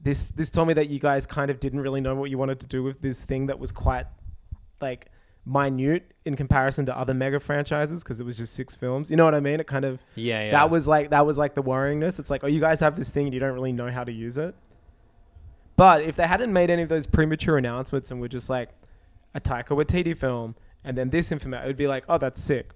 This 0.00 0.28
this 0.28 0.50
told 0.50 0.68
me 0.68 0.74
that 0.74 0.90
you 0.90 0.98
guys 0.98 1.24
kind 1.24 1.50
of 1.50 1.60
didn't 1.60 1.80
really 1.80 2.00
know 2.00 2.14
what 2.14 2.28
you 2.30 2.36
wanted 2.36 2.60
to 2.60 2.66
do 2.66 2.82
with 2.82 3.00
this 3.00 3.24
thing 3.24 3.46
that 3.46 3.58
was 3.58 3.72
quite 3.72 4.06
like 4.80 5.08
minute 5.46 6.12
in 6.24 6.36
comparison 6.36 6.86
to 6.86 6.96
other 6.96 7.14
mega 7.14 7.38
franchises 7.38 8.02
because 8.02 8.20
it 8.20 8.24
was 8.24 8.36
just 8.36 8.54
six 8.54 8.74
films. 8.74 9.10
You 9.10 9.16
know 9.16 9.24
what 9.24 9.34
I 9.34 9.40
mean? 9.40 9.60
It 9.60 9.66
kind 9.66 9.84
of 9.84 10.00
Yeah, 10.14 10.44
yeah. 10.44 10.50
that 10.52 10.70
was 10.70 10.86
like 10.88 11.10
that 11.10 11.24
was 11.24 11.38
like 11.38 11.54
the 11.54 11.62
worryingness. 11.62 12.18
It's 12.18 12.30
like, 12.30 12.44
oh, 12.44 12.48
you 12.48 12.60
guys 12.60 12.80
have 12.80 12.96
this 12.96 13.10
thing 13.10 13.26
and 13.26 13.34
you 13.34 13.40
don't 13.40 13.52
really 13.54 13.72
know 13.72 13.90
how 13.90 14.04
to 14.04 14.12
use 14.12 14.36
it. 14.38 14.54
But 15.76 16.02
if 16.02 16.16
they 16.16 16.26
hadn't 16.26 16.52
made 16.52 16.70
any 16.70 16.82
of 16.82 16.88
those 16.88 17.06
premature 17.06 17.56
announcements 17.58 18.10
and 18.10 18.20
were 18.20 18.28
just 18.28 18.48
like 18.48 18.70
a 19.34 19.40
Taika 19.40 19.68
Waititi 19.68 20.16
film 20.16 20.54
and 20.84 20.96
then 20.96 21.10
this 21.10 21.32
information, 21.32 21.64
it 21.64 21.66
would 21.66 21.76
be 21.76 21.88
like, 21.88 22.04
oh, 22.08 22.18
that's 22.18 22.40
sick. 22.42 22.72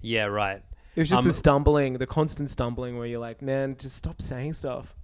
yeah, 0.00 0.24
right. 0.24 0.62
It 0.96 1.00
was 1.00 1.10
just 1.10 1.18
Um, 1.20 1.26
the 1.26 1.32
stumbling, 1.32 1.98
the 1.98 2.06
constant 2.06 2.50
stumbling 2.50 2.96
where 2.96 3.06
you're 3.06 3.20
like, 3.20 3.42
man, 3.42 3.76
just 3.78 3.96
stop 3.96 4.20
saying 4.20 4.54
stuff. 4.54 4.96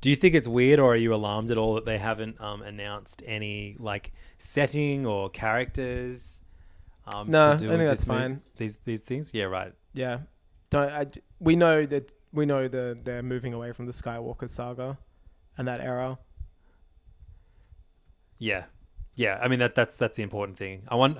Do 0.00 0.10
you 0.10 0.16
think 0.16 0.34
it's 0.34 0.48
weird, 0.48 0.80
or 0.80 0.92
are 0.92 0.96
you 0.96 1.14
alarmed 1.14 1.50
at 1.50 1.56
all 1.56 1.74
that 1.76 1.86
they 1.86 1.96
haven't 1.98 2.38
um, 2.40 2.60
announced 2.62 3.22
any 3.26 3.76
like 3.78 4.12
setting 4.36 5.06
or 5.06 5.30
characters? 5.30 6.42
Um, 7.14 7.30
No, 7.30 7.52
I 7.52 7.56
think 7.56 7.78
that's 7.78 8.04
fine. 8.04 8.42
These 8.56 8.78
these 8.84 9.00
things, 9.02 9.32
yeah, 9.32 9.44
right. 9.44 9.72
Yeah, 9.94 10.18
don't 10.68 10.90
I? 10.90 11.06
We 11.38 11.54
know 11.56 11.86
that 11.86 12.12
we 12.32 12.44
know 12.44 12.66
that 12.68 13.04
they're 13.04 13.22
moving 13.22 13.54
away 13.54 13.72
from 13.72 13.86
the 13.86 13.92
Skywalker 13.92 14.48
saga 14.48 14.98
and 15.56 15.68
that 15.68 15.80
era. 15.80 16.18
Yeah, 18.38 18.64
yeah. 19.14 19.38
I 19.40 19.48
mean 19.48 19.60
that 19.60 19.74
that's 19.74 19.96
that's 19.96 20.16
the 20.16 20.22
important 20.22 20.58
thing. 20.58 20.82
I 20.88 20.96
want. 20.96 21.18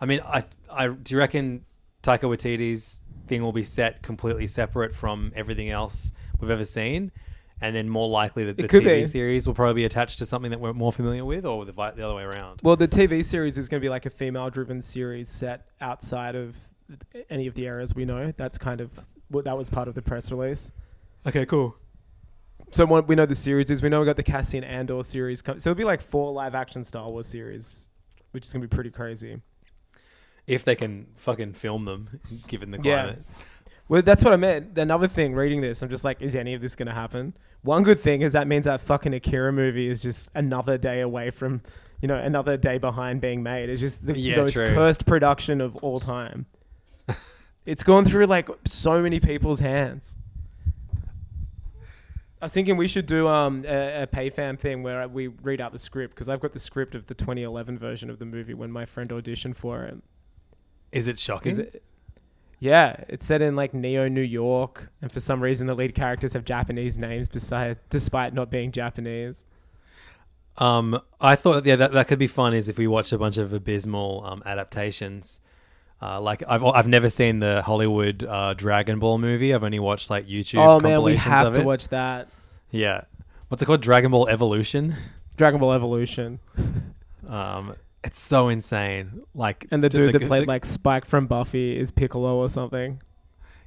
I 0.00 0.06
mean, 0.06 0.20
I 0.24 0.44
I 0.70 0.88
do 0.88 1.14
you 1.14 1.18
reckon 1.18 1.64
Taika 2.02 2.22
Waititi's 2.22 3.00
thing 3.26 3.42
will 3.42 3.52
be 3.52 3.64
set 3.64 4.02
completely 4.02 4.46
separate 4.46 4.94
from 4.94 5.32
everything 5.34 5.70
else 5.70 6.12
we've 6.40 6.50
ever 6.50 6.64
seen, 6.64 7.10
and 7.60 7.74
then 7.74 7.88
more 7.88 8.08
likely 8.08 8.44
that 8.44 8.56
the 8.56 8.64
It 8.64 8.70
could 8.70 8.82
TV 8.82 9.00
be. 9.00 9.04
series 9.04 9.46
will 9.46 9.54
probably 9.54 9.74
be 9.82 9.84
attached 9.84 10.18
to 10.18 10.26
something 10.26 10.50
that 10.50 10.60
we're 10.60 10.72
more 10.72 10.92
familiar 10.92 11.24
with, 11.24 11.44
or 11.46 11.64
the 11.64 11.72
vi- 11.72 11.92
the 11.92 12.04
other 12.04 12.14
way 12.14 12.24
around. 12.24 12.60
Well, 12.62 12.76
the 12.76 12.88
TV 12.88 13.24
series 13.24 13.56
is 13.58 13.68
going 13.68 13.80
to 13.80 13.84
be 13.84 13.88
like 13.88 14.06
a 14.06 14.10
female-driven 14.10 14.82
series 14.82 15.28
set 15.28 15.66
outside 15.80 16.34
of 16.34 16.56
any 17.30 17.46
of 17.46 17.54
the 17.54 17.64
eras 17.64 17.94
we 17.94 18.04
know. 18.04 18.20
That's 18.36 18.58
kind 18.58 18.80
of 18.80 18.90
what 19.28 19.44
that 19.46 19.56
was 19.56 19.70
part 19.70 19.88
of 19.88 19.94
the 19.94 20.02
press 20.02 20.30
release. 20.30 20.70
Okay, 21.26 21.46
cool. 21.46 21.74
So 22.72 22.84
what 22.84 23.08
we 23.08 23.14
know 23.14 23.24
the 23.24 23.34
series 23.34 23.70
is 23.70 23.82
we 23.82 23.88
know 23.88 24.00
we 24.00 24.06
got 24.06 24.16
the 24.16 24.22
Cassian 24.22 24.64
Andor 24.64 25.02
series. 25.02 25.40
Com- 25.42 25.60
so 25.60 25.70
it'll 25.70 25.78
be 25.78 25.84
like 25.84 26.02
four 26.02 26.32
live-action 26.32 26.84
Star 26.84 27.08
Wars 27.08 27.26
series, 27.26 27.88
which 28.32 28.44
is 28.44 28.52
going 28.52 28.60
to 28.62 28.68
be 28.68 28.74
pretty 28.74 28.90
crazy. 28.90 29.40
If 30.46 30.64
they 30.64 30.74
can 30.74 31.06
fucking 31.14 31.54
film 31.54 31.84
them, 31.84 32.20
given 32.48 32.70
the 32.70 32.78
climate. 32.78 33.18
Yeah. 33.26 33.34
Well, 33.88 34.02
that's 34.02 34.24
what 34.24 34.32
I 34.32 34.36
meant. 34.36 34.78
Another 34.78 35.06
thing, 35.08 35.34
reading 35.34 35.60
this, 35.60 35.82
I'm 35.82 35.90
just 35.90 36.04
like, 36.04 36.22
is 36.22 36.34
any 36.34 36.54
of 36.54 36.62
this 36.62 36.74
going 36.74 36.86
to 36.86 36.94
happen? 36.94 37.34
One 37.62 37.82
good 37.82 38.00
thing 38.00 38.22
is 38.22 38.32
that 38.32 38.46
means 38.46 38.64
that 38.64 38.80
fucking 38.80 39.12
Akira 39.14 39.52
movie 39.52 39.88
is 39.88 40.02
just 40.02 40.30
another 40.34 40.78
day 40.78 41.00
away 41.00 41.30
from, 41.30 41.62
you 42.00 42.08
know, 42.08 42.16
another 42.16 42.56
day 42.56 42.78
behind 42.78 43.20
being 43.20 43.42
made. 43.42 43.68
It's 43.68 43.80
just 43.80 44.06
the 44.06 44.18
Yeah, 44.18 44.36
most 44.36 44.56
cursed 44.56 45.06
production 45.06 45.60
of 45.60 45.76
all 45.76 46.00
time. 46.00 46.46
it's 47.66 47.82
gone 47.82 48.04
through 48.04 48.26
like 48.26 48.48
so 48.66 49.02
many 49.02 49.20
people's 49.20 49.60
hands. 49.60 50.16
I 52.40 52.46
was 52.46 52.52
thinking 52.52 52.76
we 52.76 52.88
should 52.88 53.06
do 53.06 53.26
um, 53.26 53.64
a, 53.66 54.02
a 54.02 54.06
PayFam 54.06 54.58
thing 54.58 54.82
where 54.82 55.08
we 55.08 55.28
read 55.28 55.62
out 55.62 55.72
the 55.72 55.78
script 55.78 56.14
because 56.14 56.28
I've 56.28 56.40
got 56.40 56.52
the 56.52 56.58
script 56.58 56.94
of 56.94 57.06
the 57.06 57.14
2011 57.14 57.78
version 57.78 58.10
of 58.10 58.18
the 58.18 58.26
movie 58.26 58.52
when 58.52 58.70
my 58.70 58.84
friend 58.84 59.08
auditioned 59.10 59.56
for 59.56 59.84
it. 59.84 59.96
Is 60.94 61.08
it 61.08 61.18
shocking? 61.18 61.50
Is 61.52 61.58
it? 61.58 61.82
Yeah, 62.60 62.96
it's 63.08 63.26
set 63.26 63.42
in 63.42 63.56
like 63.56 63.74
Neo, 63.74 64.08
New 64.08 64.22
York, 64.22 64.88
and 65.02 65.12
for 65.12 65.20
some 65.20 65.42
reason 65.42 65.66
the 65.66 65.74
lead 65.74 65.94
characters 65.94 66.32
have 66.32 66.44
Japanese 66.44 66.96
names 66.96 67.28
beside, 67.28 67.78
despite 67.90 68.32
not 68.32 68.50
being 68.50 68.72
Japanese. 68.72 69.44
Um, 70.56 71.00
I 71.20 71.34
thought 71.34 71.66
yeah 71.66 71.76
that 71.76 71.92
that 71.92 72.06
could 72.08 72.18
be 72.20 72.28
fun 72.28 72.54
is 72.54 72.68
if 72.68 72.78
we 72.78 72.86
watch 72.86 73.12
a 73.12 73.18
bunch 73.18 73.36
of 73.38 73.52
abysmal 73.52 74.22
um, 74.24 74.42
adaptations. 74.46 75.40
Uh, 76.00 76.20
like 76.20 76.42
I've 76.48 76.62
I've 76.62 76.86
never 76.86 77.10
seen 77.10 77.40
the 77.40 77.62
Hollywood 77.62 78.24
uh, 78.24 78.54
Dragon 78.54 78.98
Ball 78.98 79.18
movie. 79.18 79.52
I've 79.52 79.64
only 79.64 79.80
watched 79.80 80.10
like 80.10 80.26
YouTube. 80.28 80.64
oh 80.64 80.78
man, 80.80 81.02
we 81.02 81.16
have 81.16 81.52
to 81.54 81.60
it. 81.60 81.66
watch 81.66 81.88
that 81.88 82.28
Yeah, 82.70 83.02
what's 83.48 83.62
it 83.62 83.66
called? 83.66 83.80
Dragon 83.82 84.10
Ball 84.12 84.28
Evolution. 84.28 84.94
Dragon 85.36 85.58
Ball 85.60 85.72
Evolution, 85.72 86.38
Um, 87.28 87.74
it's 88.04 88.20
so 88.20 88.48
insane. 88.48 89.22
Like 89.34 89.66
and 89.70 89.82
the 89.82 89.88
dude 89.88 90.14
that 90.14 90.22
played 90.22 90.42
the- 90.44 90.48
like 90.48 90.64
Spike 90.64 91.04
from 91.06 91.26
Buffy 91.26 91.76
is 91.76 91.90
Piccolo 91.90 92.36
or 92.36 92.48
something. 92.48 93.00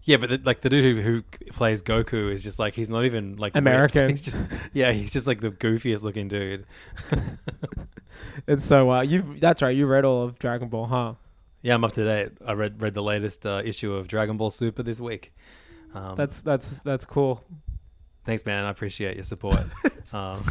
yeah, 0.03 0.17
but 0.17 0.29
the, 0.29 0.41
like 0.43 0.61
the 0.61 0.69
dude 0.69 0.95
who, 0.95 1.01
who 1.01 1.51
plays 1.51 1.81
Goku 1.81 2.31
is 2.31 2.43
just 2.43 2.59
like 2.59 2.75
he's 2.75 2.89
not 2.89 3.03
even 3.03 3.35
like. 3.37 3.55
American. 3.57 4.09
He's 4.09 4.21
just 4.21 4.41
yeah, 4.73 4.91
he's 4.93 5.11
just 5.11 5.27
like 5.27 5.41
the 5.41 5.51
goofiest 5.51 6.03
looking 6.03 6.27
dude. 6.27 6.65
It's 8.47 8.65
so 8.65 8.91
uh, 8.91 9.01
you 9.01 9.35
that's 9.39 9.61
right. 9.61 9.75
You 9.75 9.85
read 9.85 10.05
all 10.05 10.23
of 10.23 10.39
Dragon 10.39 10.69
Ball, 10.69 10.87
huh? 10.87 11.13
Yeah, 11.61 11.75
I'm 11.75 11.83
up 11.83 11.91
to 11.93 12.03
date. 12.03 12.31
I 12.45 12.53
read 12.53 12.81
read 12.81 12.93
the 12.93 13.03
latest 13.03 13.45
uh, 13.45 13.61
issue 13.63 13.93
of 13.93 14.07
Dragon 14.07 14.37
Ball 14.37 14.49
Super 14.49 14.83
this 14.83 14.99
week. 14.99 15.33
Um, 15.93 16.15
That's 16.15 16.41
that's 16.41 16.79
that's 16.79 17.05
cool. 17.05 17.43
Thanks, 18.25 18.45
man. 18.45 18.65
I 18.65 18.69
appreciate 18.69 19.15
your 19.15 19.23
support. 19.23 19.59
um, 20.13 20.43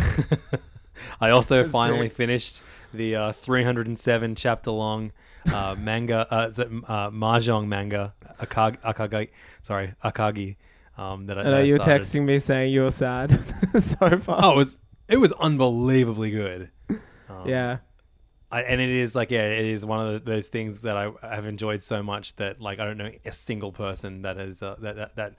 I 1.20 1.30
also 1.30 1.62
Sick. 1.62 1.72
finally 1.72 2.08
finished 2.08 2.62
the 2.92 3.16
uh, 3.16 3.32
307 3.32 4.34
chapter 4.34 4.70
long 4.70 5.12
uh, 5.52 5.76
manga, 5.78 6.26
uh, 6.32 6.48
is 6.48 6.58
it, 6.58 6.68
uh, 6.88 7.10
mahjong 7.10 7.66
manga, 7.66 8.14
Akagi, 8.40 8.78
Akagi 8.82 9.28
sorry, 9.62 9.94
Akagi. 10.04 10.56
Um, 10.98 11.26
that 11.26 11.36
I, 11.38 11.42
I 11.42 11.44
know 11.44 11.60
you 11.60 11.74
were 11.74 11.82
started. 11.82 12.02
texting 12.06 12.24
me 12.24 12.38
saying 12.38 12.72
you 12.72 12.82
were 12.82 12.90
sad 12.90 13.30
so 13.82 14.18
far. 14.18 14.40
Oh, 14.42 14.52
it 14.52 14.56
was 14.56 14.78
it 15.08 15.18
was 15.18 15.32
unbelievably 15.32 16.30
good. 16.30 16.70
Um, 16.88 17.46
yeah. 17.46 17.78
I, 18.50 18.62
and 18.62 18.80
it 18.80 18.88
is 18.88 19.14
like 19.14 19.30
yeah, 19.30 19.44
it 19.44 19.66
is 19.66 19.84
one 19.84 20.00
of 20.06 20.12
the, 20.14 20.30
those 20.30 20.48
things 20.48 20.78
that 20.80 20.96
I 20.96 21.10
have 21.22 21.46
enjoyed 21.46 21.82
so 21.82 22.02
much 22.02 22.36
that 22.36 22.60
like 22.60 22.78
I 22.78 22.86
don't 22.86 22.96
know 22.96 23.10
a 23.24 23.32
single 23.32 23.72
person 23.72 24.22
that 24.22 24.38
has 24.38 24.62
uh, 24.62 24.76
that, 24.78 24.96
that 24.96 25.16
that 25.16 25.34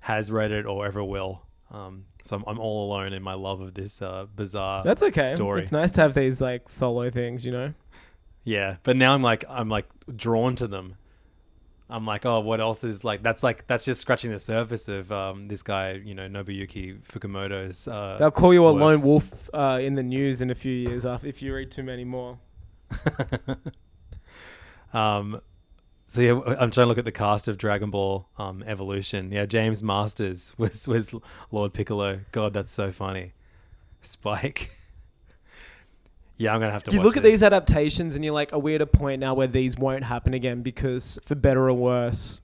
has 0.00 0.30
read 0.32 0.50
it 0.50 0.66
or 0.66 0.86
ever 0.86 1.04
will. 1.04 1.42
Um, 1.70 2.04
so 2.22 2.36
I'm, 2.36 2.44
I'm 2.46 2.58
all 2.58 2.86
alone 2.92 3.12
in 3.12 3.22
my 3.22 3.34
love 3.34 3.60
of 3.60 3.74
this 3.74 4.00
uh, 4.00 4.26
bizarre. 4.34 4.84
That's 4.84 5.02
okay. 5.02 5.26
Story. 5.26 5.62
It's 5.62 5.72
nice 5.72 5.92
to 5.92 6.02
have 6.02 6.14
these 6.14 6.40
like 6.40 6.68
solo 6.68 7.10
things, 7.10 7.44
you 7.44 7.52
know. 7.52 7.74
Yeah, 8.44 8.76
but 8.84 8.96
now 8.96 9.12
I'm 9.14 9.22
like 9.22 9.44
I'm 9.48 9.68
like 9.68 9.86
drawn 10.14 10.54
to 10.56 10.68
them. 10.68 10.96
I'm 11.88 12.04
like, 12.04 12.26
oh, 12.26 12.40
what 12.40 12.60
else 12.60 12.82
is 12.82 13.04
like? 13.04 13.22
That's 13.22 13.42
like 13.42 13.66
that's 13.66 13.84
just 13.84 14.00
scratching 14.00 14.32
the 14.32 14.38
surface 14.38 14.88
of 14.88 15.10
um, 15.12 15.48
this 15.48 15.62
guy, 15.62 15.92
you 15.92 16.14
know, 16.14 16.28
Nobuyuki 16.28 17.00
Fukumoto's. 17.02 17.86
Uh, 17.86 18.16
They'll 18.18 18.30
call 18.30 18.52
you 18.52 18.66
a 18.66 18.70
lone 18.70 19.02
wolf 19.02 19.48
uh, 19.54 19.78
in 19.80 19.94
the 19.94 20.02
news 20.02 20.42
in 20.42 20.50
a 20.50 20.54
few 20.54 20.72
years 20.72 21.04
after 21.06 21.26
if 21.26 21.42
you 21.42 21.54
read 21.54 21.70
too 21.70 21.82
many 21.82 22.04
more. 22.04 22.38
Um, 24.92 25.42
so 26.06 26.20
yeah, 26.20 26.32
I'm 26.32 26.70
trying 26.70 26.84
to 26.84 26.86
look 26.86 26.98
at 26.98 27.04
the 27.04 27.12
cast 27.12 27.48
of 27.48 27.58
Dragon 27.58 27.90
Ball 27.90 28.28
um, 28.38 28.62
Evolution. 28.66 29.32
Yeah, 29.32 29.46
James 29.46 29.82
Marsters 29.82 30.52
was 30.58 30.86
was 30.86 31.14
Lord 31.50 31.72
Piccolo. 31.72 32.20
God, 32.32 32.54
that's 32.54 32.72
so 32.72 32.92
funny. 32.92 33.32
Spike. 34.02 34.70
yeah, 36.36 36.54
I'm 36.54 36.60
gonna 36.60 36.72
have 36.72 36.84
to. 36.84 36.92
You 36.92 37.02
look 37.02 37.16
at 37.16 37.22
these 37.22 37.42
adaptations 37.42 38.14
and 38.14 38.24
you're 38.24 38.34
like, 38.34 38.52
are 38.52 38.58
we 38.58 38.74
at 38.74 38.82
a 38.82 38.86
point 38.86 39.20
now 39.20 39.34
where 39.34 39.48
these 39.48 39.76
won't 39.76 40.04
happen 40.04 40.34
again 40.34 40.62
because 40.62 41.18
for 41.24 41.34
better 41.34 41.68
or 41.68 41.74
worse, 41.74 42.40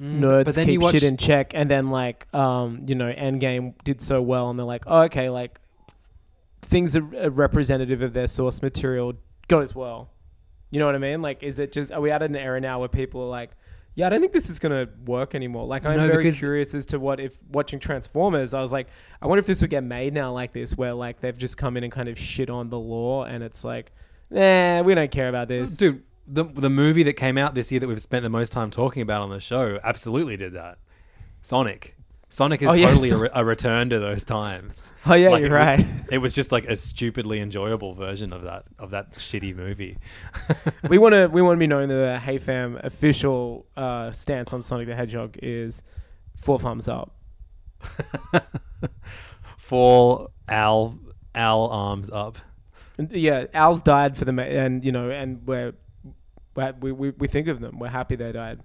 Mm, 0.00 0.20
nerds 0.20 0.44
but 0.46 0.54
then 0.54 0.66
keep 0.66 0.72
you 0.72 0.80
watch, 0.80 0.94
shit 0.94 1.02
in 1.02 1.16
check, 1.18 1.52
and 1.54 1.70
then 1.70 1.88
like, 1.88 2.26
um, 2.34 2.82
you 2.86 2.94
know, 2.94 3.12
Endgame 3.12 3.74
did 3.84 4.00
so 4.00 4.22
well, 4.22 4.48
and 4.48 4.58
they're 4.58 4.66
like, 4.66 4.84
oh, 4.86 5.02
okay, 5.02 5.28
like 5.28 5.60
things 6.62 6.96
are 6.96 7.02
representative 7.02 8.00
of 8.00 8.14
their 8.14 8.26
source 8.26 8.62
material 8.62 9.14
goes 9.48 9.74
well. 9.74 10.08
You 10.72 10.80
know 10.80 10.86
what 10.86 10.96
I 10.96 10.98
mean? 10.98 11.22
Like, 11.22 11.42
is 11.44 11.60
it 11.60 11.70
just 11.70 11.92
are 11.92 12.00
we 12.00 12.10
at 12.10 12.22
an 12.22 12.34
era 12.34 12.60
now 12.60 12.80
where 12.80 12.88
people 12.88 13.20
are 13.22 13.28
like, 13.28 13.50
yeah, 13.94 14.06
I 14.06 14.08
don't 14.08 14.20
think 14.20 14.32
this 14.32 14.48
is 14.50 14.58
gonna 14.58 14.88
work 15.04 15.34
anymore. 15.34 15.66
Like, 15.66 15.84
I'm 15.86 15.96
No, 15.98 16.06
very 16.08 16.24
because- 16.24 16.38
curious 16.40 16.74
as 16.74 16.86
to 16.86 16.98
what 16.98 17.20
if 17.20 17.36
watching 17.52 17.78
Transformers, 17.78 18.54
I 18.54 18.60
was 18.60 18.72
like, 18.72 18.88
I 19.20 19.26
wonder 19.26 19.38
if 19.40 19.46
this 19.46 19.60
would 19.60 19.70
get 19.70 19.84
made 19.84 20.14
now 20.14 20.32
like 20.32 20.52
this, 20.54 20.74
where 20.76 20.94
like 20.94 21.20
they've 21.20 21.36
just 21.36 21.56
come 21.58 21.76
in 21.76 21.84
and 21.84 21.92
kind 21.92 22.08
of 22.08 22.18
shit 22.18 22.48
on 22.50 22.70
the 22.70 22.78
law, 22.78 23.24
and 23.24 23.44
it's 23.44 23.62
like, 23.64 23.92
nah, 24.30 24.80
we 24.82 24.94
don't 24.94 25.10
care 25.10 25.28
about 25.28 25.46
this. 25.48 25.76
dude. 25.76 26.02
The 26.26 26.44
the 26.44 26.70
movie 26.70 27.02
that 27.02 27.14
came 27.14 27.36
out 27.36 27.54
this 27.54 27.70
year 27.70 27.80
that 27.80 27.86
we've 27.88 28.00
spent 28.00 28.22
the 28.22 28.30
most 28.30 28.50
time 28.52 28.70
talking 28.70 29.02
about 29.02 29.22
on 29.22 29.30
the 29.30 29.40
show 29.40 29.78
absolutely 29.84 30.36
did 30.38 30.54
that. 30.54 30.78
Sonic. 31.42 31.96
Sonic 32.32 32.62
is 32.62 32.70
Oh, 32.70 32.74
totally 32.74 33.10
a, 33.10 33.16
re- 33.18 33.28
a 33.34 33.44
return 33.44 33.90
to 33.90 33.98
those 33.98 34.24
times. 34.24 34.90
Oh 35.06 35.12
yeah, 35.12 35.28
Like, 35.28 35.42
you're 35.42 35.54
it 35.54 35.58
right. 35.58 35.84
It 36.10 36.18
was 36.18 36.34
just 36.34 36.50
like 36.50 36.64
a 36.64 36.76
stupidly 36.76 37.40
enjoyable 37.40 37.92
version 37.92 38.32
of 38.32 38.42
that 38.44 38.64
of 38.78 38.90
that 38.90 39.12
shitty 39.12 39.54
movie. 39.54 39.98
we 40.88 40.96
want 40.96 41.12
to 41.12 41.26
we 41.26 41.42
want 41.42 41.56
to 41.56 41.58
be 41.58 41.66
known 41.66 41.88
that 41.88 41.94
the 41.94 42.18
Hey 42.18 42.38
Fam 42.38 42.78
official 42.82 43.66
uh, 43.76 44.12
stance 44.12 44.54
on 44.54 44.62
Sonic 44.62 44.86
the 44.88 44.94
Hedgehog 44.94 45.36
is 45.42 45.82
four 46.36 46.58
thumbs 46.58 46.88
up. 46.88 47.14
four 49.58 50.28
Al 50.48 50.98
Al 51.34 51.66
arms 51.66 52.08
up. 52.10 52.38
And, 52.96 53.10
yeah, 53.12 53.46
Al's 53.52 53.82
died 53.82 54.16
for 54.16 54.24
them, 54.24 54.38
and 54.38 54.82
you 54.84 54.92
know, 54.92 55.10
and 55.10 55.46
we're, 55.46 55.74
we're 56.54 56.72
we, 56.80 56.92
we 56.92 57.10
we 57.10 57.28
think 57.28 57.48
of 57.48 57.60
them. 57.60 57.78
We're 57.78 57.88
happy 57.88 58.16
they 58.16 58.32
died. 58.32 58.60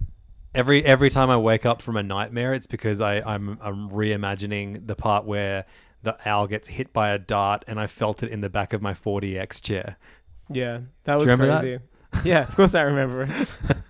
Every 0.54 0.84
every 0.84 1.10
time 1.10 1.30
I 1.30 1.36
wake 1.36 1.66
up 1.66 1.82
from 1.82 1.96
a 1.96 2.02
nightmare, 2.02 2.54
it's 2.54 2.66
because 2.66 3.00
I, 3.00 3.16
I'm 3.20 3.58
I'm 3.60 3.90
reimagining 3.90 4.86
the 4.86 4.96
part 4.96 5.24
where 5.24 5.66
the 6.02 6.16
owl 6.28 6.46
gets 6.46 6.68
hit 6.68 6.92
by 6.92 7.10
a 7.10 7.18
dart, 7.18 7.64
and 7.66 7.78
I 7.78 7.86
felt 7.86 8.22
it 8.22 8.30
in 8.30 8.40
the 8.40 8.48
back 8.48 8.72
of 8.72 8.80
my 8.80 8.94
40x 8.94 9.62
chair. 9.62 9.96
Yeah, 10.50 10.80
that 11.04 11.16
was 11.16 11.30
remember 11.30 11.46
that? 11.46 11.60
crazy. 11.60 11.82
yeah, 12.24 12.42
of 12.42 12.56
course 12.56 12.74
I 12.74 12.82
remember 12.82 13.22
it. 13.22 13.76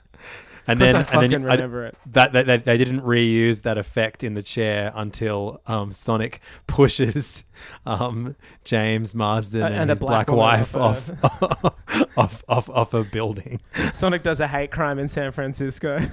And 0.69 0.79
then 0.79 0.97
I 0.97 1.01
and 1.13 1.33
then 1.33 1.43
remember 1.43 1.87
it. 1.87 1.97
That, 2.05 2.35
that, 2.35 2.47
that 2.47 2.65
they 2.67 2.77
didn't 2.77 3.01
reuse 3.01 3.63
that 3.63 3.79
effect 3.79 4.23
in 4.23 4.35
the 4.35 4.43
chair 4.43 4.93
until 4.95 5.63
um, 5.67 5.91
Sonic 5.93 6.41
pushes 6.67 7.45
um, 7.87 8.37
James 8.65 9.15
Marsden 9.15 9.63
and, 9.63 9.75
and 9.75 9.91
his 9.91 9.99
black 9.99 10.27
black, 10.27 10.37
wife 10.37 10.77
off 10.77 11.11
off 11.25 11.65
off, 12.19 12.45
off 12.47 12.69
off 12.69 12.93
a 12.93 13.03
building. 13.03 13.63
Sonic 13.95 14.23
does 14.23 14.41
a 14.41 14.47
hate 14.47 14.71
crime 14.71 14.99
in 14.99 15.09
San 15.09 15.33
Francisco. 15.33 16.07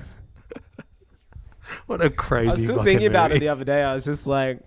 What 1.87 2.03
a 2.03 2.09
crazy! 2.09 2.49
I 2.49 2.53
was 2.53 2.63
still 2.63 2.83
thinking 2.83 3.07
about 3.07 3.31
it 3.31 3.39
the 3.39 3.49
other 3.49 3.63
day. 3.63 3.81
I 3.83 3.93
was 3.93 4.05
just 4.05 4.27
like, 4.27 4.59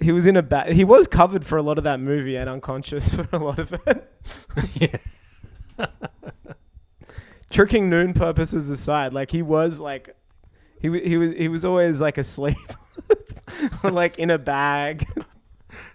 he 0.00 0.12
was 0.12 0.26
in 0.26 0.36
a 0.36 0.42
bad. 0.42 0.72
He 0.72 0.84
was 0.84 1.06
covered 1.06 1.44
for 1.46 1.56
a 1.58 1.62
lot 1.62 1.78
of 1.78 1.84
that 1.84 2.00
movie 2.00 2.36
and 2.36 2.48
unconscious 2.48 3.14
for 3.14 3.26
a 3.32 3.38
lot 3.38 3.58
of 3.58 3.72
it. 3.86 4.12
yeah. 5.78 5.86
Tricking 7.50 7.90
Noon 7.90 8.12
purposes 8.14 8.70
aside, 8.70 9.12
like 9.12 9.30
he 9.30 9.42
was 9.42 9.80
like, 9.80 10.14
he 10.80 10.88
he 11.00 11.16
was 11.16 11.34
he 11.34 11.48
was 11.48 11.64
always 11.64 12.00
like 12.00 12.16
asleep, 12.16 12.56
or 13.82 13.90
like 13.90 14.18
in 14.18 14.30
a 14.30 14.38
bag. 14.38 15.08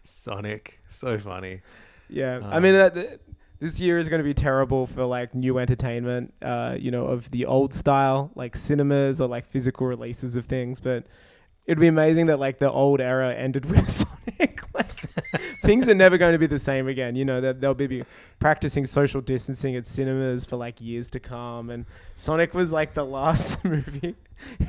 Sonic, 0.03 0.82
so 0.89 1.17
funny. 1.17 1.61
Yeah, 2.09 2.39
I 2.43 2.57
Um, 2.57 2.63
mean 2.63 2.73
that. 2.73 3.19
This 3.60 3.80
year 3.80 3.97
is 3.97 4.10
going 4.10 4.20
to 4.20 4.24
be 4.24 4.34
terrible 4.34 4.88
for 4.88 5.06
like 5.06 5.34
new 5.34 5.58
entertainment, 5.58 6.34
uh, 6.41 6.76
you 6.80 6.91
know, 6.91 7.06
of 7.06 7.32
the 7.32 7.45
old 7.45 7.74
style, 7.74 8.32
like 8.36 8.56
cinemas 8.56 9.22
or 9.22 9.28
like 9.28 9.45
physical 9.45 9.88
releases 9.88 10.36
of 10.36 10.45
things. 10.45 10.80
But 10.80 11.06
it'd 11.66 11.80
be 11.80 11.88
amazing 11.88 12.28
that 12.28 12.39
like 12.39 12.60
the 12.60 12.72
old 12.72 13.01
era 13.01 13.34
ended 13.34 13.66
with 13.72 13.89
Sonic. 13.89 14.62
like, 14.74 14.88
things 15.64 15.88
are 15.88 15.95
never 15.95 16.18
going 16.18 16.34
to 16.34 16.39
be 16.39 16.47
the 16.47 16.60
same 16.60 16.88
again. 16.88 17.16
You 17.16 17.26
know 17.26 17.41
that 17.41 17.62
they'll 17.62 17.74
be, 17.74 17.88
be 17.88 18.03
practicing 18.39 18.86
social 18.86 19.22
distancing 19.22 19.76
at 19.76 19.86
cinemas 19.86 20.45
for 20.45 20.58
like 20.58 20.82
years 20.82 21.10
to 21.12 21.20
come. 21.20 21.70
And 21.70 21.86
Sonic 22.16 22.53
was 22.53 22.72
like 22.72 22.93
the 22.93 23.06
last 23.06 23.64
movie 23.66 24.16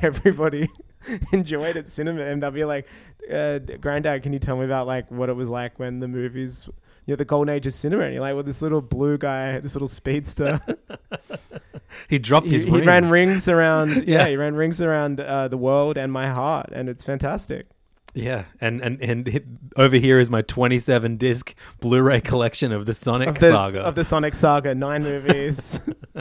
everybody 0.02 0.68
enjoyed 1.32 1.76
at 1.76 1.88
cinema, 1.88 2.22
and 2.22 2.42
they'll 2.42 2.50
be 2.50 2.64
like, 2.64 2.86
uh, 3.32 3.58
"Granddad, 3.58 4.22
can 4.22 4.32
you 4.32 4.38
tell 4.38 4.56
me 4.56 4.64
about 4.64 4.86
like 4.86 5.10
what 5.10 5.28
it 5.28 5.34
was 5.34 5.48
like 5.48 5.78
when 5.78 6.00
the 6.00 6.08
movies?" 6.08 6.68
You 7.06 7.12
know, 7.12 7.16
the 7.16 7.24
golden 7.24 7.54
age 7.54 7.66
of 7.66 7.72
cinema, 7.72 8.02
and 8.02 8.12
you're 8.14 8.20
like, 8.20 8.34
well, 8.34 8.42
this 8.42 8.60
little 8.62 8.80
blue 8.82 9.16
guy, 9.16 9.60
this 9.60 9.74
little 9.74 9.86
speedster, 9.88 10.60
He 12.10 12.18
dropped 12.18 12.50
his 12.50 12.64
he 12.64 12.70
rings. 12.70 12.86
ran 12.86 13.08
rings 13.08 13.48
around. 13.48 13.90
yeah. 14.08 14.24
Yeah. 14.24 14.28
he 14.28 14.36
ran 14.36 14.54
rings 14.56 14.80
around 14.80 15.20
uh, 15.20 15.48
the 15.48 15.56
world 15.56 15.96
and 15.96 16.12
my 16.12 16.26
heart, 16.28 16.68
and 16.72 16.88
it's 16.88 17.04
fantastic. 17.04 17.68
Yeah, 18.12 18.44
and 18.60 18.80
and 18.82 19.00
and 19.00 19.28
it- 19.28 19.44
over 19.76 19.96
here 19.96 20.18
is 20.18 20.28
my 20.30 20.42
27 20.42 21.16
disc 21.16 21.54
Blu-ray 21.80 22.22
collection 22.22 22.72
of 22.72 22.86
the 22.86 22.94
Sonic 22.94 23.28
Of 23.28 23.38
the, 23.38 23.50
saga. 23.50 23.80
of 23.80 23.94
the 23.94 24.04
Sonic 24.04 24.34
saga, 24.34 24.74
nine 24.74 25.02
movies. 25.04 25.78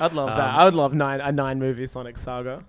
I'd 0.00 0.12
love 0.12 0.28
that. 0.28 0.50
Um, 0.50 0.56
I 0.60 0.64
would 0.64 0.74
love 0.74 0.92
nine 0.94 1.20
a 1.20 1.32
nine 1.32 1.58
movie 1.58 1.86
Sonic 1.86 2.18
saga. 2.18 2.64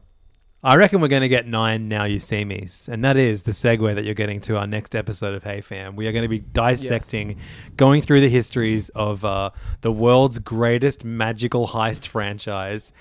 I 0.66 0.78
reckon 0.78 0.99
we're 0.99 1.09
going 1.09 1.22
to 1.22 1.30
get 1.30 1.45
nine 1.45 1.88
Now 1.88 2.05
You 2.05 2.18
See 2.18 2.43
Me's, 2.43 2.89
and 2.91 3.05
that 3.05 3.18
is 3.18 3.43
the 3.43 3.51
segue 3.51 3.93
that 3.93 4.03
you're 4.03 4.16
getting 4.16 4.41
to 4.41 4.57
our 4.57 4.66
next 4.66 4.95
episode 4.95 5.36
of 5.36 5.43
Hey 5.43 5.61
Fam. 5.61 5.95
We 5.95 6.07
are 6.07 6.11
going 6.11 6.24
to 6.24 6.28
be 6.28 6.39
dissecting, 6.39 7.38
going 7.78 8.01
through 8.01 8.22
the 8.22 8.30
histories 8.30 8.89
of 8.89 9.24
uh, 9.24 9.51
the 9.82 9.91
world's 9.91 10.39
greatest 10.39 11.05
magical 11.05 11.68
heist 11.68 12.07
franchise. 12.07 12.93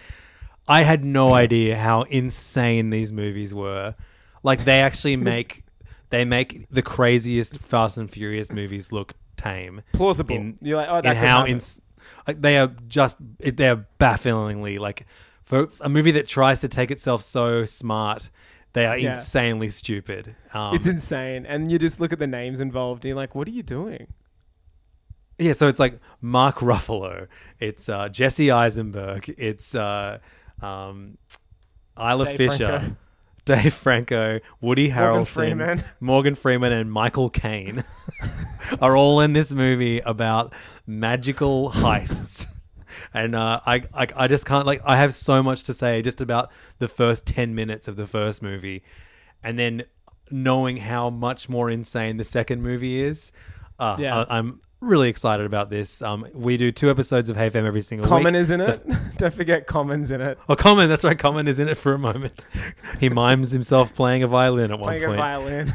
I 0.68 0.82
had 0.82 1.06
no 1.06 1.32
idea 1.34 1.78
how 1.78 2.02
insane 2.02 2.90
these 2.90 3.14
movies 3.14 3.54
were. 3.54 3.94
Like 4.42 4.64
they 4.64 4.82
actually 4.82 5.16
make 5.32 5.64
they 6.10 6.26
make 6.26 6.66
the 6.70 6.82
craziest 6.82 7.60
Fast 7.60 7.96
and 7.96 8.10
Furious 8.10 8.52
movies 8.52 8.92
look 8.92 9.14
tame. 9.38 9.80
Plausible. 9.94 10.36
In, 10.36 10.58
You're 10.60 10.76
like, 10.76 10.88
oh, 10.90 11.00
that 11.00 11.12
in 11.12 11.16
how 11.16 11.46
ins- 11.46 11.80
like 12.26 12.42
they 12.42 12.58
are 12.58 12.74
just 12.88 13.16
they're 13.38 13.86
bafflingly 13.98 14.78
like 14.78 15.06
for 15.44 15.68
a 15.80 15.88
movie 15.88 16.10
that 16.12 16.26
tries 16.26 16.60
to 16.60 16.68
take 16.68 16.90
itself 16.90 17.22
so 17.22 17.64
smart 17.64 18.30
they 18.72 18.86
are 18.86 18.98
Yeah. 18.98 19.12
insanely 19.14 19.70
stupid 19.70 20.34
um, 20.52 20.74
it's 20.74 20.86
insane, 20.86 21.46
and 21.46 21.70
you 21.70 21.78
just 21.78 22.00
look 22.00 22.12
at 22.12 22.18
the 22.18 22.26
names 22.26 22.60
involved, 22.60 23.04
and 23.04 23.10
you're 23.10 23.16
like, 23.16 23.34
what 23.34 23.46
are 23.48 23.52
you 23.52 23.62
doing? 23.62 24.08
yeah 25.38 25.52
so 25.52 25.66
it's 25.66 25.80
like 25.80 25.98
mark 26.20 26.56
ruffalo 26.58 27.26
it's 27.58 27.88
uh, 27.88 28.08
jesse 28.08 28.52
eisenberg 28.52 29.28
it's 29.36 29.74
uh, 29.74 30.18
um, 30.62 31.18
isla 31.98 32.24
Dave 32.26 32.36
fisher 32.36 32.66
Franco. 32.78 32.96
Dave 33.44 33.74
Franco, 33.74 34.40
Woody 34.62 34.90
Harrelson, 34.90 35.26
Freeman. 35.34 35.84
Morgan 36.00 36.34
Freeman, 36.34 36.72
and 36.72 36.90
Michael 36.90 37.28
Caine 37.28 37.84
are 38.80 38.96
all 38.96 39.20
in 39.20 39.34
this 39.34 39.52
movie 39.52 39.98
about 40.00 40.54
magical 40.86 41.70
heists. 41.72 42.46
And 43.12 43.34
uh, 43.34 43.60
I, 43.66 43.82
I, 43.94 44.06
I 44.16 44.28
just 44.28 44.46
can't 44.46 44.66
like. 44.66 44.82
I 44.84 44.96
have 44.96 45.14
so 45.14 45.42
much 45.42 45.64
to 45.64 45.74
say 45.74 46.02
just 46.02 46.20
about 46.20 46.50
the 46.78 46.88
first 46.88 47.26
ten 47.26 47.54
minutes 47.54 47.88
of 47.88 47.96
the 47.96 48.06
first 48.06 48.42
movie, 48.42 48.82
and 49.42 49.58
then 49.58 49.84
knowing 50.30 50.78
how 50.78 51.10
much 51.10 51.48
more 51.48 51.70
insane 51.70 52.16
the 52.16 52.24
second 52.24 52.62
movie 52.62 53.00
is. 53.02 53.30
Uh, 53.78 53.96
Yeah. 53.98 54.24
I, 54.28 54.38
I'm 54.38 54.60
really 54.80 55.08
excited 55.08 55.46
about 55.46 55.70
this. 55.70 56.02
Um, 56.02 56.26
we 56.34 56.56
do 56.56 56.70
two 56.70 56.90
episodes 56.90 57.28
of 57.30 57.36
Hey 57.36 57.48
Fam 57.50 57.64
every 57.66 57.80
single 57.82 58.06
Common 58.08 58.24
week. 58.24 58.32
Common 58.32 58.40
is 58.40 58.50
in 58.50 58.60
it. 58.60 59.16
Don't 59.18 59.32
forget 59.34 59.66
Common's 59.66 60.10
in 60.10 60.20
it. 60.20 60.38
Oh, 60.48 60.56
Common, 60.56 60.88
that's 60.90 61.04
right. 61.04 61.18
Common 61.18 61.46
is 61.48 61.58
in 61.58 61.68
it 61.68 61.76
for 61.76 61.92
a 61.94 61.98
moment. 61.98 62.46
He 63.00 63.08
mimes 63.08 63.50
himself 63.50 63.94
playing 63.94 64.22
a 64.22 64.26
violin 64.28 64.72
at 64.72 64.78
Playing 64.80 65.04
a 65.04 65.08
one 65.08 65.16
point. 65.16 65.20
violin. 65.20 65.72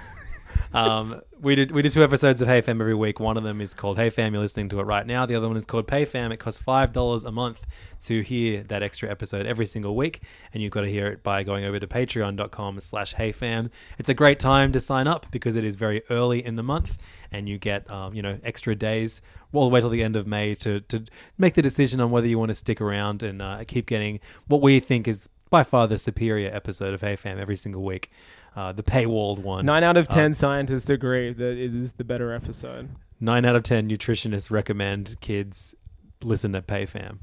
um, 0.73 1.21
we 1.41 1.55
did 1.55 1.71
we 1.71 1.81
did 1.81 1.91
two 1.91 2.03
episodes 2.03 2.41
of 2.41 2.47
Hey 2.47 2.59
Fam 2.59 2.81
every 2.81 2.93
week. 2.95 3.19
One 3.19 3.37
of 3.37 3.43
them 3.43 3.61
is 3.61 3.73
called 3.73 3.97
Hey 3.97 4.09
Fam. 4.09 4.33
You're 4.33 4.41
listening 4.41 4.67
to 4.69 4.79
it 4.79 4.83
right 4.83 5.05
now. 5.05 5.25
The 5.25 5.35
other 5.35 5.47
one 5.47 5.55
is 5.55 5.65
called 5.65 5.87
Pay 5.87 6.05
Fam. 6.05 6.31
It 6.31 6.37
costs 6.37 6.61
five 6.61 6.91
dollars 6.91 7.23
a 7.23 7.31
month 7.31 7.65
to 8.01 8.21
hear 8.21 8.63
that 8.63 8.83
extra 8.83 9.09
episode 9.09 9.45
every 9.45 9.65
single 9.65 9.95
week, 9.95 10.21
and 10.53 10.61
you've 10.61 10.71
got 10.71 10.81
to 10.81 10.89
hear 10.89 11.07
it 11.07 11.23
by 11.23 11.43
going 11.43 11.63
over 11.63 11.79
to 11.79 11.87
Patreon.com/slash 11.87 13.13
Hey 13.13 13.31
Fam. 13.31 13.71
It's 13.97 14.09
a 14.09 14.13
great 14.13 14.39
time 14.39 14.71
to 14.73 14.79
sign 14.79 15.07
up 15.07 15.27
because 15.31 15.55
it 15.55 15.63
is 15.63 15.77
very 15.77 16.03
early 16.09 16.45
in 16.45 16.55
the 16.57 16.63
month, 16.63 16.97
and 17.31 17.47
you 17.47 17.57
get 17.57 17.89
um, 17.89 18.13
you 18.13 18.21
know 18.21 18.37
extra 18.43 18.75
days 18.75 19.21
all 19.53 19.63
the 19.63 19.73
way 19.73 19.79
till 19.79 19.89
the 19.89 20.03
end 20.03 20.15
of 20.17 20.27
May 20.27 20.55
to 20.55 20.81
to 20.81 21.05
make 21.37 21.53
the 21.53 21.61
decision 21.61 22.01
on 22.01 22.11
whether 22.11 22.27
you 22.27 22.37
want 22.37 22.49
to 22.49 22.55
stick 22.55 22.81
around 22.81 23.23
and 23.23 23.41
uh, 23.41 23.63
keep 23.65 23.85
getting 23.85 24.19
what 24.47 24.61
we 24.61 24.79
think 24.79 25.07
is 25.07 25.29
by 25.49 25.63
far 25.63 25.87
the 25.87 25.97
superior 25.97 26.53
episode 26.53 26.93
of 26.93 27.01
Hey 27.01 27.15
Fam 27.15 27.39
every 27.39 27.55
single 27.55 27.83
week. 27.83 28.11
Uh, 28.59 28.73
the 28.73 28.83
paywalled 28.83 29.39
one. 29.39 29.65
Nine 29.65 29.85
out 29.85 29.95
of 29.95 30.07
Uh, 30.09 30.11
ten 30.11 30.33
scientists 30.33 30.89
agree 30.89 31.31
that 31.31 31.57
it 31.57 31.73
is 31.73 31.93
the 31.93 32.03
better 32.03 32.33
episode. 32.33 32.89
Nine 33.17 33.45
out 33.45 33.55
of 33.55 33.63
ten 33.63 33.89
nutritionists 33.89 34.51
recommend 34.51 35.15
kids 35.21 35.75
listen 36.21 36.51
to 36.51 36.61
PayFam. 36.61 37.19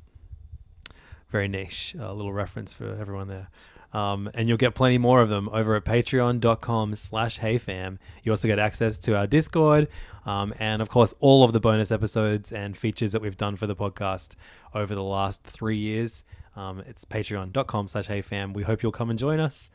Very 1.29 1.47
niche, 1.47 1.95
a 1.99 2.15
little 2.15 2.33
reference 2.33 2.73
for 2.73 2.89
everyone 2.99 3.29
there. 3.29 3.49
Um, 3.93 4.31
and 4.33 4.49
you'll 4.49 4.57
get 4.57 4.75
plenty 4.75 4.97
more 4.97 5.21
of 5.21 5.29
them 5.29 5.51
over 5.53 5.75
at 5.75 5.85
patreon.com 5.85 6.95
slash 6.95 7.41
heyfam. 7.41 7.99
You 8.23 8.33
also 8.33 8.49
get 8.49 8.59
access 8.59 8.97
to 9.01 9.15
our 9.15 9.27
Discord 9.27 9.89
um, 10.25 10.55
and, 10.59 10.81
of 10.81 10.89
course, 10.89 11.15
all 11.21 11.45
of 11.45 11.53
the 11.53 11.61
bonus 11.61 11.91
episodes 11.93 12.51
and 12.51 12.77
features 12.77 13.13
that 13.13 13.21
we've 13.21 13.37
done 13.37 13.57
for 13.57 13.67
the 13.67 13.77
podcast 13.77 14.37
over 14.75 14.95
the 14.95 15.03
last 15.03 15.45
three 15.45 15.77
years. 15.77 16.25
Um, 16.57 16.83
it's 16.87 17.05
patreon.com 17.05 17.89
slash 17.89 18.09
heyfam. 18.09 18.55
We 18.55 18.63
hope 18.63 18.83
you'll 18.83 18.93
come 19.01 19.11
and 19.11 19.19
join 19.19 19.39
us. 19.41 19.71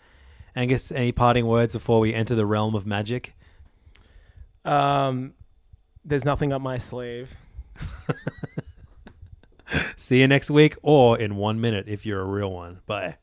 Angus, 0.56 0.91
any 0.91 1.12
parting 1.12 1.45
words 1.45 1.74
before 1.74 1.99
we 1.99 2.14
enter 2.14 2.36
the 2.36 2.45
realm 2.45 2.76
of 2.76 2.86
magic? 2.86 3.34
Um, 4.66 5.34
there's 6.04 6.26
nothing 6.26 6.52
up 6.52 6.62
my 6.62 6.78
sleeve. 6.78 7.32
See 9.95 10.20
you 10.20 10.28
next 10.28 10.52
week 10.52 10.76
or 10.82 11.18
in 11.18 11.38
one 11.38 11.62
minute 11.62 11.88
if 11.88 12.06
you're 12.06 12.20
a 12.20 12.26
real 12.26 12.52
one. 12.52 12.82
Bye. 12.86 13.16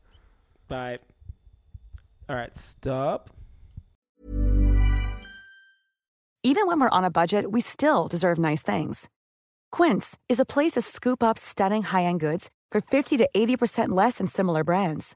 Bye. 0.67 0.97
All 2.27 2.35
right, 2.35 2.55
stop. 2.57 3.29
Even 6.41 6.67
when 6.67 6.79
we're 6.79 6.89
on 6.89 7.03
a 7.03 7.11
budget, 7.11 7.51
we 7.51 7.61
still 7.61 8.07
deserve 8.07 8.39
nice 8.39 8.63
things. 8.63 9.07
Quince 9.71 10.17
is 10.29 10.39
a 10.39 10.45
place 10.45 10.71
to 10.71 10.81
scoop 10.81 11.21
up 11.21 11.37
stunning 11.37 11.83
high 11.83 12.03
end 12.03 12.21
goods 12.21 12.49
for 12.71 12.81
50 12.81 13.17
to 13.17 13.29
80% 13.35 13.89
less 13.89 14.17
than 14.17 14.27
similar 14.27 14.63
brands. 14.63 15.15